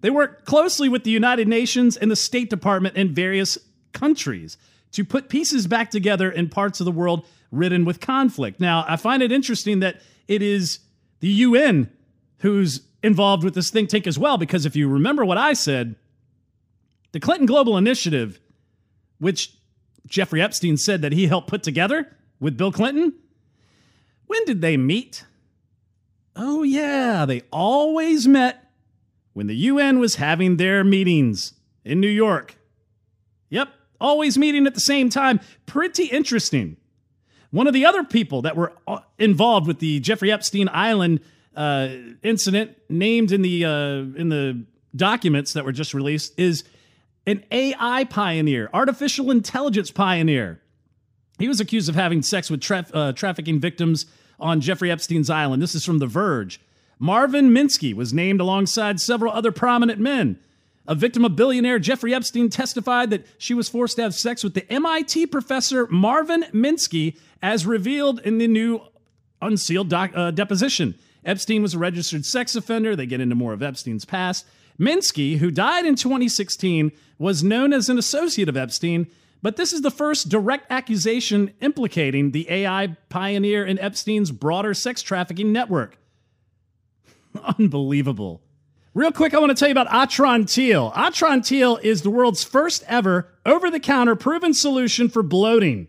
They 0.00 0.10
work 0.10 0.44
closely 0.44 0.88
with 0.88 1.04
the 1.04 1.10
United 1.10 1.46
Nations 1.48 1.96
and 1.96 2.10
the 2.10 2.16
State 2.16 2.50
Department 2.50 2.96
in 2.96 3.14
various 3.14 3.58
countries 3.92 4.56
to 4.92 5.04
put 5.04 5.28
pieces 5.28 5.66
back 5.66 5.90
together 5.90 6.30
in 6.30 6.48
parts 6.48 6.80
of 6.80 6.84
the 6.84 6.92
world 6.92 7.26
ridden 7.50 7.84
with 7.84 8.00
conflict. 8.00 8.60
Now, 8.60 8.84
I 8.88 8.96
find 8.96 9.22
it 9.22 9.32
interesting 9.32 9.80
that 9.80 10.00
it 10.28 10.42
is 10.42 10.80
the 11.20 11.28
UN 11.28 11.90
who's 12.38 12.82
involved 13.02 13.44
with 13.44 13.54
this 13.54 13.70
think 13.70 13.88
tank 13.88 14.06
as 14.06 14.18
well, 14.18 14.38
because 14.38 14.66
if 14.66 14.76
you 14.76 14.88
remember 14.88 15.24
what 15.24 15.38
I 15.38 15.52
said, 15.52 15.96
the 17.12 17.20
Clinton 17.20 17.46
Global 17.46 17.76
Initiative, 17.76 18.40
which 19.18 19.54
Jeffrey 20.06 20.40
Epstein 20.40 20.76
said 20.76 21.02
that 21.02 21.12
he 21.12 21.26
helped 21.26 21.48
put 21.48 21.62
together 21.62 22.16
with 22.38 22.56
Bill 22.56 22.72
Clinton, 22.72 23.14
when 24.26 24.44
did 24.44 24.60
they 24.60 24.76
meet? 24.76 25.24
Oh, 26.36 26.62
yeah, 26.62 27.26
they 27.26 27.42
always 27.50 28.26
met 28.28 28.59
when 29.40 29.46
the 29.46 29.56
UN 29.56 29.98
was 30.00 30.16
having 30.16 30.58
their 30.58 30.84
meetings 30.84 31.54
in 31.82 31.98
New 31.98 32.10
York. 32.10 32.56
Yep, 33.48 33.70
always 33.98 34.36
meeting 34.36 34.66
at 34.66 34.74
the 34.74 34.80
same 34.80 35.08
time. 35.08 35.40
Pretty 35.64 36.04
interesting. 36.04 36.76
One 37.50 37.66
of 37.66 37.72
the 37.72 37.86
other 37.86 38.04
people 38.04 38.42
that 38.42 38.54
were 38.54 38.74
uh, 38.86 38.98
involved 39.18 39.66
with 39.66 39.78
the 39.78 39.98
Jeffrey 40.00 40.30
Epstein 40.30 40.68
Island 40.70 41.20
uh, 41.56 41.88
incident, 42.22 42.76
named 42.90 43.32
in 43.32 43.40
the 43.40 43.64
uh, 43.64 44.20
in 44.20 44.28
the 44.28 44.62
documents 44.94 45.54
that 45.54 45.64
were 45.64 45.72
just 45.72 45.94
released, 45.94 46.38
is 46.38 46.62
an 47.26 47.42
AI 47.50 48.04
pioneer, 48.04 48.68
artificial 48.74 49.30
intelligence 49.30 49.90
pioneer. 49.90 50.60
He 51.38 51.48
was 51.48 51.60
accused 51.60 51.88
of 51.88 51.94
having 51.94 52.20
sex 52.20 52.50
with 52.50 52.62
uh, 52.70 53.14
trafficking 53.14 53.58
victims 53.58 54.04
on 54.38 54.60
Jeffrey 54.60 54.90
Epstein's 54.90 55.30
island. 55.30 55.62
This 55.62 55.74
is 55.74 55.86
from 55.86 55.98
The 55.98 56.06
Verge. 56.06 56.60
Marvin 57.02 57.50
Minsky 57.50 57.94
was 57.94 58.12
named 58.12 58.42
alongside 58.42 59.00
several 59.00 59.32
other 59.32 59.50
prominent 59.50 59.98
men. 59.98 60.38
A 60.86 60.94
victim 60.94 61.24
of 61.24 61.34
billionaire 61.34 61.78
Jeffrey 61.78 62.12
Epstein 62.12 62.50
testified 62.50 63.08
that 63.08 63.26
she 63.38 63.54
was 63.54 63.70
forced 63.70 63.96
to 63.96 64.02
have 64.02 64.14
sex 64.14 64.44
with 64.44 64.52
the 64.52 64.70
MIT 64.70 65.28
professor 65.28 65.86
Marvin 65.86 66.44
Minsky, 66.52 67.16
as 67.42 67.64
revealed 67.64 68.20
in 68.20 68.36
the 68.36 68.46
new 68.46 68.82
unsealed 69.40 69.88
doc, 69.88 70.10
uh, 70.14 70.30
deposition. 70.30 70.94
Epstein 71.24 71.62
was 71.62 71.72
a 71.72 71.78
registered 71.78 72.26
sex 72.26 72.54
offender. 72.54 72.94
They 72.94 73.06
get 73.06 73.20
into 73.22 73.34
more 73.34 73.54
of 73.54 73.62
Epstein's 73.62 74.04
past. 74.04 74.44
Minsky, 74.78 75.38
who 75.38 75.50
died 75.50 75.86
in 75.86 75.94
2016, 75.94 76.92
was 77.18 77.42
known 77.42 77.72
as 77.72 77.88
an 77.88 77.96
associate 77.96 78.48
of 78.50 78.58
Epstein, 78.58 79.06
but 79.40 79.56
this 79.56 79.72
is 79.72 79.80
the 79.80 79.90
first 79.90 80.28
direct 80.28 80.70
accusation 80.70 81.54
implicating 81.62 82.32
the 82.32 82.50
AI 82.50 82.94
pioneer 83.08 83.64
in 83.64 83.78
Epstein's 83.78 84.30
broader 84.30 84.74
sex 84.74 85.00
trafficking 85.00 85.50
network. 85.50 85.96
Unbelievable. 87.58 88.42
Real 88.92 89.12
quick, 89.12 89.34
I 89.34 89.38
want 89.38 89.50
to 89.50 89.54
tell 89.54 89.68
you 89.68 89.72
about 89.72 89.88
Atrantil. 89.88 90.92
Atrantil 90.94 91.80
is 91.82 92.02
the 92.02 92.10
world's 92.10 92.42
first 92.42 92.82
ever 92.88 93.28
over 93.46 93.70
the 93.70 93.78
counter 93.78 94.16
proven 94.16 94.52
solution 94.52 95.08
for 95.08 95.22
bloating. 95.22 95.86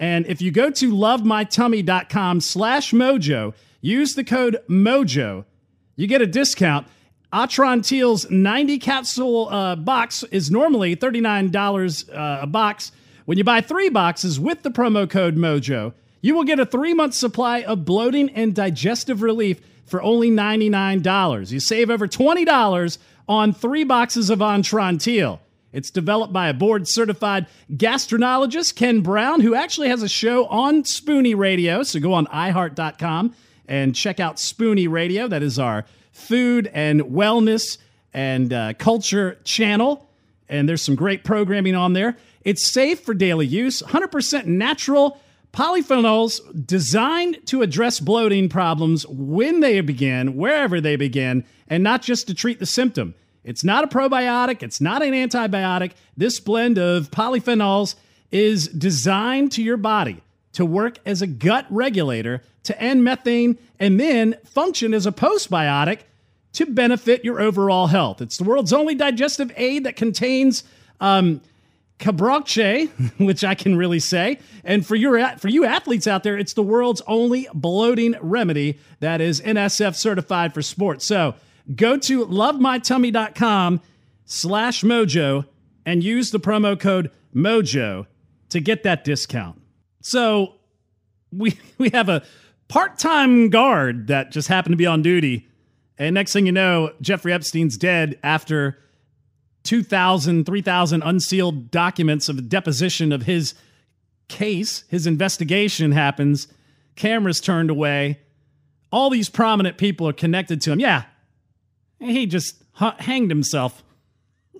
And 0.00 0.26
if 0.26 0.42
you 0.42 0.50
go 0.50 0.70
to 0.70 0.92
lovemytummy.com 0.92 2.40
slash 2.40 2.92
mojo, 2.92 3.54
use 3.80 4.16
the 4.16 4.24
code 4.24 4.58
mojo, 4.68 5.44
you 5.94 6.08
get 6.08 6.22
a 6.22 6.26
discount. 6.26 6.88
Atrantil's 7.32 8.28
90 8.30 8.78
capsule 8.78 9.48
uh, 9.48 9.76
box 9.76 10.24
is 10.24 10.50
normally 10.50 10.96
$39 10.96 12.08
uh, 12.08 12.38
a 12.42 12.46
box. 12.46 12.92
When 13.26 13.38
you 13.38 13.44
buy 13.44 13.60
three 13.60 13.88
boxes 13.88 14.38
with 14.38 14.62
the 14.62 14.70
promo 14.70 15.08
code 15.08 15.36
mojo, 15.36 15.94
you 16.24 16.34
will 16.34 16.44
get 16.44 16.58
a 16.58 16.64
three 16.64 16.94
month 16.94 17.12
supply 17.12 17.64
of 17.64 17.84
bloating 17.84 18.30
and 18.30 18.54
digestive 18.54 19.20
relief 19.20 19.60
for 19.84 20.02
only 20.02 20.30
$99. 20.30 21.52
You 21.52 21.60
save 21.60 21.90
over 21.90 22.08
$20 22.08 22.98
on 23.28 23.52
three 23.52 23.84
boxes 23.84 24.30
of 24.30 24.38
Atrantil. 24.38 25.40
It's 25.70 25.90
developed 25.90 26.32
by 26.32 26.48
a 26.48 26.54
board 26.54 26.88
certified 26.88 27.46
gastroenterologist, 27.70 28.74
Ken 28.74 29.02
Brown, 29.02 29.42
who 29.42 29.54
actually 29.54 29.88
has 29.88 30.02
a 30.02 30.08
show 30.08 30.46
on 30.46 30.84
Spoonie 30.84 31.36
Radio. 31.36 31.82
So 31.82 32.00
go 32.00 32.14
on 32.14 32.24
iHeart.com 32.28 33.34
and 33.68 33.94
check 33.94 34.18
out 34.18 34.36
Spoonie 34.36 34.90
Radio. 34.90 35.28
That 35.28 35.42
is 35.42 35.58
our 35.58 35.84
food 36.12 36.70
and 36.72 37.02
wellness 37.02 37.76
and 38.14 38.50
uh, 38.50 38.72
culture 38.78 39.38
channel. 39.44 40.08
And 40.48 40.66
there's 40.66 40.80
some 40.80 40.94
great 40.94 41.22
programming 41.22 41.74
on 41.74 41.92
there. 41.92 42.16
It's 42.46 42.66
safe 42.66 43.00
for 43.00 43.12
daily 43.12 43.46
use, 43.46 43.82
100% 43.82 44.46
natural 44.46 45.20
Polyphenols 45.54 46.40
designed 46.66 47.38
to 47.46 47.62
address 47.62 48.00
bloating 48.00 48.48
problems 48.48 49.06
when 49.06 49.60
they 49.60 49.80
begin, 49.80 50.34
wherever 50.34 50.80
they 50.80 50.96
begin, 50.96 51.44
and 51.68 51.84
not 51.84 52.02
just 52.02 52.26
to 52.26 52.34
treat 52.34 52.58
the 52.58 52.66
symptom. 52.66 53.14
It's 53.44 53.62
not 53.62 53.84
a 53.84 53.86
probiotic, 53.86 54.64
it's 54.64 54.80
not 54.80 55.00
an 55.00 55.12
antibiotic. 55.12 55.92
This 56.16 56.40
blend 56.40 56.76
of 56.76 57.12
polyphenols 57.12 57.94
is 58.32 58.66
designed 58.66 59.52
to 59.52 59.62
your 59.62 59.76
body 59.76 60.22
to 60.54 60.66
work 60.66 60.98
as 61.06 61.22
a 61.22 61.26
gut 61.28 61.66
regulator 61.70 62.42
to 62.64 62.80
end 62.82 63.04
methane 63.04 63.56
and 63.78 64.00
then 64.00 64.34
function 64.44 64.92
as 64.92 65.06
a 65.06 65.12
postbiotic 65.12 66.00
to 66.54 66.66
benefit 66.66 67.24
your 67.24 67.40
overall 67.40 67.86
health. 67.86 68.20
It's 68.20 68.38
the 68.38 68.44
world's 68.44 68.72
only 68.72 68.96
digestive 68.96 69.52
aid 69.56 69.84
that 69.84 69.94
contains 69.94 70.64
um, 71.00 71.42
Cabrocce, 72.04 72.88
which 73.18 73.42
I 73.42 73.54
can 73.54 73.76
really 73.76 73.98
say. 73.98 74.38
And 74.62 74.86
for 74.86 74.94
your 74.94 75.26
for 75.38 75.48
you 75.48 75.64
athletes 75.64 76.06
out 76.06 76.22
there, 76.22 76.36
it's 76.36 76.52
the 76.52 76.62
world's 76.62 77.00
only 77.06 77.48
bloating 77.54 78.14
remedy 78.20 78.78
that 79.00 79.22
is 79.22 79.40
NSF 79.40 79.94
certified 79.94 80.52
for 80.52 80.60
sports. 80.60 81.06
So 81.06 81.34
go 81.74 81.96
to 81.96 82.26
lovemytummy.com 82.26 83.80
slash 84.26 84.82
mojo 84.82 85.46
and 85.86 86.04
use 86.04 86.30
the 86.30 86.40
promo 86.40 86.78
code 86.78 87.10
mojo 87.34 88.06
to 88.50 88.60
get 88.60 88.82
that 88.82 89.04
discount. 89.04 89.60
So 90.02 90.56
we 91.32 91.58
we 91.78 91.88
have 91.90 92.10
a 92.10 92.22
part-time 92.68 93.48
guard 93.48 94.08
that 94.08 94.30
just 94.30 94.48
happened 94.48 94.74
to 94.74 94.76
be 94.76 94.86
on 94.86 95.00
duty. 95.00 95.48
And 95.96 96.14
next 96.14 96.34
thing 96.34 96.44
you 96.44 96.52
know, 96.52 96.92
Jeffrey 97.00 97.32
Epstein's 97.32 97.78
dead 97.78 98.18
after 98.22 98.78
2,000, 99.64 100.44
3,000 100.44 101.02
unsealed 101.02 101.70
documents 101.70 102.28
of 102.28 102.48
deposition 102.48 103.12
of 103.12 103.22
his 103.22 103.54
case. 104.28 104.84
His 104.88 105.06
investigation 105.06 105.92
happens. 105.92 106.48
Cameras 106.96 107.40
turned 107.40 107.70
away. 107.70 108.20
All 108.92 109.10
these 109.10 109.28
prominent 109.28 109.76
people 109.76 110.08
are 110.08 110.12
connected 110.12 110.60
to 110.62 110.72
him. 110.72 110.80
Yeah, 110.80 111.04
he 111.98 112.26
just 112.26 112.62
hanged 112.74 113.30
himself, 113.30 113.82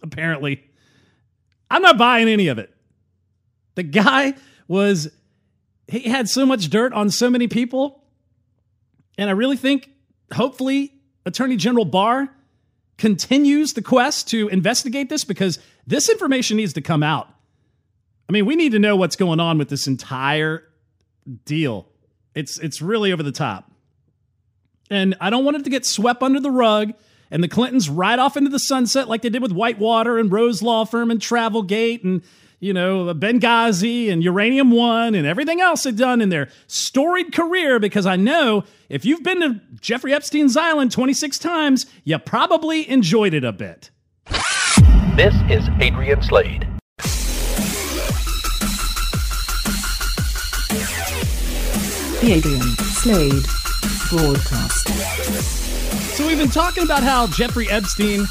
apparently. 0.03 0.65
I'm 1.71 1.83
not 1.83 1.99
buying 1.99 2.29
any 2.29 2.49
of 2.49 2.59
it. 2.59 2.75
The 3.75 3.83
guy 3.83 4.35
was, 4.67 5.11
he 5.89 6.01
had 6.01 6.29
so 6.29 6.47
much 6.47 6.71
dirt 6.71 6.93
on 6.93 7.11
so 7.11 7.31
many 7.31 7.47
people. 7.49 8.03
And 9.19 9.29
I 9.31 9.33
really 9.33 9.57
think, 9.57 9.91
hopefully, 10.33 10.93
Attorney 11.27 11.57
General 11.57 11.85
Barr 11.85 12.29
continues 12.99 13.73
the 13.73 13.83
quest 13.83 14.29
to 14.29 14.49
investigate 14.49 15.09
this 15.09 15.25
because 15.25 15.59
this 15.87 16.09
information 16.09 16.57
needs 16.57 16.73
to 16.75 16.81
come 16.81 17.03
out. 17.03 17.29
I 18.29 18.33
mean, 18.33 18.47
we 18.47 18.57
need 18.57 18.73
to 18.73 18.79
know 18.79 18.97
what's 18.97 19.17
going 19.17 19.41
on 19.41 19.59
with 19.59 19.69
this 19.69 19.87
entire 19.87 20.65
deal. 21.45 21.87
It's 22.35 22.59
it's 22.59 22.81
really 22.81 23.13
over 23.13 23.23
the 23.23 23.33
top. 23.33 23.71
And 24.91 25.17
I 25.21 25.31
don't 25.31 25.45
want 25.45 25.57
it 25.57 25.65
to 25.65 25.71
get 25.71 25.87
swept 25.87 26.23
under 26.23 26.41
the 26.41 26.51
rug 26.51 26.95
and 27.31 27.43
the 27.43 27.49
Clintons 27.49 27.89
ride 27.89 28.19
off 28.19 28.37
into 28.37 28.51
the 28.51 28.59
sunset 28.59 29.09
like 29.09 29.23
they 29.23 29.29
did 29.29 29.43
with 29.43 29.53
Whitewater 29.53 30.19
and 30.19 30.31
Rose 30.31 30.63
Law 30.63 30.85
Firm 30.85 31.11
and 31.11 31.21
Travelgate 31.21 32.05
and 32.05 32.23
you 32.61 32.73
know, 32.73 33.15
Benghazi 33.15 34.11
and 34.11 34.23
Uranium 34.23 34.71
One 34.71 35.15
and 35.15 35.27
everything 35.27 35.61
else 35.61 35.83
they've 35.83 35.97
done 35.97 36.21
in 36.21 36.29
their 36.29 36.49
storied 36.67 37.33
career 37.33 37.79
because 37.79 38.07
I 38.07 38.17
know 38.17 38.65
if 38.89 39.05
you've 39.05 39.23
been 39.23 39.41
to 39.41 39.61
Jeffrey 39.81 40.13
Epstein's 40.15 40.57
Island 40.57 40.93
26 40.93 41.39
times, 41.39 41.87
you 42.05 42.19
probably 42.19 42.89
enjoyed 42.89 43.35
it 43.35 43.45
a 43.45 43.53
bit. 43.53 43.91
This 45.17 45.35
is 45.49 45.69
Adrian 45.81 46.23
Slade. 46.23 46.67
The 52.21 52.33
Adrian 52.33 52.63
Slade 52.63 53.45
Broadcast. 54.09 54.89
So 56.17 56.27
we've 56.27 56.39
been 56.39 56.49
talking 56.49 56.85
about 56.85 57.03
how 57.03 57.27
Jeffrey 57.27 57.69
Epstein, 57.69 58.25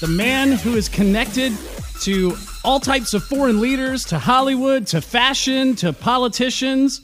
the 0.00 0.08
man 0.08 0.52
who 0.52 0.76
is 0.76 0.88
connected 0.88 1.52
to 2.00 2.36
all 2.64 2.80
types 2.80 3.14
of 3.14 3.22
foreign 3.22 3.60
leaders, 3.60 4.04
to 4.06 4.18
Hollywood, 4.18 4.86
to 4.88 5.00
fashion, 5.00 5.74
to 5.76 5.92
politicians, 5.92 7.02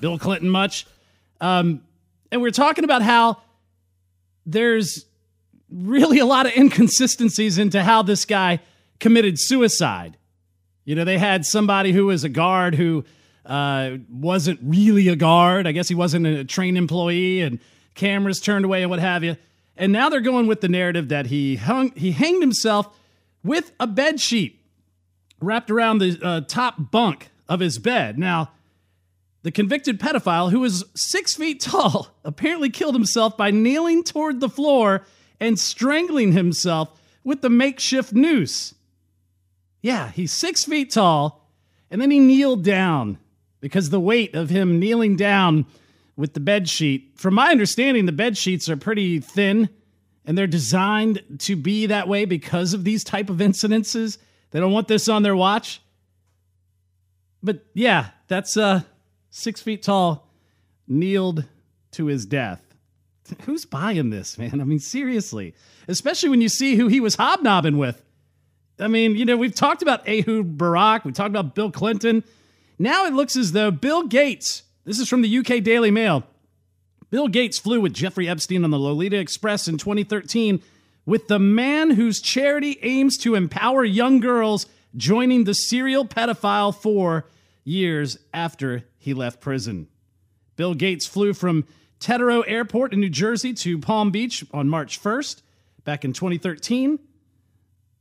Bill 0.00 0.18
Clinton 0.18 0.50
much, 0.50 0.86
um, 1.40 1.82
and 2.30 2.40
we're 2.40 2.50
talking 2.50 2.84
about 2.84 3.02
how 3.02 3.38
there's 4.46 5.04
really 5.70 6.18
a 6.18 6.26
lot 6.26 6.46
of 6.46 6.52
inconsistencies 6.56 7.58
into 7.58 7.82
how 7.82 8.02
this 8.02 8.24
guy 8.24 8.60
committed 9.00 9.38
suicide. 9.38 10.16
You 10.84 10.94
know, 10.94 11.04
they 11.04 11.18
had 11.18 11.44
somebody 11.44 11.92
who 11.92 12.06
was 12.06 12.24
a 12.24 12.28
guard 12.28 12.74
who 12.74 13.04
uh, 13.44 13.98
wasn't 14.10 14.60
really 14.62 15.08
a 15.08 15.16
guard. 15.16 15.66
I 15.66 15.72
guess 15.72 15.88
he 15.88 15.94
wasn't 15.94 16.26
a 16.26 16.44
trained 16.44 16.78
employee, 16.78 17.40
and 17.40 17.58
cameras 17.94 18.40
turned 18.40 18.64
away 18.64 18.82
and 18.82 18.90
what 18.90 18.98
have 18.98 19.22
you. 19.22 19.36
And 19.76 19.92
now 19.92 20.08
they're 20.08 20.20
going 20.20 20.46
with 20.46 20.60
the 20.60 20.68
narrative 20.68 21.08
that 21.08 21.26
he 21.26 21.56
hung, 21.56 21.92
he 21.92 22.12
hanged 22.12 22.42
himself 22.42 22.96
with 23.44 23.72
a 23.80 23.86
bed 23.86 24.20
sheet 24.20 24.60
wrapped 25.40 25.70
around 25.70 25.98
the 25.98 26.18
uh, 26.22 26.40
top 26.42 26.90
bunk 26.90 27.30
of 27.48 27.60
his 27.60 27.78
bed. 27.78 28.18
Now, 28.18 28.52
the 29.42 29.50
convicted 29.50 29.98
pedophile, 29.98 30.50
who 30.50 30.60
was 30.60 30.84
six 30.94 31.34
feet 31.34 31.60
tall, 31.60 32.08
apparently 32.24 32.70
killed 32.70 32.94
himself 32.94 33.36
by 33.36 33.50
kneeling 33.50 34.04
toward 34.04 34.40
the 34.40 34.48
floor 34.48 35.04
and 35.40 35.58
strangling 35.58 36.32
himself 36.32 37.00
with 37.24 37.42
the 37.42 37.50
makeshift 37.50 38.12
noose. 38.12 38.74
Yeah, 39.80 40.10
he's 40.10 40.32
six 40.32 40.64
feet 40.64 40.92
tall, 40.92 41.48
and 41.90 42.00
then 42.00 42.10
he 42.10 42.20
kneeled 42.20 42.62
down 42.62 43.18
because 43.60 43.90
the 43.90 44.00
weight 44.00 44.34
of 44.34 44.50
him 44.50 44.78
kneeling 44.78 45.16
down 45.16 45.66
with 46.16 46.34
the 46.34 46.40
bed 46.40 46.68
sheet. 46.68 47.12
From 47.16 47.34
my 47.34 47.50
understanding, 47.50 48.06
the 48.06 48.12
bed 48.12 48.36
sheets 48.36 48.68
are 48.68 48.76
pretty 48.76 49.18
thin 49.18 49.68
and 50.24 50.36
they're 50.36 50.46
designed 50.46 51.22
to 51.40 51.56
be 51.56 51.86
that 51.86 52.08
way 52.08 52.24
because 52.24 52.74
of 52.74 52.84
these 52.84 53.04
type 53.04 53.30
of 53.30 53.38
incidences. 53.38 54.18
They 54.50 54.60
don't 54.60 54.72
want 54.72 54.88
this 54.88 55.08
on 55.08 55.22
their 55.22 55.36
watch. 55.36 55.80
But 57.42 57.64
yeah, 57.74 58.10
that's 58.28 58.56
uh 58.56 58.82
six 59.30 59.60
feet 59.60 59.82
tall, 59.82 60.28
kneeled 60.86 61.44
to 61.92 62.06
his 62.06 62.26
death. 62.26 62.62
Who's 63.44 63.64
buying 63.64 64.10
this, 64.10 64.38
man? 64.38 64.60
I 64.60 64.64
mean, 64.64 64.78
seriously. 64.78 65.54
Especially 65.88 66.28
when 66.28 66.40
you 66.40 66.48
see 66.48 66.76
who 66.76 66.88
he 66.88 67.00
was 67.00 67.16
hobnobbing 67.16 67.78
with. 67.78 68.02
I 68.78 68.88
mean, 68.88 69.16
you 69.16 69.24
know, 69.24 69.36
we've 69.36 69.54
talked 69.54 69.82
about 69.82 70.08
Ehud 70.08 70.56
Barak, 70.56 71.04
we 71.04 71.12
talked 71.12 71.30
about 71.30 71.54
Bill 71.54 71.70
Clinton. 71.70 72.24
Now 72.78 73.06
it 73.06 73.12
looks 73.12 73.36
as 73.36 73.52
though 73.52 73.70
Bill 73.70 74.04
Gates, 74.06 74.62
this 74.84 74.98
is 74.98 75.08
from 75.08 75.22
the 75.22 75.38
UK 75.38 75.62
Daily 75.62 75.90
Mail, 75.90 76.24
Bill 77.12 77.28
Gates 77.28 77.58
flew 77.58 77.82
with 77.82 77.92
Jeffrey 77.92 78.26
Epstein 78.26 78.64
on 78.64 78.70
the 78.70 78.78
Lolita 78.78 79.18
Express 79.18 79.68
in 79.68 79.76
2013 79.76 80.62
with 81.04 81.28
the 81.28 81.38
man 81.38 81.90
whose 81.90 82.22
charity 82.22 82.78
aims 82.80 83.18
to 83.18 83.34
empower 83.34 83.84
young 83.84 84.18
girls 84.18 84.64
joining 84.96 85.44
the 85.44 85.52
serial 85.52 86.06
pedophile 86.06 86.74
four 86.74 87.28
years 87.64 88.16
after 88.32 88.84
he 88.96 89.12
left 89.12 89.42
prison. 89.42 89.88
Bill 90.56 90.72
Gates 90.72 91.06
flew 91.06 91.34
from 91.34 91.66
Teterboro 92.00 92.44
Airport 92.46 92.94
in 92.94 93.00
New 93.00 93.10
Jersey 93.10 93.52
to 93.52 93.78
Palm 93.78 94.10
Beach 94.10 94.42
on 94.50 94.70
March 94.70 94.98
1st 94.98 95.42
back 95.84 96.06
in 96.06 96.14
2013. 96.14 96.98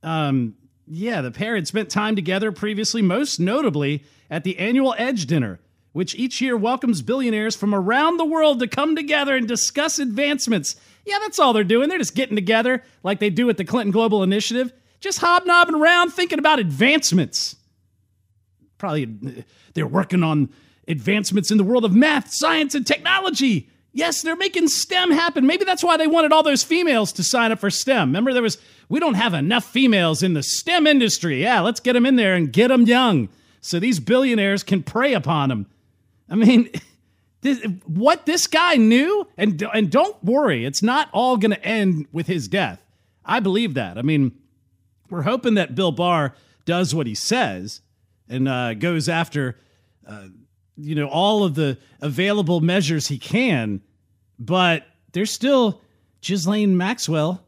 Um, 0.04 0.56
yeah, 0.88 1.19
the 1.19 1.32
pair 1.32 1.56
had 1.56 1.67
spent 1.67 1.89
time 1.89 2.15
together 2.15 2.54
previously, 2.54 3.02
most 3.02 3.41
notably 3.41 4.06
at 4.30 4.45
the 4.45 4.58
annual 4.58 4.95
Edge 4.97 5.26
Dinner, 5.26 5.60
which 5.93 6.15
each 6.15 6.41
year 6.41 6.56
welcomes 6.56 7.01
billionaires 7.01 7.56
from 7.56 7.75
around 7.75 8.17
the 8.17 8.25
world 8.25 8.60
to 8.60 8.67
come 8.67 8.95
together 8.95 9.36
and 9.36 9.47
discuss 9.47 9.99
advancements. 9.99 10.75
Yeah, 11.06 11.19
that's 11.19 11.39
all 11.39 11.54
they're 11.54 11.63
doing. 11.63 11.89
They're 11.89 11.97
just 11.97 12.15
getting 12.15 12.36
together 12.36 12.84
like 13.04 13.19
they 13.19 13.30
do 13.30 13.49
at 13.49 13.58
the 13.58 13.65
Clinton 13.65 13.91
Global 13.91 14.23
Initiative, 14.23 14.71
just 14.99 15.19
hobnobbing 15.19 15.75
around 15.75 16.12
thinking 16.12 16.39
about 16.39 16.60
advancements. 16.60 17.56
Probably 18.77 19.04
uh, 19.04 19.41
they're 19.73 19.88
working 19.88 20.23
on 20.23 20.49
advancements 20.88 21.51
in 21.51 21.58
the 21.58 21.63
world 21.63 21.86
of 21.86 21.93
math, 21.93 22.32
science, 22.32 22.73
and 22.75 22.86
technology. 22.86 23.69
Yes, 23.93 24.21
they're 24.21 24.38
making 24.38 24.69
STEM 24.69 25.12
happen. 25.12 25.45
Maybe 25.45 25.65
that's 25.65 25.84
why 25.84 25.97
they 25.97 26.08
wanted 26.08 26.32
all 26.32 26.43
those 26.43 26.63
females 26.63 27.12
to 27.13 27.23
sign 27.23 27.51
up 27.51 27.60
for 27.60 27.69
STEM. 27.69 28.10
Remember, 28.10 28.32
there 28.32 28.41
was, 28.41 28.58
we 28.88 28.99
don't 28.99 29.15
have 29.15 29.34
enough 29.34 29.65
females 29.65 30.23
in 30.23 30.34
the 30.34 30.43
STEM 30.43 30.88
industry. 30.88 31.41
Yeah, 31.41 31.60
let's 31.60 31.82
get 31.82 31.93
them 31.93 32.06
in 32.06 32.15
there 32.15 32.36
and 32.36 32.54
get 32.54 32.69
them 32.69 32.84
young 32.84 33.27
so 33.60 33.80
these 33.80 33.99
billionaires 33.99 34.63
can 34.63 34.82
prey 34.82 35.13
upon 35.13 35.49
them. 35.49 35.67
I 36.32 36.36
mean, 36.36 36.70
this, 37.41 37.63
what 37.86 38.26
this 38.26 38.48
guy 38.48 38.78
knew, 38.78 39.28
and, 39.38 39.63
and 39.74 39.91
don't 39.91 40.24
worry, 40.24 40.65
it's 40.65 40.82
not 40.82 41.10
all 41.13 41.38
going 41.38 41.52
to 41.52 41.63
end 41.63 42.08
with 42.12 42.26
his 42.26 42.48
death. 42.48 42.82
I 43.24 43.39
believe 43.39 43.76
that. 43.76 44.00
I 44.00 44.02
mean, 44.02 44.32
we're 45.12 45.22
hoping 45.22 45.54
that 45.54 45.76
Bill 45.76 45.91
Barr 45.91 46.34
does 46.65 46.96
what 46.96 47.06
he 47.06 47.13
says 47.13 47.82
and 48.28 48.48
uh, 48.48 48.74
goes 48.74 49.08
after. 49.08 49.58
Uh, 50.08 50.30
you 50.78 50.96
know 50.96 51.08
all 51.08 51.44
of 51.44 51.56
the 51.56 51.78
available 52.02 52.60
measures 52.60 53.08
he 53.08 53.17
can, 53.17 53.82
but 54.39 54.86
there's 55.13 55.32
still 55.32 55.82
Ghislaine 56.22 56.78
Maxwell. 56.78 57.44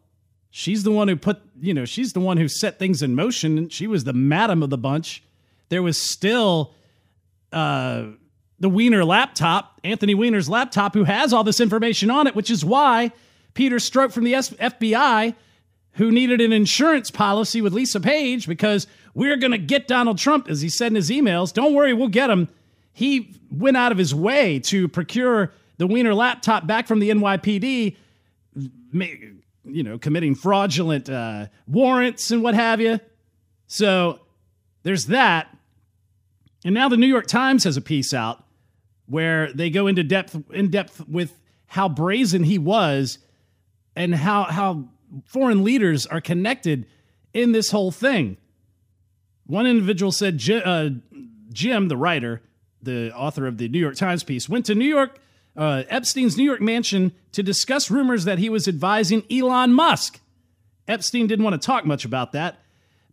She's 0.52 0.84
the 0.84 0.92
one 0.92 1.08
who 1.08 1.16
put, 1.16 1.42
you 1.60 1.74
know, 1.74 1.86
she's 1.86 2.14
the 2.14 2.20
one 2.20 2.38
who 2.38 2.48
set 2.48 2.78
things 2.78 3.02
in 3.02 3.16
motion. 3.16 3.70
She 3.70 3.88
was 3.88 4.04
the 4.04 4.14
madam 4.14 4.62
of 4.62 4.70
the 4.70 4.78
bunch. 4.78 5.24
There 5.70 5.82
was 5.82 6.00
still 6.00 6.76
uh, 7.52 8.06
the 8.64 8.70
Weiner 8.70 9.06
laptop, 9.06 9.80
Anthony 9.84 10.16
Weiner's 10.16 10.50
laptop, 10.50 10.96
who 10.96 11.04
has 11.04 11.32
all 11.34 11.44
this 11.44 11.60
information 11.60 12.10
on 12.10 12.26
it, 12.26 12.36
which 12.36 12.50
is 12.50 12.66
why 12.66 13.12
Peter 13.54 13.76
Strzok 13.76 14.12
from 14.12 14.24
the 14.24 14.34
FBI, 14.34 15.36
who 15.94 16.12
needed 16.12 16.42
an 16.42 16.52
insurance 16.52 17.12
policy 17.12 17.62
with 17.62 17.74
Lisa 17.74 18.00
Page 18.00 18.48
because 18.48 18.88
we're 19.14 19.38
going 19.38 19.52
to 19.52 19.60
get 19.60 19.88
Donald 19.88 20.18
Trump, 20.18 20.50
as 20.50 20.62
he 20.62 20.70
said 20.70 20.88
in 20.88 20.96
his 20.96 21.12
emails. 21.12 21.54
Don't 21.54 21.74
worry, 21.74 21.94
we'll 21.94 22.08
get 22.08 22.32
him 22.32 22.50
he 22.94 23.36
went 23.52 23.76
out 23.76 23.92
of 23.92 23.98
his 23.98 24.14
way 24.14 24.60
to 24.60 24.88
procure 24.88 25.52
the 25.78 25.88
Weiner 25.88 26.14
laptop 26.14 26.68
back 26.68 26.88
from 26.88 27.00
the 27.00 27.10
NYPD, 27.10 27.98
you 28.94 29.84
know, 29.84 29.98
committing 29.98 30.36
fraudulent 30.36 31.10
uh, 31.10 31.48
warrants 31.68 32.30
and 32.30 32.44
what 32.44 32.54
have 32.54 32.80
you. 32.80 33.00
So 33.66 34.20
there's 34.84 35.08
that. 35.08 35.48
And 36.64 36.76
now 36.76 36.88
the 36.88 36.98
New 36.98 37.08
York 37.08 37.26
Times 37.26 37.64
has 37.64 37.76
a 37.76 37.82
piece 37.82 38.14
out 38.14 38.43
where 39.06 39.52
they 39.54 39.70
go 39.70 39.88
into 39.88 40.04
depth 40.04 40.38
in 40.52 40.70
depth 40.70 41.08
with 41.08 41.40
how 41.68 41.90
brazen 41.90 42.44
he 42.44 42.58
was 42.58 43.20
and 43.96 44.16
how 44.16 44.44
how 44.44 44.90
foreign 45.26 45.64
leaders 45.64 46.06
are 46.06 46.22
connected 46.22 46.86
in 47.34 47.52
this 47.52 47.72
whole 47.72 47.92
thing. 47.92 48.38
One 49.46 49.68
individual 49.68 50.12
said, 50.12 50.42
uh, 50.50 50.90
Jim, 51.52 51.88
the 51.88 51.98
writer, 51.98 52.42
the 52.82 53.14
author 53.14 53.46
of 53.46 53.58
the 53.58 53.68
New 53.68 53.80
York 53.80 53.96
Times 53.96 54.24
piece, 54.24 54.48
went 54.48 54.66
to 54.68 54.76
New 54.76 54.88
York, 54.88 55.20
uh, 55.56 55.84
Epstein's 55.90 56.38
New 56.38 56.44
York 56.44 56.62
mansion 56.62 57.12
to 57.34 57.44
discuss 57.44 57.92
rumors 57.92 58.26
that 58.26 58.40
he 58.40 58.50
was 58.50 58.68
advising 58.68 59.24
Elon 59.32 59.74
Musk. 59.74 60.20
Epstein 60.88 61.28
didn't 61.28 61.44
want 61.44 61.60
to 61.60 61.66
talk 61.66 61.86
much 61.86 62.06
about 62.06 62.32
that, 62.32 62.60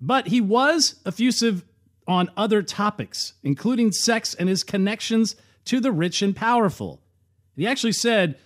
but 0.01 0.29
he 0.29 0.41
was 0.41 1.01
effusive 1.05 1.65
on 2.07 2.31
other 2.37 2.63
topics, 2.63 3.35
including 3.43 3.93
sex 3.93 4.35
and 4.35 4.49
his 4.49 4.65
connections 4.65 5.37
to 5.67 5.81
the 5.81 5.93
rich 5.93 6.23
and 6.23 6.35
powerful. 6.35 7.01
He 7.57 7.67
actually 7.67 7.93
said 7.93 8.39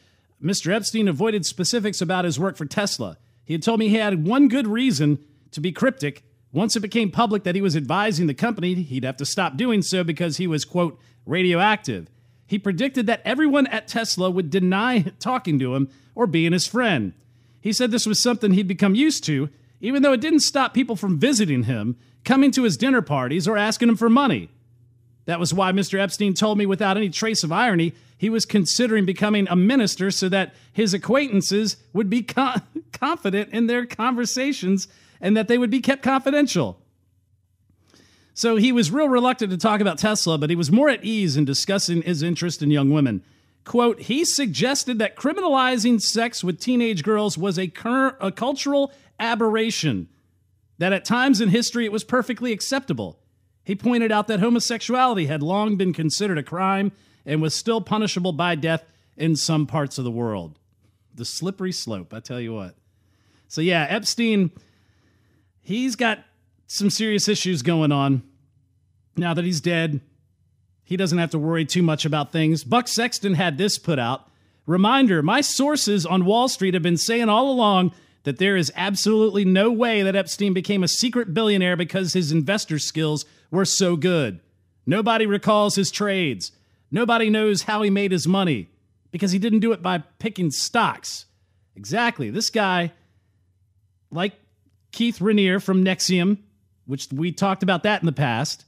Mr. 0.42 0.72
Epstein 0.72 1.08
avoided 1.08 1.46
specifics 1.46 2.00
about 2.00 2.24
his 2.24 2.38
work 2.38 2.56
for 2.56 2.66
Tesla. 2.66 3.16
He 3.44 3.54
had 3.54 3.62
told 3.62 3.80
me 3.80 3.88
he 3.88 3.96
had 3.96 4.26
one 4.26 4.48
good 4.48 4.66
reason 4.66 5.18
to 5.52 5.60
be 5.60 5.72
cryptic. 5.72 6.22
Once 6.52 6.76
it 6.76 6.80
became 6.80 7.10
public 7.10 7.44
that 7.44 7.54
he 7.54 7.62
was 7.62 7.76
advising 7.76 8.26
the 8.26 8.34
company, 8.34 8.74
he'd 8.74 9.04
have 9.04 9.16
to 9.16 9.26
stop 9.26 9.56
doing 9.56 9.82
so 9.82 10.04
because 10.04 10.36
he 10.36 10.46
was, 10.46 10.64
quote, 10.64 10.98
radioactive. 11.26 12.08
He 12.46 12.58
predicted 12.58 13.06
that 13.06 13.22
everyone 13.24 13.66
at 13.68 13.88
Tesla 13.88 14.30
would 14.30 14.50
deny 14.50 15.00
talking 15.18 15.58
to 15.58 15.74
him 15.74 15.88
or 16.14 16.26
being 16.26 16.52
his 16.52 16.66
friend. 16.66 17.12
He 17.60 17.72
said 17.72 17.90
this 17.90 18.06
was 18.06 18.22
something 18.22 18.52
he'd 18.52 18.68
become 18.68 18.94
used 18.94 19.24
to, 19.24 19.48
even 19.80 20.02
though 20.02 20.12
it 20.12 20.20
didn't 20.20 20.40
stop 20.40 20.74
people 20.74 20.96
from 20.96 21.18
visiting 21.18 21.64
him, 21.64 21.96
coming 22.24 22.50
to 22.52 22.64
his 22.64 22.76
dinner 22.76 23.02
parties, 23.02 23.48
or 23.48 23.56
asking 23.56 23.88
him 23.88 23.96
for 23.96 24.10
money. 24.10 24.50
That 25.26 25.40
was 25.40 25.54
why 25.54 25.72
Mr. 25.72 25.98
Epstein 25.98 26.34
told 26.34 26.58
me 26.58 26.66
without 26.66 26.96
any 26.96 27.08
trace 27.08 27.42
of 27.42 27.52
irony 27.52 27.94
he 28.16 28.30
was 28.30 28.46
considering 28.46 29.04
becoming 29.04 29.46
a 29.48 29.56
minister 29.56 30.10
so 30.10 30.28
that 30.28 30.54
his 30.72 30.94
acquaintances 30.94 31.76
would 31.92 32.08
be 32.08 32.22
co- 32.22 32.54
confident 32.92 33.50
in 33.52 33.66
their 33.66 33.86
conversations 33.86 34.88
and 35.20 35.36
that 35.36 35.48
they 35.48 35.58
would 35.58 35.70
be 35.70 35.80
kept 35.80 36.02
confidential. 36.02 36.80
So 38.32 38.56
he 38.56 38.72
was 38.72 38.90
real 38.90 39.08
reluctant 39.08 39.50
to 39.52 39.58
talk 39.58 39.80
about 39.80 39.98
Tesla, 39.98 40.38
but 40.38 40.50
he 40.50 40.56
was 40.56 40.72
more 40.72 40.88
at 40.88 41.04
ease 41.04 41.36
in 41.36 41.44
discussing 41.44 42.02
his 42.02 42.22
interest 42.22 42.62
in 42.62 42.70
young 42.70 42.90
women. 42.90 43.22
Quote, 43.64 44.00
he 44.00 44.24
suggested 44.24 44.98
that 44.98 45.16
criminalizing 45.16 46.00
sex 46.00 46.42
with 46.42 46.60
teenage 46.60 47.02
girls 47.02 47.38
was 47.38 47.58
a, 47.58 47.68
cur- 47.68 48.16
a 48.20 48.32
cultural 48.32 48.92
aberration, 49.20 50.08
that 50.78 50.92
at 50.92 51.04
times 51.04 51.40
in 51.40 51.48
history 51.48 51.84
it 51.84 51.92
was 51.92 52.04
perfectly 52.04 52.52
acceptable. 52.52 53.18
He 53.64 53.74
pointed 53.74 54.12
out 54.12 54.26
that 54.28 54.40
homosexuality 54.40 55.26
had 55.26 55.42
long 55.42 55.76
been 55.76 55.92
considered 55.92 56.38
a 56.38 56.42
crime 56.42 56.92
and 57.24 57.40
was 57.40 57.54
still 57.54 57.80
punishable 57.80 58.32
by 58.32 58.54
death 58.54 58.84
in 59.16 59.36
some 59.36 59.66
parts 59.66 59.96
of 59.96 60.04
the 60.04 60.10
world. 60.10 60.58
The 61.14 61.24
slippery 61.24 61.72
slope, 61.72 62.12
I 62.12 62.20
tell 62.20 62.40
you 62.40 62.52
what. 62.52 62.74
So, 63.48 63.60
yeah, 63.60 63.86
Epstein, 63.88 64.50
he's 65.62 65.96
got 65.96 66.18
some 66.66 66.90
serious 66.90 67.28
issues 67.28 67.62
going 67.62 67.92
on. 67.92 68.22
Now 69.16 69.32
that 69.32 69.44
he's 69.44 69.60
dead, 69.60 70.00
he 70.82 70.96
doesn't 70.96 71.18
have 71.18 71.30
to 71.30 71.38
worry 71.38 71.64
too 71.64 71.82
much 71.82 72.04
about 72.04 72.32
things. 72.32 72.64
Buck 72.64 72.88
Sexton 72.88 73.34
had 73.34 73.56
this 73.56 73.78
put 73.78 73.98
out. 73.98 74.28
Reminder 74.66 75.22
My 75.22 75.40
sources 75.40 76.04
on 76.04 76.24
Wall 76.24 76.48
Street 76.48 76.74
have 76.74 76.82
been 76.82 76.96
saying 76.96 77.28
all 77.28 77.50
along 77.50 77.94
that 78.24 78.38
there 78.38 78.56
is 78.56 78.72
absolutely 78.74 79.44
no 79.44 79.70
way 79.70 80.02
that 80.02 80.16
Epstein 80.16 80.52
became 80.52 80.82
a 80.82 80.88
secret 80.88 81.32
billionaire 81.32 81.76
because 81.76 82.12
his 82.12 82.32
investor 82.32 82.78
skills 82.78 83.24
were 83.54 83.64
so 83.64 83.96
good. 83.96 84.40
Nobody 84.84 85.26
recalls 85.26 85.76
his 85.76 85.90
trades. 85.90 86.52
Nobody 86.90 87.30
knows 87.30 87.62
how 87.62 87.82
he 87.82 87.90
made 87.90 88.12
his 88.12 88.26
money 88.26 88.68
because 89.10 89.32
he 89.32 89.38
didn't 89.38 89.60
do 89.60 89.72
it 89.72 89.82
by 89.82 89.98
picking 90.18 90.50
stocks. 90.50 91.26
Exactly. 91.76 92.30
This 92.30 92.50
guy, 92.50 92.92
like 94.10 94.34
Keith 94.92 95.18
Raniere 95.20 95.62
from 95.62 95.84
NXIVM, 95.84 96.38
which 96.86 97.08
we 97.12 97.32
talked 97.32 97.62
about 97.62 97.82
that 97.84 98.02
in 98.02 98.06
the 98.06 98.12
past, 98.12 98.64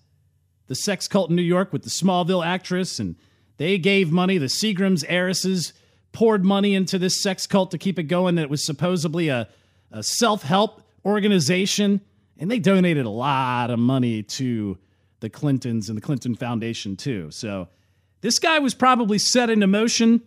the 0.68 0.74
sex 0.74 1.06
cult 1.06 1.30
in 1.30 1.36
New 1.36 1.42
York 1.42 1.72
with 1.72 1.82
the 1.82 1.90
Smallville 1.90 2.44
actress, 2.44 2.98
and 2.98 3.16
they 3.58 3.78
gave 3.78 4.10
money, 4.10 4.38
the 4.38 4.46
Seagrams 4.46 5.04
heiresses 5.08 5.72
poured 6.12 6.44
money 6.44 6.74
into 6.74 6.98
this 6.98 7.20
sex 7.20 7.46
cult 7.46 7.70
to 7.70 7.78
keep 7.78 7.98
it 7.98 8.04
going 8.04 8.36
that 8.36 8.50
was 8.50 8.64
supposedly 8.64 9.28
a, 9.28 9.48
a 9.92 10.02
self 10.02 10.42
help 10.42 10.82
organization. 11.04 12.00
And 12.38 12.50
they 12.50 12.58
donated 12.58 13.06
a 13.06 13.10
lot 13.10 13.70
of 13.70 13.78
money 13.78 14.22
to 14.22 14.78
the 15.20 15.30
Clintons 15.30 15.88
and 15.88 15.96
the 15.96 16.02
Clinton 16.02 16.34
Foundation, 16.34 16.96
too. 16.96 17.30
So 17.30 17.68
this 18.20 18.38
guy 18.38 18.58
was 18.58 18.74
probably 18.74 19.18
set 19.18 19.50
into 19.50 19.66
motion 19.66 20.22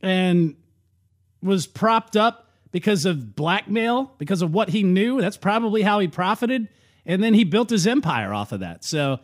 and 0.00 0.56
was 1.42 1.66
propped 1.66 2.16
up 2.16 2.50
because 2.70 3.04
of 3.04 3.34
blackmail, 3.34 4.12
because 4.18 4.42
of 4.42 4.52
what 4.52 4.70
he 4.70 4.82
knew. 4.82 5.20
That's 5.20 5.36
probably 5.36 5.82
how 5.82 5.98
he 5.98 6.08
profited. 6.08 6.68
And 7.06 7.22
then 7.22 7.34
he 7.34 7.44
built 7.44 7.70
his 7.70 7.86
empire 7.86 8.32
off 8.32 8.52
of 8.52 8.60
that. 8.60 8.84
So, 8.84 9.20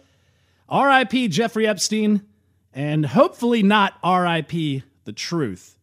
RIP 0.72 1.31
Jeffrey 1.31 1.66
Epstein, 1.66 2.22
and 2.72 3.05
hopefully 3.05 3.62
not 3.62 3.94
RIP 4.03 4.83
the 5.05 5.12
truth. 5.12 5.79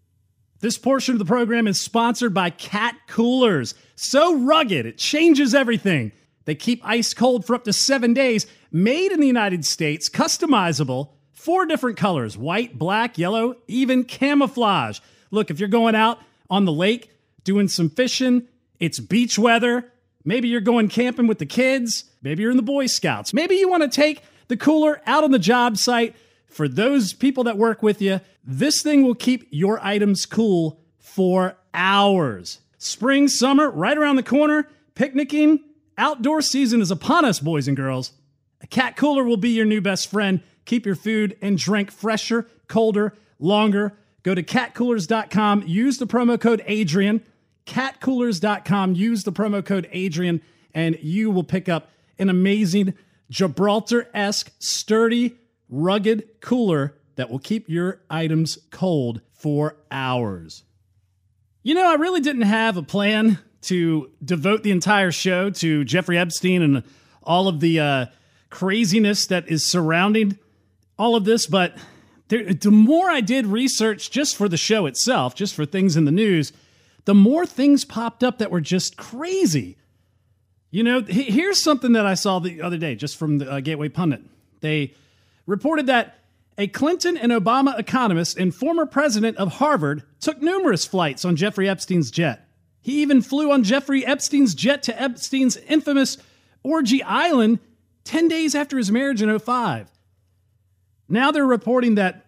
This 0.62 0.78
portion 0.78 1.14
of 1.14 1.20
the 1.20 1.26
program 1.26 1.68
is 1.68 1.82
sponsored 1.82 2.36
by 2.36 2.52
Cat 2.52 2.96
Coolers. 3.08 3.74
So 3.96 4.38
rugged, 4.38 4.86
it 4.86 5.00
changes 5.00 5.56
everything. 5.56 6.12
They 6.46 6.54
keep 6.54 6.82
ice 6.84 7.16
cold 7.16 7.46
for 7.46 7.56
up 7.56 7.64
to 7.64 7.74
seven 7.74 8.14
days, 8.14 8.46
made 8.72 9.12
in 9.12 9.20
the 9.20 9.28
United 9.28 9.66
States, 9.66 10.08
customizable, 10.08 11.10
four 11.32 11.66
different 11.66 11.98
colors 11.98 12.38
white, 12.38 12.78
black, 12.78 13.18
yellow, 13.18 13.56
even 13.68 14.04
camouflage. 14.04 15.00
Look, 15.32 15.50
if 15.50 15.60
you're 15.60 15.68
going 15.68 15.96
out 15.96 16.20
on 16.50 16.66
the 16.66 16.72
lake 16.72 17.10
doing 17.44 17.68
some 17.68 17.90
fishing, 17.90 18.48
it's 18.80 19.00
beach 19.00 19.40
weather. 19.40 19.92
Maybe 20.24 20.48
you're 20.48 20.62
going 20.62 20.90
camping 20.90 21.26
with 21.26 21.40
the 21.40 21.46
kids. 21.48 22.06
Maybe 22.22 22.44
you're 22.44 22.52
in 22.52 22.58
the 22.58 22.64
Boy 22.64 22.86
Scouts. 22.86 23.34
Maybe 23.34 23.56
you 23.56 23.68
want 23.68 23.82
to 23.82 23.90
take 23.90 24.22
the 24.48 24.58
cooler 24.58 25.02
out 25.08 25.24
on 25.24 25.32
the 25.32 25.40
job 25.40 25.78
site 25.78 26.16
for 26.52 26.68
those 26.68 27.14
people 27.14 27.44
that 27.46 27.58
work 27.58 27.82
with 27.82 28.02
you, 28.02 28.20
this 28.44 28.82
thing 28.82 29.04
will 29.04 29.16
keep 29.16 29.48
your 29.52 29.84
items 29.84 30.26
cool 30.26 30.80
for 31.00 31.56
hours. 31.74 32.60
Spring, 32.78 33.28
summer, 33.28 33.70
right 33.70 33.98
around 33.98 34.18
the 34.18 34.24
corner, 34.24 34.68
picnicking, 34.96 35.60
outdoor 35.98 36.42
season 36.42 36.82
is 36.82 36.92
upon 36.92 37.26
us, 37.26 37.40
boys 37.40 37.68
and 37.68 37.78
girls. 37.78 38.12
A 38.62 38.68
cat 38.68 38.96
cooler 38.96 39.24
will 39.24 39.38
be 39.38 39.50
your 39.50 39.66
new 39.66 39.82
best 39.82 40.10
friend. 40.10 40.42
Keep 40.66 40.86
your 40.86 40.96
food 40.96 41.38
and 41.42 41.58
drink 41.58 41.92
fresher, 41.92 42.48
colder, 42.68 43.14
longer. 43.40 43.98
Go 44.24 44.36
to 44.36 44.44
catcoolers.com, 44.44 45.64
use 45.68 45.98
the 45.98 46.08
promo 46.08 46.40
code 46.40 46.64
Adrian. 46.68 47.24
Catcoolers.com, 47.66 48.96
use 48.96 49.24
the 49.24 49.32
promo 49.32 49.66
code 49.66 49.88
Adrian, 49.92 50.42
and 50.74 50.98
you 51.02 51.32
will 51.32 51.44
pick 51.44 51.70
up 51.70 51.90
an 52.20 52.30
amazing 52.30 52.94
Gibraltar 53.30 54.10
esque, 54.14 54.52
sturdy, 54.60 55.38
rugged 55.72 56.28
cooler 56.42 56.96
that 57.16 57.32
will 57.32 57.40
keep 57.40 57.68
your 57.68 58.02
items 58.10 58.60
cold 58.70 59.22
for 59.34 59.78
hours. 59.90 60.64
You 61.64 61.74
know, 61.74 61.90
I 61.90 61.96
really 61.96 62.22
didn't 62.22 62.44
have 62.44 62.78
a 62.78 62.84
plan 62.84 63.40
to 63.64 64.12
devote 64.24 64.64
the 64.64 64.72
entire 64.72 65.12
show 65.12 65.50
to 65.50 65.84
Jeffrey 65.84 66.18
Epstein 66.18 66.62
and 66.62 66.84
all 67.24 67.48
of 67.48 67.60
the 67.60 67.80
uh, 67.80 68.06
craziness 68.50 69.28
that 69.28 69.48
is 69.48 69.66
surrounding 69.66 70.38
all 70.98 71.16
of 71.16 71.26
this, 71.26 71.48
but 71.48 71.76
there, 72.28 72.54
the 72.54 72.72
more 72.72 73.10
I 73.10 73.22
did 73.22 73.46
research 73.46 74.12
just 74.12 74.36
for 74.36 74.48
the 74.48 74.58
show 74.58 74.86
itself, 74.86 75.36
just 75.36 75.54
for 75.54 75.66
things 75.66 75.98
in 75.98 76.06
the 76.06 76.12
news, 76.12 76.54
the 77.06 77.16
more 77.16 77.46
things 77.46 77.86
popped 77.86 78.24
up 78.24 78.38
that 78.38 78.52
were 78.52 78.62
just 78.62 78.98
crazy. 78.98 79.78
You 80.70 80.84
know, 80.84 81.02
here's 81.02 81.62
something 81.62 81.94
that 81.94 82.06
I 82.06 82.14
saw 82.14 82.40
the 82.40 82.62
other 82.62 82.78
day 82.78 82.96
just 82.96 83.18
from 83.18 83.40
the 83.40 83.52
uh, 83.52 83.60
Gateway 83.60 83.90
Pundit. 83.90 84.22
They 84.62 84.94
reported 85.52 85.86
that 85.88 86.18
a 86.58 86.68
Clinton 86.68 87.18
and 87.18 87.32
Obama 87.32 87.78
economist 87.78 88.38
and 88.38 88.56
former 88.56 88.86
president 88.86 89.38
of 89.38 89.54
Harvard 89.56 90.04
took 90.22 90.42
numerous 90.42 90.86
flights 90.86 91.26
on 91.26 91.36
Jeffrey 91.36 91.68
Epstein's 91.68 92.10
jet. 92.10 92.48
He 92.80 93.02
even 93.02 93.22
flew 93.22 93.52
on 93.52 93.64
Jeffrey 93.64 94.06
Epstein's 94.06 94.56
jet 94.56 94.82
to 94.84 95.00
Epstein's 95.00 95.58
infamous 95.58 96.18
Orgy 96.64 97.04
Island 97.04 97.60
10 98.06 98.30
days 98.30 98.56
after 98.56 98.78
his 98.78 98.92
marriage 98.92 99.22
in 99.22 99.38
05. 99.38 99.92
Now 101.10 101.32
they're 101.32 101.46
reporting 101.46 101.96
that 101.96 102.26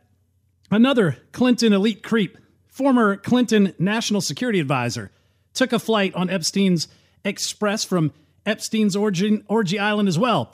another 0.69 1.17
Clinton 1.31 1.71
elite 1.71 2.03
creep, 2.03 2.37
former 2.67 3.15
Clinton 3.15 3.73
national 3.79 4.21
security 4.21 4.59
advisor, 4.59 5.11
took 5.53 5.71
a 5.71 5.79
flight 5.79 6.13
on 6.13 6.29
Epstein's 6.29 6.87
Express 7.23 7.85
from 7.85 8.11
Epstein's 8.45 8.97
Orgy, 8.97 9.41
Orgy 9.47 9.79
Island 9.79 10.09
as 10.09 10.19
well. 10.19 10.53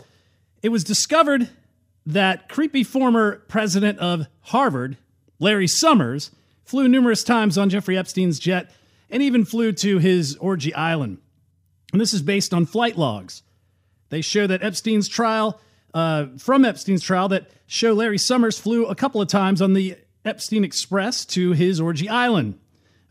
It 0.61 0.69
was 0.69 0.83
discovered 0.83 1.49
that 2.13 2.49
creepy 2.49 2.83
former 2.83 3.37
president 3.47 3.99
of 3.99 4.25
Harvard, 4.41 4.97
Larry 5.37 5.67
Summers, 5.67 6.31
flew 6.63 6.87
numerous 6.87 7.23
times 7.23 7.55
on 7.55 7.69
Jeffrey 7.69 7.97
Epstein's 7.97 8.39
jet 8.39 8.71
and 9.11 9.21
even 9.21 9.45
flew 9.45 9.71
to 9.73 9.99
his 9.99 10.35
orgy 10.37 10.73
island. 10.73 11.19
And 11.91 12.01
this 12.01 12.13
is 12.13 12.23
based 12.23 12.51
on 12.53 12.65
flight 12.65 12.97
logs. 12.97 13.43
They 14.09 14.21
show 14.21 14.47
that 14.47 14.63
Epstein's 14.63 15.07
trial, 15.07 15.61
uh, 15.93 16.27
from 16.39 16.65
Epstein's 16.65 17.03
trial, 17.03 17.29
that 17.29 17.47
show 17.67 17.93
Larry 17.93 18.17
Summers 18.17 18.59
flew 18.59 18.87
a 18.87 18.95
couple 18.95 19.21
of 19.21 19.27
times 19.27 19.61
on 19.61 19.73
the 19.73 19.95
Epstein 20.25 20.63
Express 20.63 21.25
to 21.25 21.51
his 21.51 21.79
orgy 21.79 22.09
island. 22.09 22.59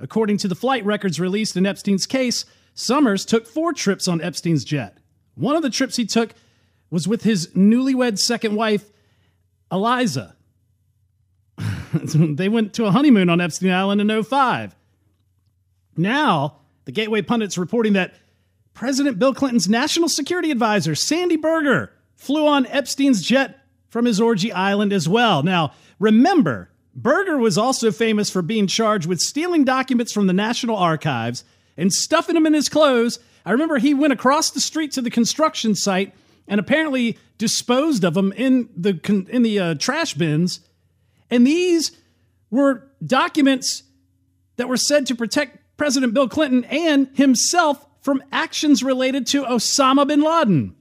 According 0.01 0.39
to 0.39 0.49
the 0.49 0.55
flight 0.57 0.85
records 0.85 1.21
released 1.21 1.57
in 1.57 1.67
Epstein's 1.67 2.07
case, 2.07 2.45
Summers 2.75 3.25
took 3.25 3.47
four 3.47 3.73
trips 3.73 4.09
on 4.09 4.21
Epstein's 4.21 4.65
jet. 4.65 4.99
One 5.37 5.55
of 5.55 5.63
the 5.63 5.71
trips 5.71 5.97
he 5.97 6.05
took 6.05 6.35
was 6.91 7.07
with 7.07 7.23
his 7.23 7.49
newlywed 7.49 8.19
second 8.19 8.55
wife, 8.55 8.91
Eliza. 9.71 10.37
they 11.93 12.49
went 12.49 12.73
to 12.75 12.87
a 12.87 12.91
honeymoon 12.91 13.29
on 13.29 13.41
Epstein 13.41 13.71
Island 13.71 14.01
in 14.01 14.23
05. 14.23 14.75
Now, 15.97 16.59
the 16.85 16.93
Gateway 16.93 17.23
Pundit's 17.23 17.59
reporting 17.59 17.95
that 17.95 18.15
President 18.73 19.19
Bill 19.19 19.35
Clinton's 19.35 19.69
national 19.69 20.09
security 20.09 20.51
advisor, 20.51 20.95
Sandy 20.95 21.37
Berger, 21.37 21.93
flew 22.15 22.47
on 22.47 22.67
Epstein's 22.67 23.23
jet 23.23 23.59
from 23.89 24.05
his 24.05 24.21
orgy 24.21 24.53
island 24.53 24.93
as 24.93 25.09
well. 25.09 25.43
Now, 25.43 25.73
remember, 25.99 26.71
Berger 26.95 27.39
was 27.39 27.59
also 27.59 27.91
famous 27.91 28.31
for 28.31 28.43
being 28.43 28.67
charged 28.67 29.07
with 29.07 29.21
stealing 29.21 29.65
documents 29.65 30.13
from 30.13 30.27
the 30.27 30.33
National 30.33 30.77
Archives 30.77 31.45
and 31.77 31.93
stuffing 31.93 32.35
them 32.35 32.47
in 32.47 32.55
his 32.55 32.69
clothes. 32.69 33.19
I 33.45 33.53
remember 33.53 33.79
he 33.79 33.95
went 33.95 34.13
across 34.13 34.51
the 34.51 34.61
street 34.61 34.93
to 34.93 35.03
the 35.03 35.11
construction 35.11 35.75
site 35.75 36.13
and 36.49 36.59
apparently 36.59 37.19
disposed 37.37 38.03
of 38.05 38.15
them 38.15 38.33
in 38.33 38.69
the 38.77 38.99
in 39.31 39.43
the 39.43 39.59
uh, 39.59 39.75
trash 39.75 40.15
bins. 40.15 40.61
And 41.31 41.47
these 41.47 41.93
were 42.51 42.89
documents 43.05 43.85
that 44.57 44.69
were 44.69 44.77
said 44.77 45.07
to 45.07 45.15
protect 45.15 45.59
President 45.77 46.15
Bill 46.15 46.29
Clinton 46.29 46.65
and 46.65 47.09
himself 47.15 47.87
from 48.01 48.23
actions 48.33 48.83
related 48.83 49.27
to 49.29 49.45
Osama 49.45 50.07
bin 50.07 50.23
Laden. 50.23 50.75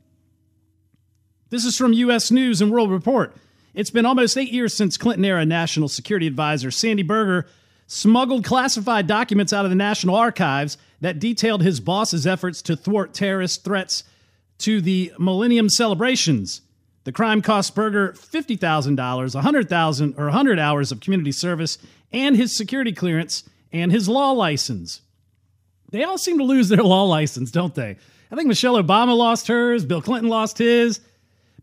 This 1.50 1.66
is 1.66 1.78
from 1.78 1.94
U.S. 1.94 2.32
News 2.32 2.62
and 2.62 2.72
World 2.72 2.92
Report. 2.92 3.36
It's 3.74 3.90
been 3.90 4.06
almost 4.06 4.38
eight 4.38 4.52
years 4.52 4.74
since 4.74 4.98
Clinton 4.98 5.24
era 5.24 5.46
National 5.46 5.88
Security 5.88 6.26
Advisor 6.28 6.72
Sandy 6.72 7.04
Berger 7.04 7.46
smuggled 7.86 8.44
classified 8.44 9.08
documents 9.08 9.54
out 9.54 9.66
of 9.66 9.72
the 9.72 9.76
National 9.76 10.16
Archives 10.16 10.78
that 11.00 11.20
detailed 11.20 11.62
his 11.62 11.80
boss's 11.80 12.28
efforts 12.28 12.62
to 12.64 12.76
thwart 12.76 13.14
terrorist 13.14 13.64
threats 13.64 14.04
to 14.60 14.82
the 14.82 15.14
Millennium 15.18 15.70
celebrations. 15.70 16.62
The 17.04 17.12
crime 17.12 17.42
cost 17.42 17.74
Berger 17.74 18.14
$50,000, 18.14 19.36
100,000 19.36 20.16
or 20.18 20.24
100 20.26 20.60
hours 20.60 20.92
of 20.92 21.00
community 21.00 21.32
service, 21.32 21.78
and 22.12 22.36
his 22.36 22.56
security 22.56 22.92
clearance 22.92 23.44
and 23.72 23.92
his 23.92 24.10
law 24.10 24.32
license. 24.32 25.02
They 25.90 26.04
all 26.04 26.18
seem 26.18 26.38
to 26.38 26.44
lose 26.44 26.70
their 26.70 26.84
law 26.84 27.04
license, 27.04 27.52
don't 27.52 27.76
they? 27.76 27.98
I 28.32 28.36
think 28.36 28.48
Michelle 28.48 28.82
Obama 28.82 29.16
lost 29.16 29.48
hers, 29.48 29.86
Bill 29.86 30.02
Clinton 30.02 30.30
lost 30.30 30.58
his. 30.58 31.00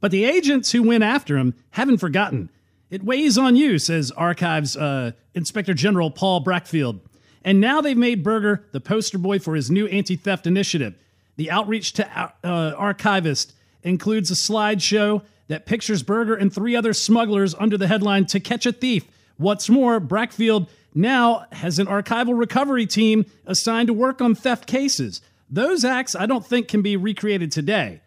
But 0.01 0.11
the 0.11 0.25
agents 0.25 0.73
who 0.73 0.83
went 0.83 1.05
after 1.05 1.37
him 1.37 1.55
haven't 1.71 1.99
forgotten. 1.99 2.51
It 2.91 3.03
weighs 3.03 3.37
on 3.39 3.57
you, 3.57 3.79
says 3.79 4.11
Archives 4.13 4.77
uh, 4.77 5.13
Inspector 5.35 5.75
General 5.75 6.11
Paul 6.11 6.45
Brachfeld. 6.45 7.01
And 7.45 7.61
now 7.61 7.81
they've 7.81 7.97
made 7.97 8.23
Berger 8.23 8.65
the 8.73 8.81
poster 8.81 9.19
boy 9.19 9.39
for 9.39 9.55
his 9.55 9.71
new 9.71 9.87
anti 9.89 10.17
theft 10.17 10.47
initiative. 10.47 10.95
The 11.37 11.51
outreach 11.51 11.93
to 11.95 12.33
uh, 12.45 12.75
archivists 12.77 13.53
includes 13.83 14.31
a 14.31 14.35
slideshow 14.35 15.23
that 15.49 15.67
pictures 15.67 16.03
Berger 16.03 16.35
and 16.35 16.53
three 16.53 16.75
other 16.75 16.93
smugglers 16.93 17.55
under 17.55 17.77
the 17.77 17.87
headline 17.87 18.27
To 18.27 18.41
Catch 18.41 18.67
a 18.67 18.73
Thief. 18.73 19.05
What's 19.37 19.69
more, 19.69 20.01
Brachfeld 20.01 20.69
now 20.95 21.47
has 21.53 21.79
an 21.79 21.87
archival 21.87 22.39
recovery 22.39 22.87
team 22.87 23.27
assigned 23.47 23.89
to 23.89 23.93
work 23.93 24.21
on 24.21 24.35
theft 24.35 24.67
cases. 24.67 25.21
Those 25.51 25.85
acts 25.85 26.15
I 26.15 26.27
don't 26.27 26.47
think 26.47 26.69
can 26.69 26.83
be 26.83 26.97
recreated 26.97 27.53
today. 27.53 28.01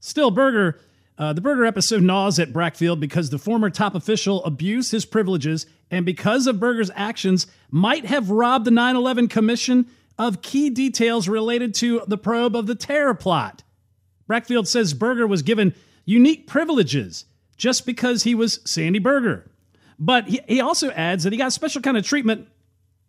Still, 0.00 0.30
Berger, 0.30 0.78
uh, 1.16 1.32
the 1.32 1.40
Berger 1.40 1.64
episode 1.64 2.02
gnaws 2.02 2.38
at 2.38 2.52
Brachfeld 2.52 3.00
because 3.00 3.30
the 3.30 3.38
former 3.38 3.70
top 3.70 3.94
official 3.94 4.44
abused 4.44 4.92
his 4.92 5.06
privileges 5.06 5.66
and 5.90 6.04
because 6.04 6.46
of 6.46 6.60
Berger's 6.60 6.90
actions 6.94 7.46
might 7.70 8.04
have 8.04 8.30
robbed 8.30 8.64
the 8.64 8.70
9 8.70 8.96
11 8.96 9.28
Commission 9.28 9.86
of 10.18 10.42
key 10.42 10.70
details 10.70 11.28
related 11.28 11.74
to 11.74 12.02
the 12.06 12.18
probe 12.18 12.56
of 12.56 12.66
the 12.66 12.74
terror 12.74 13.14
plot. 13.14 13.62
Brachfeld 14.28 14.66
says 14.66 14.94
Berger 14.94 15.26
was 15.26 15.42
given 15.42 15.74
unique 16.04 16.46
privileges 16.46 17.24
just 17.56 17.86
because 17.86 18.22
he 18.22 18.34
was 18.34 18.60
Sandy 18.64 18.98
Berger. 18.98 19.50
But 19.98 20.28
he, 20.28 20.40
he 20.48 20.60
also 20.60 20.90
adds 20.90 21.24
that 21.24 21.32
he 21.32 21.38
got 21.38 21.48
a 21.48 21.52
special 21.52 21.82
kind 21.82 21.96
of 21.96 22.04
treatment 22.04 22.48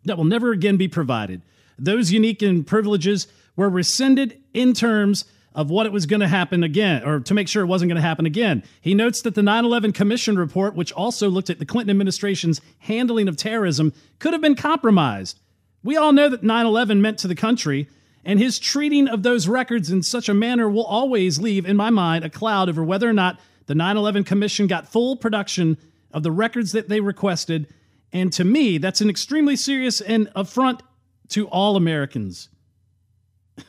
that 0.04 0.16
will 0.16 0.24
never 0.24 0.52
again 0.52 0.76
be 0.76 0.88
provided. 0.88 1.42
Those 1.78 2.12
unique 2.12 2.42
and 2.42 2.66
privileges 2.66 3.26
were 3.56 3.68
rescinded 3.68 4.40
in 4.54 4.72
terms 4.72 5.24
of 5.54 5.70
what 5.70 5.86
it 5.86 5.92
was 5.92 6.04
going 6.04 6.20
to 6.20 6.28
happen 6.28 6.62
again, 6.62 7.02
or 7.02 7.18
to 7.20 7.32
make 7.32 7.48
sure 7.48 7.62
it 7.62 7.66
wasn't 7.66 7.88
going 7.88 8.00
to 8.00 8.06
happen 8.06 8.26
again. 8.26 8.62
He 8.82 8.92
notes 8.92 9.22
that 9.22 9.34
the 9.34 9.42
9 9.42 9.64
11 9.64 9.92
Commission 9.92 10.38
report, 10.38 10.74
which 10.74 10.92
also 10.92 11.30
looked 11.30 11.48
at 11.48 11.58
the 11.58 11.64
Clinton 11.64 11.90
administration's 11.90 12.60
handling 12.80 13.26
of 13.26 13.38
terrorism, 13.38 13.94
could 14.18 14.34
have 14.34 14.42
been 14.42 14.54
compromised. 14.54 15.40
We 15.86 15.96
all 15.96 16.12
know 16.12 16.28
that 16.28 16.42
9 16.42 16.66
11 16.66 17.00
meant 17.00 17.18
to 17.20 17.28
the 17.28 17.36
country, 17.36 17.88
and 18.24 18.40
his 18.40 18.58
treating 18.58 19.06
of 19.06 19.22
those 19.22 19.46
records 19.46 19.88
in 19.88 20.02
such 20.02 20.28
a 20.28 20.34
manner 20.34 20.68
will 20.68 20.84
always 20.84 21.38
leave, 21.38 21.64
in 21.64 21.76
my 21.76 21.90
mind, 21.90 22.24
a 22.24 22.28
cloud 22.28 22.68
over 22.68 22.82
whether 22.82 23.08
or 23.08 23.12
not 23.12 23.38
the 23.66 23.74
9 23.76 23.96
11 23.96 24.24
Commission 24.24 24.66
got 24.66 24.88
full 24.88 25.14
production 25.14 25.78
of 26.10 26.24
the 26.24 26.32
records 26.32 26.72
that 26.72 26.88
they 26.88 26.98
requested. 26.98 27.72
And 28.12 28.32
to 28.32 28.42
me, 28.42 28.78
that's 28.78 29.00
an 29.00 29.08
extremely 29.08 29.54
serious 29.54 30.00
and 30.00 30.28
affront 30.34 30.82
to 31.28 31.46
all 31.50 31.76
Americans. 31.76 32.48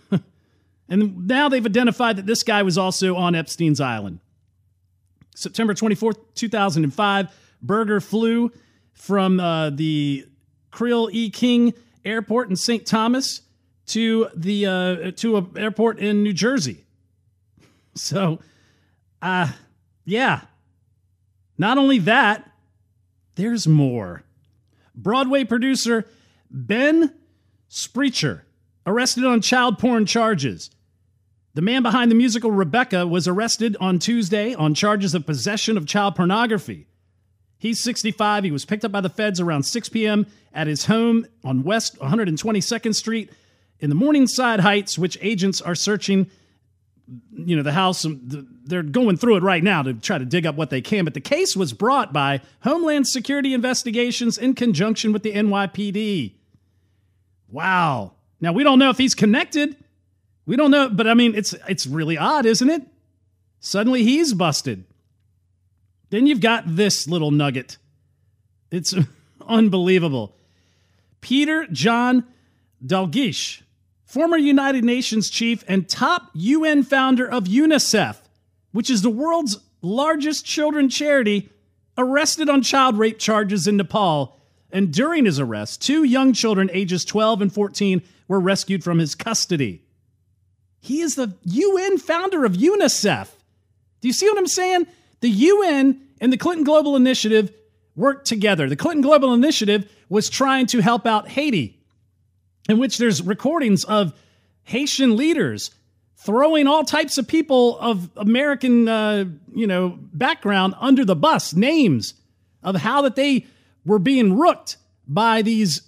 and 0.89 1.27
now 1.27 1.49
they've 1.49 1.63
identified 1.63 2.15
that 2.15 2.25
this 2.25 2.41
guy 2.41 2.63
was 2.63 2.79
also 2.79 3.15
on 3.15 3.35
Epstein's 3.35 3.79
Island. 3.79 4.21
September 5.35 5.75
24th, 5.75 6.17
2005, 6.33 7.27
Berger 7.61 8.01
flew 8.01 8.51
from 8.93 9.39
uh, 9.39 9.69
the 9.69 10.25
Cyril 10.75 11.11
E. 11.13 11.29
King 11.29 11.75
Airport 12.07 12.49
in 12.49 12.55
St. 12.55 12.85
Thomas 12.85 13.41
to 13.87 14.27
the 14.35 14.65
uh, 14.65 15.11
to 15.17 15.37
an 15.37 15.51
airport 15.57 15.99
in 15.99 16.23
New 16.23 16.33
Jersey. 16.33 16.83
So, 17.95 18.37
uh, 19.23 19.51
yeah. 20.05 20.41
Not 21.57 21.79
only 21.79 21.97
that, 21.97 22.47
there's 23.33 23.67
more. 23.67 24.21
Broadway 24.93 25.43
producer 25.45 26.05
Ben 26.51 27.11
Sprecher 27.69 28.45
arrested 28.85 29.25
on 29.25 29.41
child 29.41 29.79
porn 29.79 30.05
charges. 30.05 30.69
The 31.55 31.63
man 31.63 31.81
behind 31.81 32.11
the 32.11 32.15
musical 32.15 32.51
Rebecca 32.51 33.07
was 33.07 33.27
arrested 33.27 33.75
on 33.79 33.97
Tuesday 33.97 34.53
on 34.53 34.75
charges 34.75 35.15
of 35.15 35.25
possession 35.25 35.75
of 35.75 35.87
child 35.87 36.15
pornography. 36.15 36.85
He's 37.59 37.81
65. 37.83 38.43
He 38.43 38.51
was 38.51 38.65
picked 38.65 38.85
up 38.85 38.91
by 38.91 39.01
the 39.01 39.09
feds 39.09 39.39
around 39.39 39.63
6 39.63 39.89
p.m. 39.89 40.27
at 40.53 40.67
his 40.67 40.85
home 40.85 41.25
on 41.43 41.63
West 41.63 41.97
122nd 41.99 42.93
Street 42.93 43.31
in 43.79 43.89
the 43.89 43.95
Morningside 43.95 44.59
Heights, 44.59 44.97
which 44.97 45.17
agents 45.21 45.61
are 45.61 45.75
searching. 45.75 46.29
You 47.33 47.55
know, 47.55 47.63
the 47.63 47.71
house, 47.71 48.05
um, 48.05 48.19
they're 48.65 48.83
going 48.83 49.17
through 49.17 49.37
it 49.37 49.43
right 49.43 49.63
now 49.63 49.81
to 49.81 49.93
try 49.93 50.17
to 50.17 50.25
dig 50.25 50.45
up 50.45 50.55
what 50.55 50.69
they 50.69 50.81
can. 50.81 51.05
But 51.05 51.13
the 51.13 51.21
case 51.21 51.55
was 51.55 51.71
brought 51.73 52.11
by 52.11 52.41
Homeland 52.61 53.07
Security 53.07 53.53
Investigations 53.53 54.37
in 54.37 54.55
conjunction 54.55 55.13
with 55.13 55.23
the 55.23 55.31
NYPD. 55.31 56.33
Wow. 57.49 58.13
Now, 58.41 58.51
we 58.51 58.63
don't 58.63 58.77
know 58.77 58.89
if 58.89 58.97
he's 58.97 59.15
connected. 59.15 59.77
We 60.45 60.57
don't 60.57 60.71
know, 60.71 60.89
but 60.89 61.07
I 61.07 61.13
mean, 61.13 61.33
it's, 61.33 61.53
it's 61.67 61.87
really 61.87 62.17
odd, 62.17 62.45
isn't 62.45 62.69
it? 62.69 62.81
Suddenly 63.59 64.03
he's 64.03 64.33
busted. 64.33 64.85
Then 66.09 66.27
you've 66.27 66.41
got 66.41 66.63
this 66.65 67.07
little 67.07 67.31
nugget. 67.31 67.77
It's 68.71 68.93
unbelievable. 69.47 70.35
Peter 71.21 71.67
John 71.71 72.25
Dalglish, 72.85 73.61
former 74.05 74.37
United 74.37 74.83
Nations 74.83 75.29
chief 75.29 75.63
and 75.67 75.89
top 75.89 76.29
UN 76.33 76.83
founder 76.83 77.29
of 77.29 77.45
UNICEF, 77.45 78.17
which 78.71 78.89
is 78.89 79.01
the 79.01 79.09
world's 79.09 79.59
largest 79.81 80.45
children 80.45 80.89
charity, 80.89 81.49
arrested 81.97 82.49
on 82.49 82.61
child 82.61 82.97
rape 82.97 83.19
charges 83.19 83.67
in 83.67 83.77
Nepal. 83.77 84.39
And 84.71 84.93
during 84.93 85.25
his 85.25 85.39
arrest, 85.39 85.81
two 85.81 86.03
young 86.03 86.33
children, 86.33 86.69
ages 86.73 87.05
12 87.05 87.41
and 87.41 87.53
14, 87.53 88.01
were 88.27 88.39
rescued 88.39 88.83
from 88.83 88.99
his 88.99 89.15
custody. 89.15 89.81
He 90.79 91.01
is 91.01 91.15
the 91.15 91.33
UN 91.43 91.97
founder 91.97 92.45
of 92.45 92.53
UNICEF. 92.53 93.29
Do 94.01 94.07
you 94.07 94.13
see 94.13 94.27
what 94.27 94.37
I'm 94.37 94.47
saying? 94.47 94.87
The 95.19 95.29
UN 95.29 96.01
and 96.21 96.31
the 96.31 96.37
Clinton 96.37 96.63
Global 96.63 96.95
Initiative 96.95 97.51
worked 97.95 98.27
together. 98.27 98.69
The 98.69 98.75
Clinton 98.75 99.01
Global 99.01 99.33
Initiative 99.33 99.91
was 100.09 100.29
trying 100.29 100.67
to 100.67 100.81
help 100.81 101.05
out 101.05 101.27
Haiti, 101.27 101.79
in 102.69 102.77
which 102.77 102.97
there's 102.97 103.21
recordings 103.21 103.83
of 103.83 104.13
Haitian 104.63 105.15
leaders 105.17 105.71
throwing 106.17 106.67
all 106.67 106.83
types 106.83 107.17
of 107.17 107.27
people 107.27 107.77
of 107.79 108.09
American, 108.17 108.87
uh, 108.87 109.25
you 109.53 109.67
know, 109.67 109.97
background 110.13 110.73
under 110.79 111.05
the 111.05 111.15
bus, 111.15 111.53
names 111.53 112.13
of 112.63 112.75
how 112.75 113.01
that 113.03 113.15
they 113.15 113.45
were 113.85 113.99
being 113.99 114.37
rooked 114.37 114.77
by 115.07 115.41
these 115.41 115.81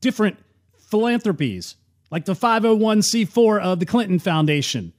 different 0.00 0.38
philanthropies, 0.78 1.76
like 2.10 2.24
the 2.24 2.34
501c4 2.34 3.60
of 3.60 3.80
the 3.80 3.86
Clinton 3.86 4.18
Foundation. 4.18 4.92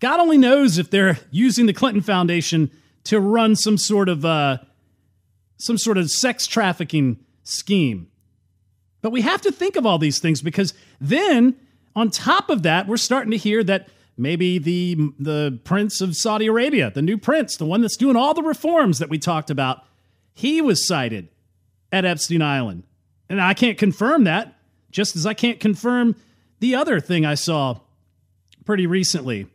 God 0.00 0.18
only 0.18 0.38
knows 0.38 0.78
if 0.78 0.90
they're 0.90 1.18
using 1.30 1.66
the 1.66 1.74
Clinton 1.74 2.02
Foundation 2.02 2.70
to 3.04 3.20
run 3.20 3.54
some 3.54 3.78
sort 3.78 4.08
of 4.08 4.24
uh, 4.24 4.58
some 5.58 5.78
sort 5.78 5.98
of 5.98 6.10
sex 6.10 6.46
trafficking 6.46 7.18
scheme. 7.44 8.08
But 9.02 9.10
we 9.10 9.20
have 9.22 9.42
to 9.42 9.52
think 9.52 9.76
of 9.76 9.86
all 9.86 9.98
these 9.98 10.18
things 10.18 10.42
because 10.42 10.74
then, 11.00 11.56
on 11.94 12.10
top 12.10 12.50
of 12.50 12.62
that, 12.62 12.86
we're 12.86 12.96
starting 12.96 13.30
to 13.30 13.36
hear 13.36 13.62
that 13.64 13.88
maybe 14.16 14.58
the 14.58 15.12
the 15.18 15.58
prince 15.64 16.00
of 16.00 16.16
Saudi 16.16 16.46
Arabia, 16.46 16.90
the 16.90 17.02
new 17.02 17.18
prince, 17.18 17.56
the 17.56 17.66
one 17.66 17.82
that's 17.82 17.96
doing 17.96 18.16
all 18.16 18.32
the 18.34 18.42
reforms 18.42 18.98
that 18.98 19.10
we 19.10 19.18
talked 19.18 19.50
about, 19.50 19.84
he 20.32 20.62
was 20.62 20.86
sighted 20.86 21.28
at 21.92 22.04
Epstein 22.06 22.42
Island. 22.42 22.84
And 23.28 23.40
I 23.40 23.54
can't 23.54 23.78
confirm 23.78 24.24
that, 24.24 24.56
just 24.90 25.14
as 25.14 25.26
I 25.26 25.34
can't 25.34 25.60
confirm 25.60 26.16
the 26.58 26.74
other 26.74 27.00
thing 27.00 27.24
I 27.24 27.34
saw 27.34 27.80
pretty 28.64 28.86
recently 28.86 29.46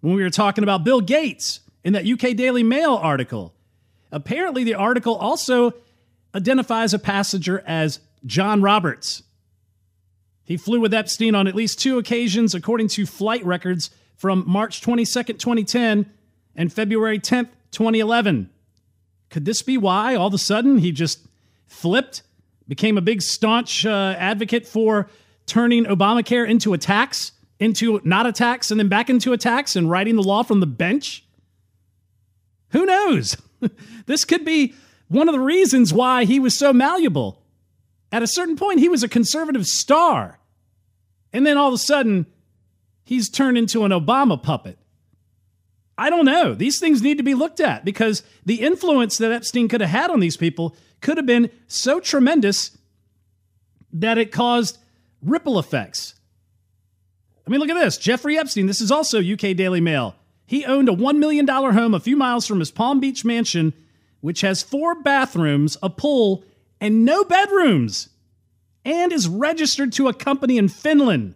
when 0.00 0.14
we 0.14 0.22
were 0.22 0.30
talking 0.30 0.64
about 0.64 0.84
Bill 0.84 1.00
Gates 1.00 1.60
in 1.84 1.92
that 1.92 2.06
UK 2.06 2.36
Daily 2.36 2.62
Mail 2.62 2.94
article. 2.94 3.54
Apparently, 4.12 4.64
the 4.64 4.74
article 4.74 5.14
also 5.14 5.74
identifies 6.34 6.94
a 6.94 6.98
passenger 6.98 7.62
as 7.66 8.00
John 8.24 8.62
Roberts. 8.62 9.22
He 10.44 10.56
flew 10.56 10.80
with 10.80 10.92
Epstein 10.92 11.34
on 11.34 11.46
at 11.46 11.54
least 11.54 11.78
two 11.78 11.98
occasions, 11.98 12.54
according 12.54 12.88
to 12.88 13.06
flight 13.06 13.44
records 13.44 13.90
from 14.16 14.44
March 14.46 14.80
22nd, 14.80 15.38
2010 15.38 16.10
and 16.56 16.72
February 16.72 17.18
10th, 17.18 17.48
2011. 17.70 18.50
Could 19.30 19.44
this 19.44 19.62
be 19.62 19.78
why 19.78 20.16
all 20.16 20.26
of 20.26 20.34
a 20.34 20.38
sudden 20.38 20.78
he 20.78 20.90
just 20.92 21.20
flipped, 21.68 22.22
became 22.66 22.98
a 22.98 23.00
big 23.00 23.22
staunch 23.22 23.86
uh, 23.86 24.14
advocate 24.18 24.66
for 24.66 25.08
turning 25.46 25.84
Obamacare 25.84 26.48
into 26.48 26.72
a 26.72 26.78
tax, 26.78 27.32
into 27.60 28.00
not 28.02 28.26
a 28.26 28.32
tax, 28.32 28.70
and 28.70 28.80
then 28.80 28.88
back 28.88 29.08
into 29.08 29.32
a 29.32 29.38
tax 29.38 29.76
and 29.76 29.88
writing 29.88 30.16
the 30.16 30.22
law 30.22 30.42
from 30.42 30.60
the 30.60 30.66
bench? 30.66 31.24
Who 32.70 32.86
knows? 32.86 33.36
this 34.06 34.24
could 34.24 34.44
be 34.44 34.74
one 35.08 35.28
of 35.28 35.34
the 35.34 35.40
reasons 35.40 35.92
why 35.92 36.24
he 36.24 36.40
was 36.40 36.56
so 36.56 36.72
malleable. 36.72 37.42
At 38.10 38.22
a 38.22 38.26
certain 38.26 38.56
point, 38.56 38.80
he 38.80 38.88
was 38.88 39.02
a 39.02 39.08
conservative 39.08 39.66
star. 39.66 40.40
And 41.32 41.46
then 41.46 41.56
all 41.56 41.68
of 41.68 41.74
a 41.74 41.78
sudden, 41.78 42.26
he's 43.04 43.28
turned 43.28 43.58
into 43.58 43.84
an 43.84 43.92
Obama 43.92 44.42
puppet. 44.42 44.78
I 45.98 46.08
don't 46.08 46.24
know. 46.24 46.54
These 46.54 46.80
things 46.80 47.02
need 47.02 47.18
to 47.18 47.22
be 47.22 47.34
looked 47.34 47.60
at 47.60 47.84
because 47.84 48.22
the 48.46 48.62
influence 48.62 49.18
that 49.18 49.32
Epstein 49.32 49.68
could 49.68 49.82
have 49.82 49.90
had 49.90 50.10
on 50.10 50.20
these 50.20 50.36
people 50.36 50.74
could 51.02 51.18
have 51.18 51.26
been 51.26 51.50
so 51.66 52.00
tremendous 52.00 52.76
that 53.92 54.16
it 54.16 54.32
caused 54.32 54.78
ripple 55.22 55.58
effects. 55.58 56.14
I 57.50 57.52
mean, 57.52 57.60
look 57.62 57.70
at 57.70 57.82
this 57.82 57.98
Jeffrey 57.98 58.38
Epstein. 58.38 58.66
This 58.66 58.80
is 58.80 58.92
also 58.92 59.20
UK 59.20 59.56
Daily 59.56 59.80
Mail. 59.80 60.14
he 60.46 60.64
owned 60.64 60.88
a 60.88 60.94
$1 60.94 61.18
million 61.18 61.48
home 61.48 61.94
a 61.94 61.98
few 61.98 62.16
miles 62.16 62.46
from 62.46 62.60
his 62.60 62.70
Palm 62.70 63.00
Beach 63.00 63.24
mansion, 63.24 63.72
which 64.20 64.42
has 64.42 64.62
four 64.62 65.02
bathrooms, 65.02 65.76
a 65.82 65.90
pool, 65.90 66.44
and 66.80 67.04
no 67.04 67.24
bedrooms, 67.24 68.10
and 68.84 69.10
is 69.10 69.26
registered 69.26 69.92
to 69.94 70.06
a 70.06 70.14
company 70.14 70.58
in 70.58 70.68
Finland. 70.68 71.34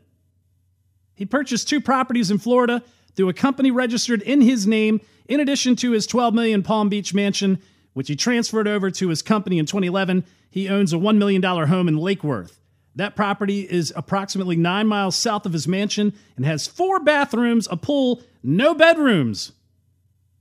He 1.17 1.27
purchased 1.27 1.69
two 1.69 1.81
properties 1.81 2.31
in 2.31 2.39
Florida 2.39 2.85
through 3.17 3.29
a 3.29 3.35
company 3.35 3.73
registered 3.73 4.23
in 4.23 4.41
his 4.41 4.69
name, 4.69 5.01
in 5.27 5.41
addition 5.41 5.75
to 5.77 5.91
his 5.91 6.07
12 6.07 6.33
million 6.33 6.63
Palm 6.63 6.89
Beach 6.89 7.13
mansion, 7.13 7.59
which 7.93 8.07
he 8.07 8.15
transferred 8.15 8.69
over 8.69 8.89
to 8.89 9.09
his 9.09 9.21
company 9.21 9.59
in 9.59 9.67
2011. 9.67 10.23
He 10.49 10.69
owns 10.69 10.93
a 10.93 10.97
$1 10.97 11.17
million 11.17 11.43
home 11.43 11.89
in 11.89 11.97
Lake 11.97 12.23
Worth. 12.23 12.61
That 12.97 13.17
property 13.17 13.61
is 13.63 13.93
approximately 13.97 14.57
nine 14.57 14.87
miles 14.87 15.17
south 15.17 15.47
of 15.47 15.53
his 15.53 15.67
mansion 15.67 16.13
and 16.37 16.47
has 16.47 16.67
four 16.67 17.01
bathrooms, 17.01 17.67
a 17.71 17.77
pool, 17.77 18.23
no 18.43 18.75
bedrooms. 18.75 19.53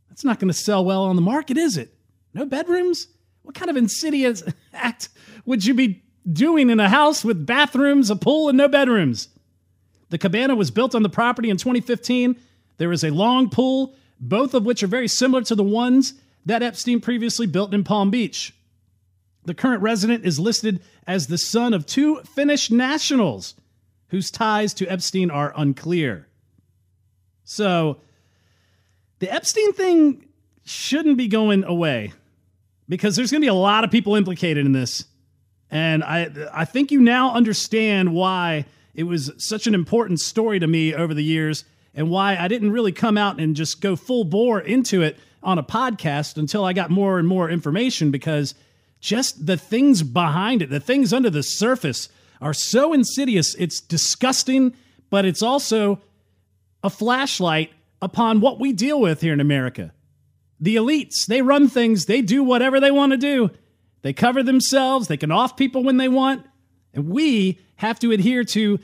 That's 0.10 0.24
not 0.24 0.40
going 0.40 0.50
to 0.50 0.54
sell 0.54 0.86
well 0.86 1.04
on 1.04 1.16
the 1.16 1.22
market, 1.22 1.58
is 1.58 1.78
it? 1.78 1.96
No 2.34 2.46
bedrooms? 2.46 3.08
What 3.42 3.56
kind 3.56 3.72
of 3.72 3.78
insidious 3.78 4.44
act 4.74 5.10
would 5.46 5.66
you 5.66 5.74
be 5.74 6.04
doing 6.32 6.70
in 6.70 6.80
a 6.80 6.90
house 6.90 7.26
with 7.26 7.46
bathrooms, 7.46 8.10
a 8.10 8.16
pool, 8.16 8.50
and 8.50 8.58
no 8.58 8.68
bedrooms? 8.68 9.30
The 10.10 10.20
cabana 10.20 10.56
was 10.56 10.70
built 10.70 10.94
on 10.94 11.02
the 11.02 11.10
property 11.10 11.50
in 11.50 11.58
2015. 11.58 12.40
There 12.78 12.92
is 12.92 13.04
a 13.04 13.10
long 13.10 13.50
pool, 13.50 13.96
both 14.20 14.54
of 14.54 14.64
which 14.64 14.84
are 14.84 14.88
very 14.88 15.08
similar 15.08 15.44
to 15.46 15.56
the 15.56 15.64
ones 15.64 16.14
that 16.46 16.62
Epstein 16.62 17.00
previously 17.00 17.48
built 17.48 17.74
in 17.74 17.84
Palm 17.84 18.12
Beach. 18.12 18.54
The 19.46 19.54
current 19.54 19.82
resident 19.82 20.26
is 20.26 20.40
listed 20.40 20.82
as 21.06 21.28
the 21.28 21.38
son 21.38 21.74
of 21.74 21.86
two 21.86 22.22
Finnish 22.22 22.72
nationals 22.72 23.56
whose 24.08 24.32
ties 24.32 24.74
to 24.76 24.88
Epstein 24.88 25.32
are 25.32 25.54
unclear. 25.56 26.28
So, 27.44 27.98
the 29.20 29.34
Epstein 29.34 29.74
thing 29.74 30.26
shouldn't 30.66 31.18
be 31.18 31.28
going 31.28 31.64
away 31.64 32.14
because 32.88 33.16
there's 33.16 33.32
going 33.32 33.42
to 33.42 33.46
be 33.46 33.50
a 33.50 33.54
lot 33.54 33.84
of 33.84 33.92
people 33.92 34.16
implicated 34.16 34.66
in 34.66 34.72
this. 34.72 35.06
And 35.72 36.04
I, 36.04 36.30
I 36.54 36.66
think 36.66 36.92
you 36.92 37.02
now 37.02 37.34
understand 37.34 38.14
why 38.14 38.66
it 38.94 39.04
was 39.04 39.32
such 39.38 39.66
an 39.66 39.74
important 39.74 40.20
story 40.20 40.60
to 40.60 40.68
me 40.68 40.94
over 40.94 41.14
the 41.14 41.24
years 41.24 41.66
and 41.96 42.10
why 42.10 42.38
I 42.38 42.48
didn't 42.48 42.72
really 42.72 42.92
come 42.92 43.18
out 43.18 43.40
and 43.40 43.56
just 43.56 43.82
go 43.82 43.96
full 43.96 44.24
bore 44.24 44.60
into 44.62 45.02
it 45.02 45.18
on 45.42 45.58
a 45.58 45.64
podcast 45.64 46.38
until 46.38 46.64
I 46.64 46.74
got 46.74 46.90
more 46.90 47.20
and 47.20 47.28
more 47.28 47.50
information 47.50 48.12
because 48.12 48.56
just 49.04 49.46
the 49.46 49.58
things 49.58 50.02
behind 50.02 50.62
it, 50.62 50.70
the 50.70 50.80
things 50.80 51.12
under 51.12 51.30
the 51.30 51.44
surface 51.44 52.08
are 52.40 52.54
so 52.54 52.94
insidious. 52.94 53.54
It's 53.56 53.82
disgusting, 53.82 54.74
but 55.10 55.26
it's 55.26 55.44
also 55.44 56.02
a 56.82 56.90
flashlight 56.90 57.72
upon 58.02 58.40
what 58.40 58.62
we 58.62 58.72
deal 58.72 59.02
with 59.02 59.20
here 59.20 59.34
in 59.34 59.42
America. 59.42 59.92
The 60.62 60.78
elites, 60.78 61.26
they 61.28 61.42
run 61.42 61.68
things, 61.68 62.06
they 62.06 62.22
do 62.22 62.46
whatever 62.46 62.80
they 62.80 62.92
want 62.92 63.12
to 63.12 63.18
do. 63.18 63.52
They 64.04 64.14
cover 64.14 64.42
themselves, 64.42 65.10
they 65.10 65.18
can 65.18 65.32
off 65.32 65.58
people 65.58 65.84
when 65.84 65.98
they 65.98 66.08
want. 66.08 66.46
And 66.94 67.10
we 67.10 67.60
have 67.76 68.00
to 68.00 68.12
adhere 68.12 68.46
to 68.46 68.80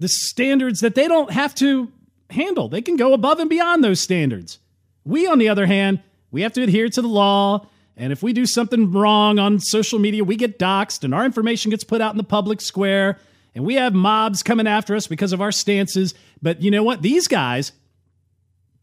the 0.00 0.08
standards 0.08 0.80
that 0.80 0.96
they 0.96 1.06
don't 1.06 1.30
have 1.30 1.54
to 1.56 1.92
handle. 2.28 2.68
They 2.68 2.82
can 2.82 2.96
go 2.96 3.12
above 3.12 3.38
and 3.38 3.48
beyond 3.48 3.84
those 3.84 4.00
standards. 4.00 4.58
We, 5.04 5.28
on 5.28 5.38
the 5.38 5.48
other 5.48 5.66
hand, 5.66 6.02
we 6.32 6.42
have 6.42 6.54
to 6.54 6.62
adhere 6.62 6.88
to 6.88 7.02
the 7.02 7.08
law. 7.08 7.68
And 7.96 8.12
if 8.12 8.22
we 8.22 8.32
do 8.32 8.46
something 8.46 8.90
wrong 8.92 9.38
on 9.38 9.60
social 9.60 9.98
media, 9.98 10.24
we 10.24 10.36
get 10.36 10.58
doxxed 10.58 11.04
and 11.04 11.14
our 11.14 11.24
information 11.24 11.70
gets 11.70 11.84
put 11.84 12.00
out 12.00 12.12
in 12.12 12.16
the 12.16 12.24
public 12.24 12.60
square. 12.60 13.18
And 13.54 13.64
we 13.64 13.74
have 13.74 13.94
mobs 13.94 14.42
coming 14.42 14.66
after 14.66 14.96
us 14.96 15.06
because 15.06 15.32
of 15.32 15.40
our 15.40 15.52
stances. 15.52 16.14
But 16.42 16.60
you 16.60 16.70
know 16.70 16.82
what? 16.82 17.02
These 17.02 17.28
guys, 17.28 17.72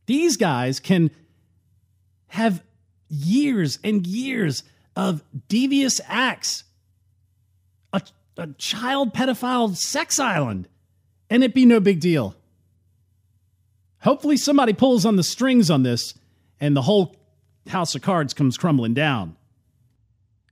these 0.05 0.37
guys 0.37 0.79
can 0.79 1.11
have 2.27 2.63
years 3.09 3.79
and 3.83 4.07
years 4.07 4.63
of 4.95 5.23
devious 5.49 5.99
acts. 6.07 6.63
A, 7.91 8.01
a 8.37 8.47
child 8.57 9.13
pedophile 9.13 9.75
sex 9.75 10.19
island 10.19 10.69
and 11.29 11.43
it 11.43 11.53
be 11.53 11.65
no 11.65 11.79
big 11.79 11.99
deal. 11.99 12.35
Hopefully, 13.99 14.37
somebody 14.37 14.73
pulls 14.73 15.05
on 15.05 15.15
the 15.15 15.23
strings 15.23 15.69
on 15.69 15.83
this 15.83 16.13
and 16.59 16.75
the 16.75 16.81
whole 16.81 17.15
house 17.67 17.95
of 17.95 18.01
cards 18.01 18.33
comes 18.33 18.57
crumbling 18.57 18.93
down. 18.93 19.35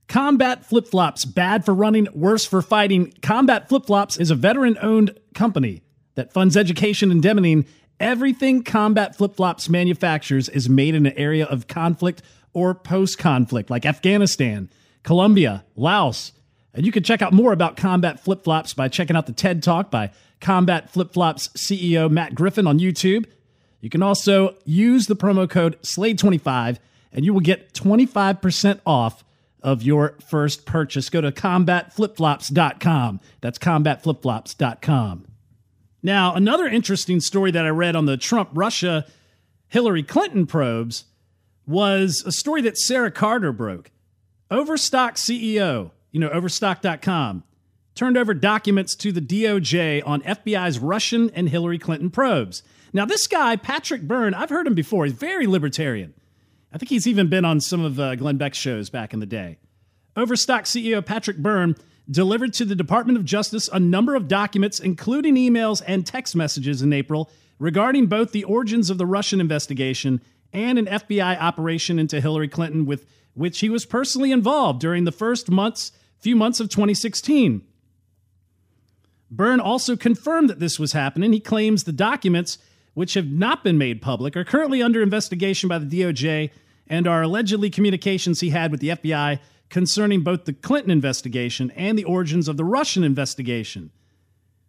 Combat 0.08 0.66
Flip 0.66 0.88
Flops, 0.88 1.24
bad 1.24 1.64
for 1.64 1.72
running, 1.72 2.08
worse 2.12 2.44
for 2.44 2.62
fighting. 2.62 3.12
Combat 3.22 3.68
Flip 3.68 3.86
Flops 3.86 4.16
is 4.16 4.30
a 4.30 4.34
veteran 4.34 4.76
owned 4.82 5.16
company 5.34 5.82
that 6.16 6.32
funds 6.32 6.56
education 6.56 7.12
and 7.12 7.22
demining. 7.22 7.64
Everything 8.00 8.64
Combat 8.64 9.14
Flip 9.14 9.36
Flops 9.36 9.68
manufactures 9.68 10.48
is 10.48 10.68
made 10.68 10.96
in 10.96 11.06
an 11.06 11.16
area 11.16 11.46
of 11.46 11.68
conflict 11.68 12.22
or 12.52 12.74
post 12.74 13.18
conflict, 13.18 13.70
like 13.70 13.86
Afghanistan, 13.86 14.68
Colombia, 15.04 15.64
Laos. 15.76 16.32
And 16.74 16.84
you 16.84 16.90
can 16.90 17.02
check 17.02 17.22
out 17.22 17.32
more 17.32 17.52
about 17.52 17.76
Combat 17.76 18.18
Flip 18.18 18.42
Flops 18.42 18.74
by 18.74 18.88
checking 18.88 19.14
out 19.16 19.26
the 19.26 19.32
TED 19.32 19.62
Talk 19.62 19.92
by 19.92 20.10
Combat 20.40 20.90
Flip 20.90 21.12
Flops 21.12 21.48
CEO 21.50 22.10
Matt 22.10 22.34
Griffin 22.34 22.66
on 22.66 22.80
YouTube. 22.80 23.26
You 23.80 23.90
can 23.90 24.02
also 24.02 24.56
use 24.64 25.06
the 25.06 25.16
promo 25.16 25.48
code 25.48 25.80
SLADE25 25.82 26.78
and 27.12 27.24
you 27.24 27.32
will 27.32 27.40
get 27.40 27.72
25% 27.74 28.80
off 28.86 29.24
of 29.62 29.82
your 29.82 30.16
first 30.26 30.64
purchase. 30.64 31.10
Go 31.10 31.20
to 31.20 31.32
combatflipflops.com. 31.32 33.20
That's 33.40 33.58
combatflipflops.com. 33.58 35.26
Now, 36.02 36.34
another 36.34 36.66
interesting 36.66 37.20
story 37.20 37.50
that 37.50 37.66
I 37.66 37.68
read 37.68 37.94
on 37.94 38.06
the 38.06 38.16
Trump 38.16 38.50
Russia 38.54 39.04
Hillary 39.68 40.02
Clinton 40.02 40.46
probes 40.46 41.04
was 41.66 42.24
a 42.26 42.32
story 42.32 42.62
that 42.62 42.78
Sarah 42.78 43.10
Carter 43.10 43.52
broke. 43.52 43.90
Overstock 44.50 45.14
CEO, 45.14 45.92
you 46.10 46.18
know, 46.18 46.28
overstock.com, 46.30 47.44
turned 47.94 48.16
over 48.16 48.34
documents 48.34 48.96
to 48.96 49.12
the 49.12 49.20
DOJ 49.20 50.02
on 50.04 50.22
FBI's 50.22 50.80
Russian 50.80 51.30
and 51.30 51.48
Hillary 51.48 51.78
Clinton 51.78 52.10
probes. 52.10 52.62
Now, 52.92 53.04
this 53.04 53.28
guy, 53.28 53.54
Patrick 53.54 54.02
Byrne, 54.02 54.34
I've 54.34 54.50
heard 54.50 54.66
him 54.66 54.74
before. 54.74 55.04
He's 55.04 55.14
very 55.14 55.46
libertarian. 55.46 56.14
I 56.72 56.78
think 56.78 56.88
he's 56.88 57.06
even 57.06 57.28
been 57.28 57.44
on 57.44 57.60
some 57.60 57.84
of 57.84 57.98
uh, 57.98 58.14
Glenn 58.14 58.36
Beck's 58.36 58.58
shows 58.58 58.90
back 58.90 59.12
in 59.12 59.20
the 59.20 59.26
day. 59.26 59.58
Overstock 60.16 60.64
CEO 60.64 61.04
Patrick 61.04 61.38
Byrne 61.38 61.76
delivered 62.10 62.52
to 62.54 62.64
the 62.64 62.74
Department 62.74 63.18
of 63.18 63.24
Justice 63.24 63.68
a 63.72 63.80
number 63.80 64.14
of 64.14 64.28
documents, 64.28 64.80
including 64.80 65.36
emails 65.36 65.82
and 65.86 66.06
text 66.06 66.34
messages 66.34 66.82
in 66.82 66.92
April, 66.92 67.30
regarding 67.58 68.06
both 68.06 68.32
the 68.32 68.44
origins 68.44 68.90
of 68.90 68.98
the 68.98 69.06
Russian 69.06 69.40
investigation 69.40 70.20
and 70.52 70.78
an 70.78 70.86
FBI 70.86 71.40
operation 71.40 71.98
into 71.98 72.20
Hillary 72.20 72.48
Clinton, 72.48 72.86
with 72.86 73.06
which 73.34 73.60
he 73.60 73.68
was 73.68 73.86
personally 73.86 74.32
involved 74.32 74.80
during 74.80 75.04
the 75.04 75.12
first 75.12 75.50
months, 75.50 75.92
few 76.18 76.34
months 76.34 76.60
of 76.60 76.68
2016. 76.68 77.62
Byrne 79.30 79.60
also 79.60 79.96
confirmed 79.96 80.50
that 80.50 80.58
this 80.58 80.78
was 80.78 80.92
happening. 80.92 81.32
He 81.32 81.40
claims 81.40 81.84
the 81.84 81.92
documents, 81.92 82.58
which 82.94 83.14
have 83.14 83.26
not 83.26 83.64
been 83.64 83.78
made 83.78 84.02
public, 84.02 84.36
are 84.36 84.44
currently 84.44 84.82
under 84.82 85.02
investigation 85.02 85.68
by 85.68 85.78
the 85.78 86.00
DOJ 86.00 86.50
and 86.86 87.06
are 87.06 87.22
allegedly 87.22 87.70
communications 87.70 88.40
he 88.40 88.50
had 88.50 88.70
with 88.70 88.80
the 88.80 88.88
FBI 88.88 89.38
concerning 89.68 90.22
both 90.22 90.44
the 90.44 90.52
Clinton 90.52 90.90
investigation 90.90 91.70
and 91.72 91.96
the 91.96 92.04
origins 92.04 92.48
of 92.48 92.56
the 92.56 92.64
Russian 92.64 93.04
investigation. 93.04 93.90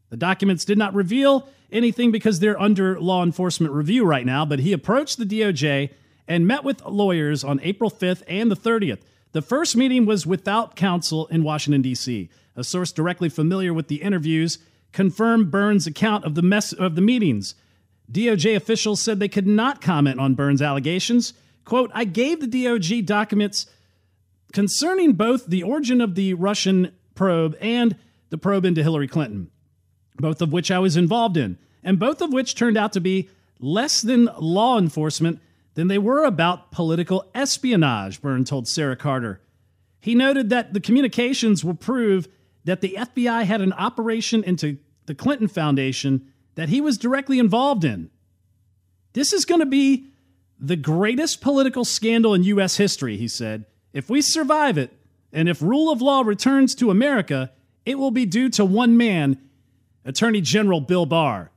The 0.09 0.17
documents 0.17 0.65
did 0.65 0.77
not 0.77 0.93
reveal 0.93 1.47
anything 1.71 2.11
because 2.11 2.39
they're 2.39 2.61
under 2.61 2.99
law 2.99 3.23
enforcement 3.23 3.73
review 3.73 4.05
right 4.05 4.25
now, 4.25 4.45
but 4.45 4.59
he 4.59 4.73
approached 4.73 5.17
the 5.17 5.25
DOJ 5.25 5.89
and 6.27 6.45
met 6.45 6.63
with 6.63 6.85
lawyers 6.85 7.43
on 7.43 7.59
April 7.63 7.89
5th 7.89 8.21
and 8.27 8.51
the 8.51 8.55
30th. 8.55 8.99
The 9.31 9.41
first 9.41 9.75
meeting 9.75 10.05
was 10.05 10.27
without 10.27 10.75
counsel 10.75 11.27
in 11.27 11.43
Washington, 11.43 11.81
D.C. 11.81 12.29
A 12.55 12.63
source 12.63 12.91
directly 12.91 13.29
familiar 13.29 13.73
with 13.73 13.87
the 13.87 14.01
interviews 14.01 14.59
confirmed 14.91 15.49
Byrne's 15.49 15.87
account 15.87 16.25
of 16.25 16.35
the 16.35 16.41
mess 16.41 16.73
of 16.73 16.95
the 16.95 17.01
meetings. 17.01 17.55
DOJ 18.11 18.55
officials 18.55 19.01
said 19.01 19.19
they 19.19 19.29
could 19.29 19.47
not 19.47 19.81
comment 19.81 20.19
on 20.19 20.35
Byrne's 20.35 20.61
allegations. 20.61 21.33
Quote, 21.65 21.91
I 21.93 22.03
gave 22.03 22.41
the 22.41 22.47
DOJ 22.47 23.05
documents 23.05 23.67
concerning 24.51 25.13
both 25.13 25.45
the 25.45 25.63
origin 25.63 26.01
of 26.01 26.15
the 26.15 26.33
Russian 26.33 26.91
probe 27.15 27.55
and 27.61 27.95
the 28.29 28.37
probe 28.37 28.65
into 28.65 28.83
Hillary 28.83 29.07
Clinton, 29.07 29.49
both 30.17 30.41
of 30.41 30.51
which 30.51 30.71
I 30.71 30.79
was 30.79 30.97
involved 30.97 31.37
in, 31.37 31.57
and 31.83 31.99
both 31.99 32.21
of 32.21 32.33
which 32.33 32.55
turned 32.55 32.77
out 32.77 32.93
to 32.93 33.01
be 33.01 33.29
less 33.59 34.01
than 34.01 34.29
law 34.39 34.77
enforcement 34.77 35.39
than 35.75 35.87
they 35.87 35.97
were 35.97 36.25
about 36.25 36.71
political 36.71 37.29
espionage, 37.33 38.21
Byrne 38.21 38.43
told 38.43 38.67
Sarah 38.67 38.95
Carter. 38.95 39.41
He 39.99 40.15
noted 40.15 40.49
that 40.49 40.73
the 40.73 40.79
communications 40.79 41.63
will 41.63 41.75
prove 41.75 42.27
that 42.65 42.81
the 42.81 42.97
FBI 42.97 43.43
had 43.43 43.61
an 43.61 43.73
operation 43.73 44.43
into 44.43 44.77
the 45.05 45.15
Clinton 45.15 45.47
Foundation 45.47 46.31
that 46.55 46.69
he 46.69 46.81
was 46.81 46.97
directly 46.97 47.39
involved 47.39 47.83
in. 47.83 48.09
This 49.13 49.33
is 49.33 49.45
going 49.45 49.59
to 49.59 49.65
be 49.65 50.07
the 50.59 50.75
greatest 50.75 51.41
political 51.41 51.83
scandal 51.83 52.33
in 52.33 52.43
U.S. 52.43 52.77
history, 52.77 53.17
he 53.17 53.27
said. 53.27 53.65
If 53.93 54.09
we 54.09 54.21
survive 54.21 54.77
it, 54.77 54.91
and 55.33 55.49
if 55.49 55.61
rule 55.61 55.91
of 55.91 56.01
law 56.01 56.21
returns 56.21 56.75
to 56.75 56.91
America, 56.91 57.51
it 57.85 57.97
will 57.97 58.11
be 58.11 58.25
due 58.25 58.49
to 58.49 58.65
one 58.65 58.95
man, 58.95 59.37
Attorney 60.05 60.41
General 60.41 60.81
Bill 60.81 61.05
Barr. 61.05 61.51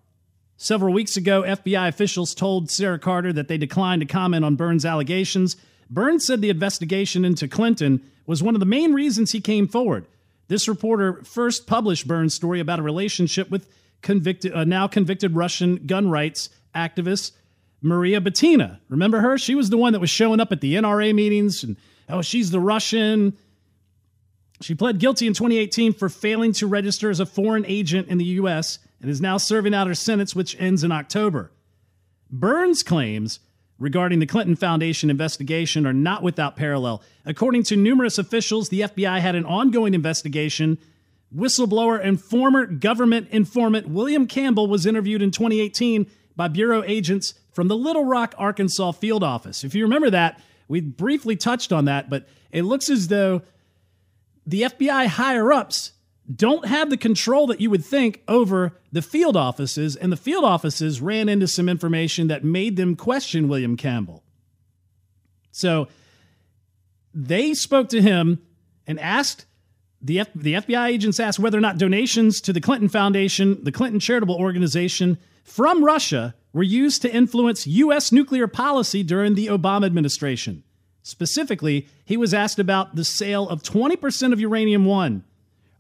Several 0.57 0.95
weeks 0.95 1.17
ago, 1.17 1.43
FBI 1.43 1.89
officials 1.89 2.35
told 2.35 2.71
Sarah 2.71 2.99
Carter 2.99 3.33
that 3.33 3.49
they 3.49 3.59
declined 3.59 4.01
to 4.01 4.07
comment 4.07 4.45
on 4.45 4.57
Byrne's 4.57 4.87
allegations. 4.87 5.57
Burns 5.91 6.25
said 6.25 6.41
the 6.41 6.51
investigation 6.51 7.25
into 7.25 7.49
Clinton 7.49 8.01
was 8.27 8.43
one 8.43 8.55
of 8.55 8.61
the 8.61 8.67
main 8.67 8.93
reasons 8.93 9.33
he 9.33 9.41
came 9.41 9.67
forward. 9.69 10.07
This 10.49 10.69
reporter 10.69 11.23
first 11.25 11.67
published 11.67 12.07
Byrne's 12.07 12.35
story 12.35 12.61
about 12.61 12.79
a 12.79 12.83
relationship 12.83 13.51
with 13.51 13.69
convicted, 14.05 14.53
uh, 14.55 14.63
now 14.63 14.87
convicted 14.87 15.35
Russian 15.35 15.85
gun 15.87 16.09
rights 16.09 16.51
activist 16.75 17.33
Maria 17.83 18.21
Butina. 18.21 18.79
Remember 18.89 19.21
her? 19.21 19.37
She 19.37 19.57
was 19.57 19.71
the 19.71 19.77
one 19.77 19.93
that 19.95 20.01
was 20.01 20.11
showing 20.11 20.39
up 20.39 20.53
at 20.53 20.61
the 20.61 20.75
NRA 20.75 21.13
meetings 21.13 21.65
and, 21.65 21.77
oh, 22.09 22.23
she's 22.23 22.51
the 22.53 22.61
Russian. 22.61 23.37
She 24.61 24.75
pled 24.75 24.99
guilty 24.99 25.27
in 25.27 25.35
2018 25.35 25.93
for 25.93 26.09
failing 26.09 26.53
to 26.55 26.67
register 26.67 27.11
as 27.11 27.19
a 27.19 27.27
foreign 27.27 27.67
agent 27.67 28.09
in 28.09 28.19
the 28.19 28.25
U.S. 28.25 28.79
and 29.01 29.11
is 29.11 29.21
now 29.21 29.37
serving 29.37 29.75
out 29.75 29.89
her 29.89 29.95
sentence, 29.95 30.37
which 30.37 30.59
ends 30.61 30.85
in 30.85 30.93
October. 30.93 31.51
Burns 32.31 32.83
claims 32.83 33.41
regarding 33.79 34.21
the 34.21 34.27
Clinton 34.27 34.57
Foundation 34.57 35.11
investigation 35.11 35.87
are 35.87 35.93
not 35.93 36.23
without 36.23 36.57
parallel. 36.57 37.03
According 37.27 37.65
to 37.65 37.77
numerous 37.77 38.19
officials, 38.19 38.69
the 38.69 38.83
FBI 38.83 39.21
had 39.21 39.35
an 39.35 39.45
ongoing 39.45 39.95
investigation. 39.95 40.79
Whistleblower 41.35 42.01
and 42.03 42.20
former 42.20 42.66
government 42.66 43.28
informant 43.30 43.89
William 43.89 44.26
Campbell 44.26 44.66
was 44.66 44.87
interviewed 44.87 45.22
in 45.22 45.30
2018 45.30 46.07
by 46.37 46.49
Bureau 46.49 46.82
agents 46.85 47.35
from 47.53 47.68
the 47.68 47.76
Little 47.76 48.05
Rock, 48.05 48.35
Arkansas 48.39 48.93
field 48.93 49.24
office. 49.24 49.64
If 49.64 49.74
you 49.74 49.85
remember 49.85 50.11
that, 50.11 50.41
we 50.68 50.80
briefly 50.80 51.37
touched 51.37 51.72
on 51.72 51.87
that, 51.87 52.09
but 52.09 52.28
it 52.51 52.62
looks 52.62 52.89
as 52.89 53.09
though 53.09 53.43
the 54.47 54.62
FBI 54.62 55.07
higher 55.07 55.53
ups 55.53 55.93
don't 56.35 56.66
have 56.66 56.89
the 56.89 56.97
control 56.97 57.47
that 57.49 57.61
you 57.61 57.68
would 57.70 57.85
think 57.85 58.22
over 58.28 58.78
the 58.93 59.03
field 59.03 59.37
offices, 59.37 59.95
and 59.95 60.11
the 60.11 60.16
field 60.16 60.45
offices 60.45 61.01
ran 61.01 61.28
into 61.28 61.47
some 61.47 61.68
information 61.68 62.28
that 62.28 62.45
made 62.45 62.76
them 62.76 62.97
question 62.97 63.49
William 63.49 63.76
Campbell. 63.76 64.22
So 65.53 65.89
they 67.12 67.55
spoke 67.55 67.91
to 67.91 68.01
him 68.01 68.41
and 68.87 68.99
asked 68.99 69.47
the, 70.05 70.21
F- 70.21 70.29
the 70.35 70.55
FBI 70.55 70.89
agents 70.89 71.19
asked 71.19 71.39
whether 71.39 71.57
or 71.57 71.63
not 71.63 71.79
donations 71.79 72.41
to 72.43 72.53
the 72.53 72.61
Clinton 72.61 72.91
Foundation, 72.91 73.65
the 73.65 73.73
Clinton 73.73 73.99
charitable 73.99 74.37
organization, 74.37 75.19
from 75.45 75.83
Russia 75.83 76.35
were 76.53 76.63
used 76.63 77.03
to 77.03 77.13
influence 77.13 77.67
U.S. 77.67 78.13
nuclear 78.13 78.47
policy 78.47 79.03
during 79.03 79.35
the 79.35 79.47
Obama 79.47 79.87
administration. 79.87 80.63
Specifically, 81.03 81.89
he 82.05 82.19
was 82.19 82.35
asked 82.35 82.59
about 82.59 82.97
the 82.97 83.05
sale 83.05 83.49
of 83.49 83.63
20% 83.63 84.33
of 84.33 84.41
Uranium 84.41 84.85
One. 84.85 85.25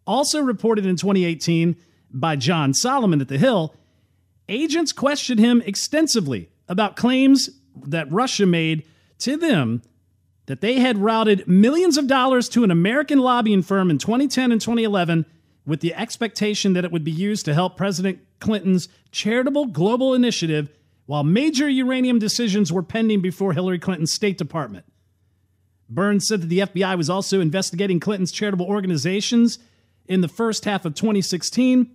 Also 0.06 0.40
reported 0.40 0.86
in 0.86 0.96
2018 0.96 1.76
by 2.10 2.36
John 2.36 2.72
Solomon 2.72 3.20
at 3.20 3.28
The 3.28 3.38
Hill, 3.38 3.74
agents 4.48 4.92
questioned 4.92 5.40
him 5.40 5.62
extensively 5.66 6.48
about 6.68 6.96
claims 6.96 7.50
that 7.76 8.10
Russia 8.10 8.46
made 8.46 8.86
to 9.18 9.36
them 9.36 9.82
that 10.46 10.60
they 10.60 10.78
had 10.80 10.98
routed 10.98 11.46
millions 11.48 11.96
of 11.96 12.06
dollars 12.06 12.48
to 12.50 12.64
an 12.64 12.70
American 12.70 13.18
lobbying 13.18 13.62
firm 13.62 13.90
in 13.90 13.98
2010 13.98 14.52
and 14.52 14.60
2011 14.60 15.24
with 15.66 15.80
the 15.80 15.94
expectation 15.94 16.74
that 16.74 16.84
it 16.84 16.92
would 16.92 17.04
be 17.04 17.10
used 17.10 17.44
to 17.46 17.54
help 17.54 17.76
President 17.76 18.18
Clinton's 18.40 18.88
charitable 19.10 19.66
global 19.66 20.12
initiative 20.14 20.68
while 21.06 21.24
major 21.24 21.68
uranium 21.68 22.18
decisions 22.18 22.72
were 22.72 22.82
pending 22.82 23.20
before 23.20 23.52
Hillary 23.52 23.78
Clinton's 23.78 24.12
State 24.12 24.38
Department. 24.38 24.84
Burns 25.88 26.26
said 26.26 26.42
that 26.42 26.48
the 26.48 26.60
FBI 26.60 26.96
was 26.96 27.10
also 27.10 27.40
investigating 27.40 28.00
Clinton's 28.00 28.32
charitable 28.32 28.66
organizations 28.66 29.58
in 30.06 30.20
the 30.20 30.28
first 30.28 30.64
half 30.64 30.84
of 30.84 30.94
2016 30.94 31.90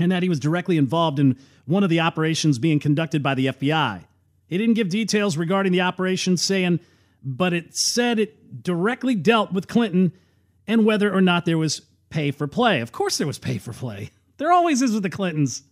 and 0.00 0.12
that 0.12 0.22
he 0.22 0.28
was 0.28 0.40
directly 0.40 0.76
involved 0.76 1.18
in 1.18 1.36
one 1.66 1.84
of 1.84 1.90
the 1.90 2.00
operations 2.00 2.58
being 2.58 2.80
conducted 2.80 3.22
by 3.22 3.34
the 3.34 3.46
FBI. 3.46 4.04
He 4.46 4.58
didn't 4.58 4.74
give 4.74 4.88
details 4.88 5.36
regarding 5.36 5.72
the 5.72 5.80
operation, 5.80 6.36
saying, 6.36 6.80
but 7.24 7.52
it 7.52 7.74
said 7.74 8.18
it 8.18 8.62
directly 8.62 9.14
dealt 9.14 9.52
with 9.52 9.68
Clinton 9.68 10.12
and 10.66 10.84
whether 10.84 11.12
or 11.12 11.20
not 11.20 11.44
there 11.44 11.58
was 11.58 11.80
pay 12.10 12.30
for 12.30 12.46
play. 12.46 12.80
Of 12.80 12.92
course, 12.92 13.18
there 13.18 13.26
was 13.26 13.38
pay 13.38 13.58
for 13.58 13.72
play. 13.72 14.10
There 14.36 14.52
always 14.52 14.82
is 14.82 14.92
with 14.92 15.02
the 15.02 15.10
Clintons. 15.10 15.62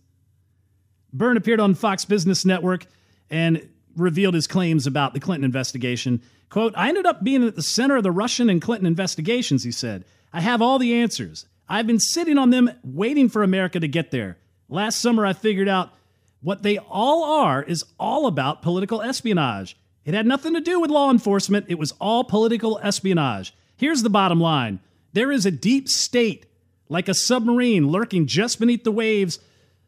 Byrne 1.11 1.37
appeared 1.37 1.59
on 1.59 1.75
Fox 1.75 2.05
Business 2.05 2.43
Network 2.43 2.87
and 3.29 3.69
revealed 3.95 4.33
his 4.33 4.47
claims 4.47 4.87
about 4.87 5.13
the 5.13 5.19
Clinton 5.19 5.45
investigation. 5.45 6.21
Quote, 6.49 6.73
I 6.75 6.89
ended 6.89 7.05
up 7.05 7.23
being 7.23 7.45
at 7.45 7.55
the 7.55 7.61
center 7.61 7.97
of 7.97 8.03
the 8.03 8.11
Russian 8.11 8.49
and 8.49 8.61
Clinton 8.61 8.87
investigations, 8.87 9.63
he 9.63 9.71
said. 9.71 10.05
I 10.31 10.41
have 10.41 10.61
all 10.61 10.79
the 10.79 10.95
answers. 10.95 11.45
I've 11.69 11.87
been 11.87 11.99
sitting 11.99 12.37
on 12.37 12.49
them 12.49 12.71
waiting 12.83 13.29
for 13.29 13.43
America 13.43 13.79
to 13.79 13.87
get 13.87 14.11
there. 14.11 14.37
Last 14.69 14.99
summer, 14.99 15.25
I 15.25 15.33
figured 15.33 15.67
out 15.67 15.93
what 16.41 16.63
they 16.63 16.77
all 16.77 17.23
are 17.23 17.63
is 17.63 17.85
all 17.99 18.27
about 18.27 18.61
political 18.61 19.01
espionage. 19.01 19.77
It 20.05 20.13
had 20.13 20.25
nothing 20.25 20.53
to 20.53 20.61
do 20.61 20.79
with 20.79 20.91
law 20.91 21.09
enforcement, 21.09 21.67
it 21.69 21.79
was 21.79 21.93
all 21.99 22.23
political 22.23 22.79
espionage. 22.83 23.53
Here's 23.75 24.03
the 24.03 24.09
bottom 24.09 24.39
line 24.39 24.79
there 25.13 25.31
is 25.31 25.45
a 25.45 25.51
deep 25.51 25.87
state, 25.87 26.45
like 26.89 27.07
a 27.07 27.13
submarine 27.13 27.87
lurking 27.87 28.25
just 28.25 28.59
beneath 28.59 28.83
the 28.83 28.91
waves 28.91 29.39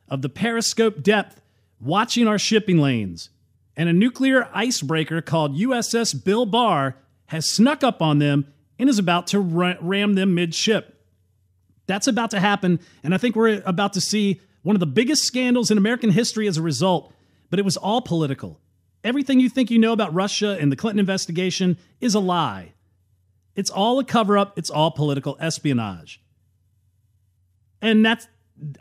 of 0.07 0.22
the 0.22 0.30
periscope 0.30 1.01
depth, 1.01 1.41
watching 1.80 2.28
our 2.28 2.38
shipping 2.38 2.78
lanes. 2.78 3.30
And 3.76 3.89
a 3.89 3.93
nuclear 3.93 4.47
icebreaker 4.53 5.22
called 5.22 5.57
USS 5.57 6.24
Bill 6.24 6.45
Barr 6.45 6.95
has 7.28 7.49
snuck 7.49 7.84
up 7.84 8.01
on 8.01 8.20
them 8.20 8.45
and 8.80 8.89
is 8.89 8.99
about 8.99 9.28
to 9.28 9.39
ram 9.39 10.13
them 10.13 10.36
midship. 10.36 11.01
That's 11.88 12.07
about 12.07 12.32
to 12.32 12.39
happen, 12.39 12.80
and 13.03 13.13
I 13.13 13.18
think 13.18 13.36
we're 13.36 13.61
about 13.66 13.93
to 13.93 14.01
see 14.01 14.41
one 14.63 14.76
of 14.76 14.80
the 14.80 14.86
biggest 14.86 15.24
scandals 15.24 15.70
in 15.70 15.78
American 15.78 16.09
history 16.09 16.47
as 16.47 16.57
a 16.57 16.61
result, 16.61 17.13
but 17.49 17.59
it 17.59 17.66
was 17.66 17.78
all 17.78 18.01
political. 18.01 18.59
Everything 19.06 19.39
you 19.39 19.49
think 19.49 19.70
you 19.70 19.78
know 19.78 19.93
about 19.93 20.16
Russia 20.16 20.58
and 20.60 20.72
the 20.72 20.76
Clinton 20.76 20.99
investigation 20.99 21.78
is 22.01 22.16
a 22.16 22.20
lie. 22.20 22.74
It's 23.56 23.70
all 23.70 23.99
a 23.99 24.03
cover 24.03 24.36
up, 24.36 24.58
it's 24.58 24.72
all 24.72 24.89
political 24.89 25.38
espionage. 25.39 26.20
And 27.84 28.03
that's, 28.03 28.28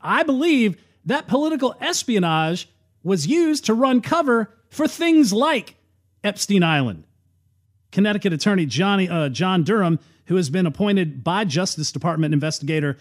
I 0.00 0.22
believe, 0.22 0.82
that 1.04 1.28
political 1.28 1.76
espionage 1.78 2.70
was 3.02 3.26
used 3.26 3.66
to 3.66 3.74
run 3.74 4.00
cover 4.00 4.50
for 4.70 4.88
things 4.88 5.30
like 5.30 5.76
Epstein 6.24 6.62
Island. 6.62 7.04
Connecticut 7.92 8.32
attorney 8.32 8.64
Johnny, 8.64 9.06
uh, 9.06 9.28
John 9.28 9.62
Durham, 9.62 9.98
who 10.24 10.36
has 10.36 10.48
been 10.48 10.64
appointed 10.64 11.22
by 11.22 11.44
Justice 11.44 11.92
Department 11.92 12.32
investigator 12.32 12.96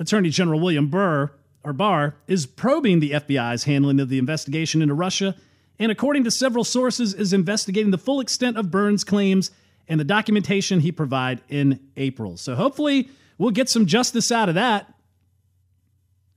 Attorney 0.00 0.30
General 0.30 0.58
William 0.58 0.88
Burr 0.88 1.30
or 1.62 1.72
Barr, 1.72 2.16
is 2.26 2.44
probing 2.44 2.98
the 2.98 3.12
FBI's 3.12 3.64
handling 3.64 4.00
of 4.00 4.08
the 4.08 4.18
investigation 4.18 4.82
into 4.82 4.94
Russia, 4.94 5.36
and 5.78 5.92
according 5.92 6.24
to 6.24 6.30
several 6.30 6.64
sources, 6.64 7.14
is 7.14 7.32
investigating 7.32 7.90
the 7.90 7.98
full 7.98 8.20
extent 8.20 8.56
of 8.56 8.70
Byrne's 8.70 9.04
claims 9.04 9.50
and 9.88 10.00
the 10.00 10.04
documentation 10.04 10.80
he 10.80 10.92
provided 10.92 11.44
in 11.48 11.80
April. 11.96 12.36
So 12.36 12.54
hopefully 12.54 13.08
we'll 13.38 13.50
get 13.50 13.68
some 13.68 13.86
justice 13.86 14.32
out 14.32 14.48
of 14.48 14.54
that. 14.54 14.92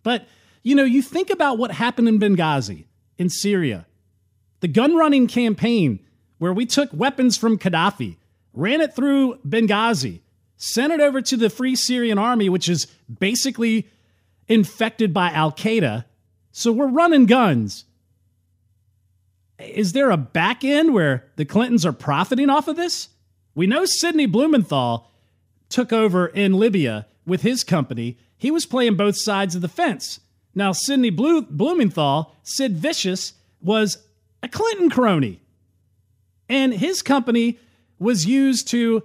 But, 0.03 0.27
you 0.63 0.75
know, 0.75 0.83
you 0.83 1.01
think 1.01 1.29
about 1.29 1.57
what 1.57 1.71
happened 1.71 2.07
in 2.07 2.19
Benghazi, 2.19 2.85
in 3.17 3.29
Syria, 3.29 3.85
the 4.59 4.67
gun 4.67 4.95
running 4.95 5.27
campaign 5.27 5.99
where 6.37 6.53
we 6.53 6.65
took 6.65 6.89
weapons 6.93 7.37
from 7.37 7.57
Gaddafi, 7.57 8.17
ran 8.53 8.81
it 8.81 8.95
through 8.95 9.39
Benghazi, 9.47 10.19
sent 10.57 10.93
it 10.93 10.99
over 10.99 11.21
to 11.21 11.37
the 11.37 11.49
Free 11.49 11.75
Syrian 11.75 12.17
Army, 12.17 12.49
which 12.49 12.69
is 12.69 12.87
basically 13.19 13.87
infected 14.47 15.13
by 15.13 15.31
Al 15.31 15.51
Qaeda. 15.51 16.05
So 16.51 16.71
we're 16.71 16.87
running 16.87 17.25
guns. 17.25 17.85
Is 19.59 19.91
there 19.91 20.09
a 20.09 20.17
back 20.17 20.63
end 20.63 20.93
where 20.93 21.25
the 21.35 21.45
Clintons 21.45 21.85
are 21.85 21.93
profiting 21.93 22.49
off 22.49 22.67
of 22.67 22.75
this? 22.75 23.09
We 23.55 23.67
know 23.67 23.85
Sidney 23.85 24.25
Blumenthal 24.25 25.11
took 25.67 25.91
over 25.91 26.27
in 26.27 26.53
Libya 26.53 27.07
with 27.25 27.41
his 27.41 27.63
company. 27.63 28.17
He 28.37 28.51
was 28.51 28.65
playing 28.65 28.95
both 28.95 29.17
sides 29.17 29.55
of 29.55 29.61
the 29.61 29.67
fence. 29.67 30.21
Now, 30.55 30.71
Sidney 30.71 31.09
Blumenthal, 31.09 32.35
Sid 32.43 32.77
Vicious, 32.77 33.33
was 33.61 33.97
a 34.41 34.47
Clinton 34.47 34.89
crony. 34.89 35.41
And 36.47 36.73
his 36.73 37.01
company 37.01 37.59
was 37.99 38.25
used 38.25 38.67
to 38.69 39.03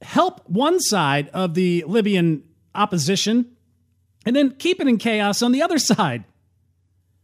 help 0.00 0.48
one 0.48 0.80
side 0.80 1.28
of 1.28 1.54
the 1.54 1.84
Libyan 1.86 2.42
opposition 2.74 3.54
and 4.24 4.34
then 4.34 4.52
keep 4.52 4.80
it 4.80 4.88
in 4.88 4.96
chaos 4.96 5.42
on 5.42 5.52
the 5.52 5.62
other 5.62 5.78
side. 5.78 6.24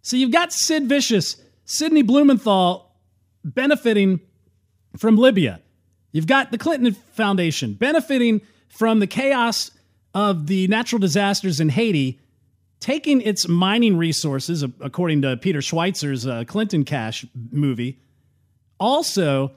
So 0.03 0.17
you've 0.17 0.31
got 0.31 0.53
Sid 0.53 0.89
Vicious, 0.89 1.37
Sidney 1.69 2.01
Blumenthal 2.01 2.95
benefiting 3.45 4.21
from 4.97 5.19
Libya. 5.19 5.61
You've 6.13 6.27
got 6.27 6.51
the 6.51 6.57
Clinton 6.57 6.95
Foundation 7.13 7.75
benefiting 7.75 8.41
from 8.71 9.01
the 9.01 9.07
chaos 9.07 9.71
of 10.15 10.47
the 10.47 10.67
natural 10.69 10.99
disasters 10.99 11.61
in 11.61 11.69
Haiti, 11.69 12.21
taking 12.81 13.21
its 13.21 13.47
mining 13.47 13.99
resources, 13.99 14.65
according 14.81 15.21
to 15.23 15.37
Peter 15.37 15.59
Schweizer's 15.59 16.27
uh, 16.27 16.45
Clinton 16.47 16.87
Cash 16.87 17.27
movie. 17.53 18.01
Also, 18.81 19.53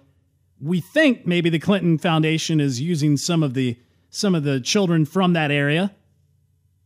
we 0.59 0.82
think 0.82 1.26
maybe 1.26 1.49
the 1.49 1.59
Clinton 1.59 1.97
Foundation 1.97 2.59
is 2.59 2.82
using 2.82 3.16
some 3.16 3.41
of 3.41 3.53
the 3.53 3.78
some 4.09 4.36
of 4.36 4.43
the 4.43 4.59
children 4.59 5.05
from 5.05 5.32
that 5.32 5.49
area. 5.49 5.95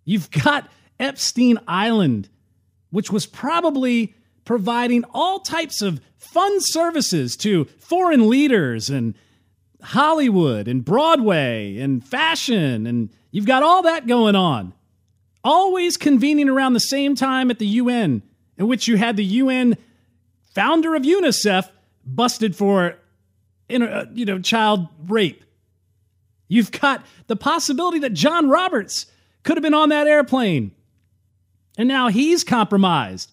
You've 0.03 0.30
got 0.30 0.69
Epstein 0.99 1.57
Island, 1.67 2.30
which 2.91 3.11
was 3.11 3.26
probably 3.26 4.13
providing 4.46 5.04
all 5.14 5.39
types 5.39 5.82
of 5.82 6.00
fun 6.18 6.62
services 6.62 7.36
to 7.38 7.66
foreign 7.80 8.30
leaders 8.30 8.89
and 8.89 9.16
Hollywood 9.82 10.68
and 10.68 10.84
Broadway 10.84 11.78
and 11.78 12.04
fashion, 12.04 12.88
and 12.88 13.10
you've 13.32 13.46
got 13.46 13.64
all 13.64 13.84
that 13.84 14.08
going 14.08 14.36
on. 14.36 14.74
Always 15.43 15.98
convening 15.98 16.50
around 16.50 16.74
the 16.74 16.80
same 16.80 17.16
time 17.16 17.52
at 17.52 17.60
the 17.60 17.68
UN, 17.68 18.24
in 18.58 18.68
which 18.68 18.88
you 18.88 18.98
had 18.98 19.16
the 19.16 19.26
UN 19.26 19.78
founder 20.54 20.96
of 20.96 21.04
UNICEF 21.04 21.70
busted 22.06 22.56
for 22.56 22.98
you 23.70 24.26
know 24.26 24.39
child 24.39 24.88
rape. 25.08 25.43
You've 26.48 26.72
got 26.72 27.06
the 27.28 27.36
possibility 27.36 28.00
that 28.00 28.14
John 28.14 28.50
Roberts 28.50 29.08
could 29.43 29.58
have 29.58 29.64
been 29.64 29.74
on 29.74 29.89
that 29.89 30.08
airplane. 30.08 30.72
And 31.78 31.88
now 31.88 32.08
he's 32.08 32.43
compromised. 32.43 33.32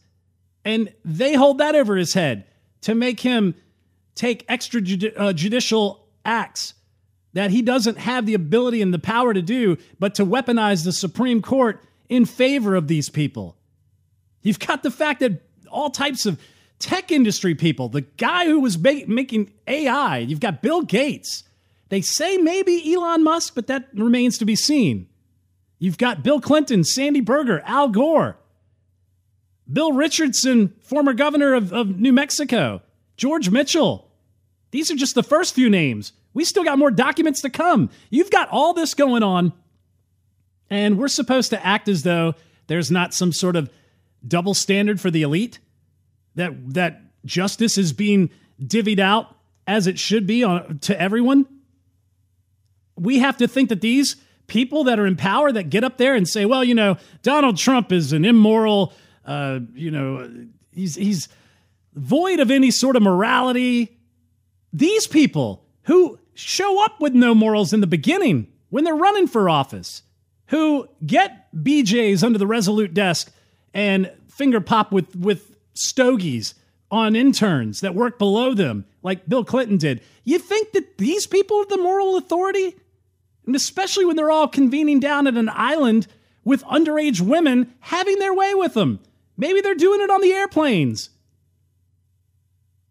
And 0.65 0.93
they 1.05 1.35
hold 1.35 1.59
that 1.59 1.75
over 1.75 1.97
his 1.97 2.15
head 2.15 2.45
to 2.83 2.95
make 2.95 3.21
him 3.21 3.55
take 4.15 4.47
extrajudicial 4.49 5.97
uh, 5.97 5.99
acts 6.25 6.75
that 7.33 7.51
he 7.51 7.63
doesn't 7.63 7.99
have 7.99 8.27
the 8.27 8.35
ability 8.35 8.83
and 8.83 8.93
the 8.93 8.99
power 8.99 9.33
to 9.33 9.43
do, 9.43 9.79
but 9.99 10.15
to 10.17 10.27
weaponize 10.27 10.85
the 10.85 10.93
Supreme 10.93 11.41
Court 11.41 11.83
in 12.09 12.27
favor 12.27 12.75
of 12.75 12.89
these 12.89 13.09
people. 13.09 13.57
You've 14.43 14.59
got 14.59 14.83
the 14.83 14.91
fact 14.91 15.21
that 15.21 15.41
all 15.71 15.91
types 15.91 16.27
of 16.27 16.39
tech 16.79 17.11
industry 17.11 17.55
people, 17.55 17.89
the 17.89 18.03
guy 18.03 18.47
who 18.47 18.61
was 18.61 18.77
making 18.79 19.53
AI, 19.67 20.19
you've 20.19 20.41
got 20.41 20.63
Bill 20.63 20.83
Gates. 20.83 21.45
They 21.89 22.01
say 22.01 22.37
maybe 22.37 22.93
Elon 22.93 23.23
Musk, 23.23 23.55
but 23.55 23.69
that 23.69 23.89
remains 23.95 24.39
to 24.39 24.45
be 24.45 24.57
seen. 24.57 25.09
You've 25.79 25.99
got 25.99 26.23
Bill 26.23 26.41
Clinton, 26.41 26.85
Sandy 26.85 27.21
Berger, 27.21 27.63
Al 27.65 27.89
Gore, 27.89 28.37
Bill 29.73 29.93
Richardson, 29.93 30.75
former 30.83 31.12
governor 31.12 31.55
of, 31.55 31.73
of 31.73 31.99
New 31.99 32.12
Mexico, 32.12 32.83
George 33.16 33.51
Mitchell. 33.51 34.11
These 34.70 34.91
are 34.91 34.97
just 34.97 35.14
the 35.14 35.23
first 35.23 35.55
few 35.55 35.70
names. 35.70 36.12
We 36.35 36.45
still 36.45 36.64
got 36.64 36.79
more 36.79 36.91
documents 36.91 37.43
to 37.43 37.51
come. 37.51 37.91
You've 38.11 38.31
got 38.31 38.49
all 38.51 38.75
this 38.75 38.95
going 38.95 39.23
on, 39.23 39.53
and 40.70 40.99
we're 40.99 41.09
supposed 41.09 41.51
to 41.51 41.64
act 41.64 41.89
as 41.89 42.03
though 42.03 42.35
there's 42.66 42.91
not 42.91 43.14
some 43.14 43.33
sort 43.33 43.57
of 43.57 43.70
double 44.27 44.55
standard 44.55 45.01
for 45.01 45.11
the 45.11 45.23
elite, 45.23 45.59
that, 46.35 46.53
that 46.75 47.03
justice 47.25 47.77
is 47.77 47.93
being 47.93 48.31
divvied 48.61 48.99
out 49.01 49.37
as 49.66 49.87
it 49.87 49.99
should 49.99 50.27
be 50.27 50.43
on, 50.43 50.79
to 50.81 50.99
everyone. 51.01 51.47
We 52.97 53.18
have 53.18 53.37
to 53.39 53.49
think 53.49 53.68
that 53.68 53.81
these 53.81 54.16
people 54.47 54.85
that 54.85 54.99
are 54.99 55.07
in 55.07 55.16
power 55.16 55.53
that 55.53 55.70
get 55.70 55.85
up 55.85 55.99
there 55.99 56.14
and 56.14 56.29
say, 56.29 56.45
well, 56.45 56.64
you 56.64 56.75
know, 56.75 56.97
Donald 57.23 57.57
Trump 57.57 57.93
is 57.93 58.12
an 58.12 58.25
immoral 58.25 58.93
uh, 59.25 59.61
you 59.75 59.91
know, 59.91 60.47
he's 60.73 60.95
he's 60.95 61.29
void 61.95 62.41
of 62.41 62.51
any 62.51 62.70
sort 62.70 62.97
of 62.97 63.03
morality. 63.03 63.99
These 64.73 65.07
people 65.07 65.64
who 65.83 66.18
show 66.35 66.85
up 66.85 67.01
with 67.01 67.14
no 67.14 67.35
morals 67.35 67.73
in 67.73 67.81
the 67.81 67.87
beginning 67.87 68.49
when 68.70 68.85
they're 68.85 68.95
running 68.95 69.27
for 69.27 69.49
office, 69.49 70.03
who 70.47 70.89
get 71.05 71.55
BJs 71.55 72.25
under 72.25 72.39
the 72.39 72.47
Resolute 72.47 72.95
desk 72.95 73.33
and 73.75 74.11
finger 74.29 74.61
pop 74.61 74.93
with 74.93 75.14
with 75.14 75.57
stogies 75.75 76.55
on 76.91 77.16
interns 77.16 77.81
that 77.81 77.95
work 77.95 78.18
below 78.18 78.55
them, 78.55 78.85
like 79.03 79.29
Bill 79.29 79.45
Clinton 79.45 79.79
did. 79.79 80.03
You 80.25 80.39
think 80.39 80.73
that 80.73 80.99
these 80.99 81.27
people 81.27 81.59
are 81.59 81.66
the 81.66 81.79
moral 81.79 82.16
authority? 82.16 82.77
And 83.47 83.57
especially 83.57 84.05
when 84.05 84.14
they're 84.14 84.31
all 84.31 84.47
convening 84.47 85.01
down 85.01 85.27
at 85.27 85.35
an 85.35 85.51
island 85.53 86.07
with 86.45 86.62
underage 86.64 87.20
women 87.20 87.73
having 87.81 88.18
their 88.18 88.35
way 88.35 88.55
with 88.55 88.75
them. 88.75 89.01
Maybe 89.43 89.61
they're 89.61 89.74
doing 89.74 90.01
it 90.01 90.09
on 90.09 90.20
the 90.20 90.32
airplanes. 90.32 91.11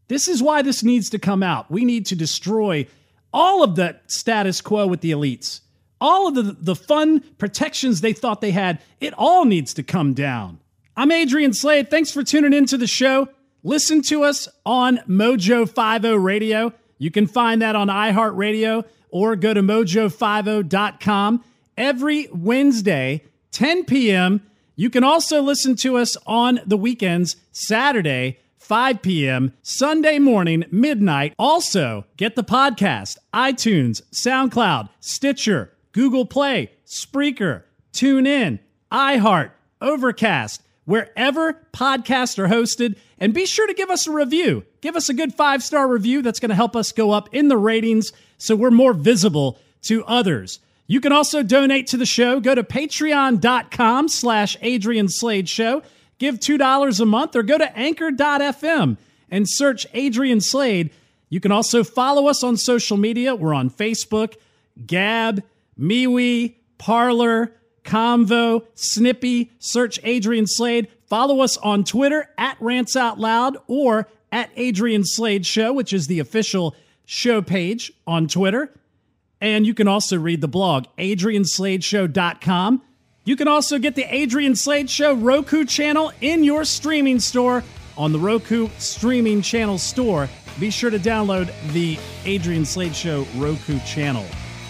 This 0.09 0.27
is 0.27 0.43
why 0.43 0.61
this 0.61 0.83
needs 0.83 1.09
to 1.11 1.17
come 1.17 1.43
out. 1.43 1.71
We 1.71 1.85
need 1.85 2.07
to 2.07 2.15
destroy 2.17 2.87
all 3.31 3.63
of 3.63 3.77
that 3.77 4.11
status 4.11 4.59
quo 4.59 4.85
with 4.85 4.99
the 4.99 5.11
elites. 5.11 5.61
All 6.01 6.27
of 6.27 6.35
the, 6.35 6.57
the 6.59 6.75
fun 6.75 7.21
protections 7.37 8.01
they 8.01 8.11
thought 8.11 8.41
they 8.41 8.51
had, 8.51 8.81
it 8.99 9.13
all 9.17 9.45
needs 9.45 9.73
to 9.75 9.81
come 9.81 10.13
down. 10.13 10.59
I'm 10.97 11.13
Adrian 11.13 11.53
Slade. 11.53 11.89
Thanks 11.89 12.11
for 12.11 12.21
tuning 12.21 12.51
into 12.51 12.77
the 12.77 12.85
show. 12.85 13.29
Listen 13.63 14.01
to 14.01 14.25
us 14.25 14.49
on 14.65 14.97
Mojo 15.07 15.65
50 15.65 16.17
Radio. 16.17 16.73
You 16.97 17.11
can 17.11 17.27
find 17.27 17.61
that 17.61 17.77
on 17.77 17.87
iHeartRadio 17.87 18.83
or 19.09 19.37
go 19.37 19.53
to 19.53 19.61
mojo50.com 19.61 21.45
every 21.77 22.27
Wednesday, 22.33 23.23
10 23.53 23.85
p.m. 23.85 24.41
You 24.75 24.89
can 24.89 25.03
also 25.03 25.41
listen 25.41 25.75
to 25.77 25.97
us 25.97 26.17
on 26.25 26.61
the 26.65 26.77
weekends, 26.77 27.35
Saturday, 27.51 28.39
5 28.57 29.01
p.m., 29.01 29.53
Sunday 29.61 30.17
morning, 30.17 30.65
midnight. 30.71 31.33
Also, 31.37 32.05
get 32.15 32.35
the 32.35 32.43
podcast, 32.43 33.17
iTunes, 33.33 34.01
SoundCloud, 34.13 34.89
Stitcher, 34.99 35.73
Google 35.91 36.25
Play, 36.25 36.71
Spreaker, 36.85 37.63
TuneIn, 37.91 38.59
iHeart, 38.91 39.51
Overcast, 39.81 40.61
wherever 40.85 41.53
podcasts 41.73 42.39
are 42.39 42.47
hosted. 42.47 42.95
And 43.17 43.33
be 43.33 43.45
sure 43.45 43.67
to 43.67 43.73
give 43.73 43.89
us 43.89 44.07
a 44.07 44.11
review. 44.11 44.63
Give 44.81 44.95
us 44.95 45.09
a 45.09 45.13
good 45.13 45.33
five 45.33 45.63
star 45.63 45.87
review. 45.87 46.21
That's 46.21 46.39
going 46.39 46.49
to 46.49 46.55
help 46.55 46.75
us 46.75 46.91
go 46.91 47.11
up 47.11 47.29
in 47.33 47.49
the 47.49 47.57
ratings 47.57 48.13
so 48.37 48.55
we're 48.55 48.71
more 48.71 48.93
visible 48.93 49.59
to 49.83 50.05
others. 50.05 50.59
You 50.91 50.99
can 50.99 51.13
also 51.13 51.41
donate 51.41 51.87
to 51.87 51.97
the 51.97 52.05
show. 52.05 52.41
Go 52.41 52.53
to 52.53 52.63
patreon.com 52.63 54.09
slash 54.09 54.57
Adrian 54.61 55.07
Slade 55.07 55.47
Show. 55.47 55.83
Give 56.19 56.37
$2 56.37 56.99
a 56.99 57.05
month 57.05 57.33
or 57.33 57.43
go 57.43 57.57
to 57.57 57.77
anchor.fm 57.77 58.97
and 59.29 59.49
search 59.49 59.87
Adrian 59.93 60.41
Slade. 60.41 60.89
You 61.29 61.39
can 61.39 61.53
also 61.53 61.85
follow 61.85 62.27
us 62.27 62.43
on 62.43 62.57
social 62.57 62.97
media. 62.97 63.33
We're 63.33 63.53
on 63.53 63.69
Facebook, 63.69 64.35
Gab, 64.85 65.41
MeWe, 65.79 66.55
Parler, 66.77 67.53
Convo, 67.85 68.65
Snippy. 68.75 69.49
Search 69.59 69.97
Adrian 70.03 70.45
Slade. 70.45 70.89
Follow 71.05 71.39
us 71.39 71.55
on 71.55 71.85
Twitter 71.85 72.27
at 72.37 72.57
Rants 72.59 72.97
Out 72.97 73.17
Loud 73.17 73.55
or 73.67 74.09
at 74.29 74.49
Adrian 74.57 75.05
Slade 75.05 75.45
Show, 75.45 75.71
which 75.71 75.93
is 75.93 76.07
the 76.07 76.19
official 76.19 76.75
show 77.05 77.41
page 77.41 77.93
on 78.05 78.27
Twitter. 78.27 78.73
And 79.41 79.65
you 79.65 79.73
can 79.73 79.87
also 79.87 80.17
read 80.17 80.39
the 80.41 80.47
blog, 80.47 80.85
adriansladeshow.com. 80.97 82.81
You 83.23 83.35
can 83.35 83.47
also 83.47 83.77
get 83.79 83.95
the 83.95 84.05
Adrian 84.13 84.55
Slade 84.55 84.89
Show 84.89 85.13
Roku 85.13 85.65
channel 85.65 86.11
in 86.21 86.43
your 86.43 86.63
streaming 86.63 87.19
store 87.19 87.63
on 87.97 88.11
the 88.11 88.19
Roku 88.19 88.69
streaming 88.77 89.41
channel 89.41 89.77
store. 89.77 90.29
Be 90.59 90.69
sure 90.69 90.89
to 90.89 90.99
download 90.99 91.51
the 91.73 91.99
Adrian 92.25 92.65
Slade 92.65 92.95
Show 92.95 93.25
Roku 93.35 93.79
channel. 93.79 94.25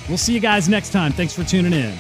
We'll 0.07 0.17
see 0.17 0.34
you 0.34 0.39
guys 0.39 0.67
next 0.67 0.91
time. 0.91 1.11
Thanks 1.11 1.34
for 1.34 1.43
tuning 1.43 1.74
in. 1.74 1.95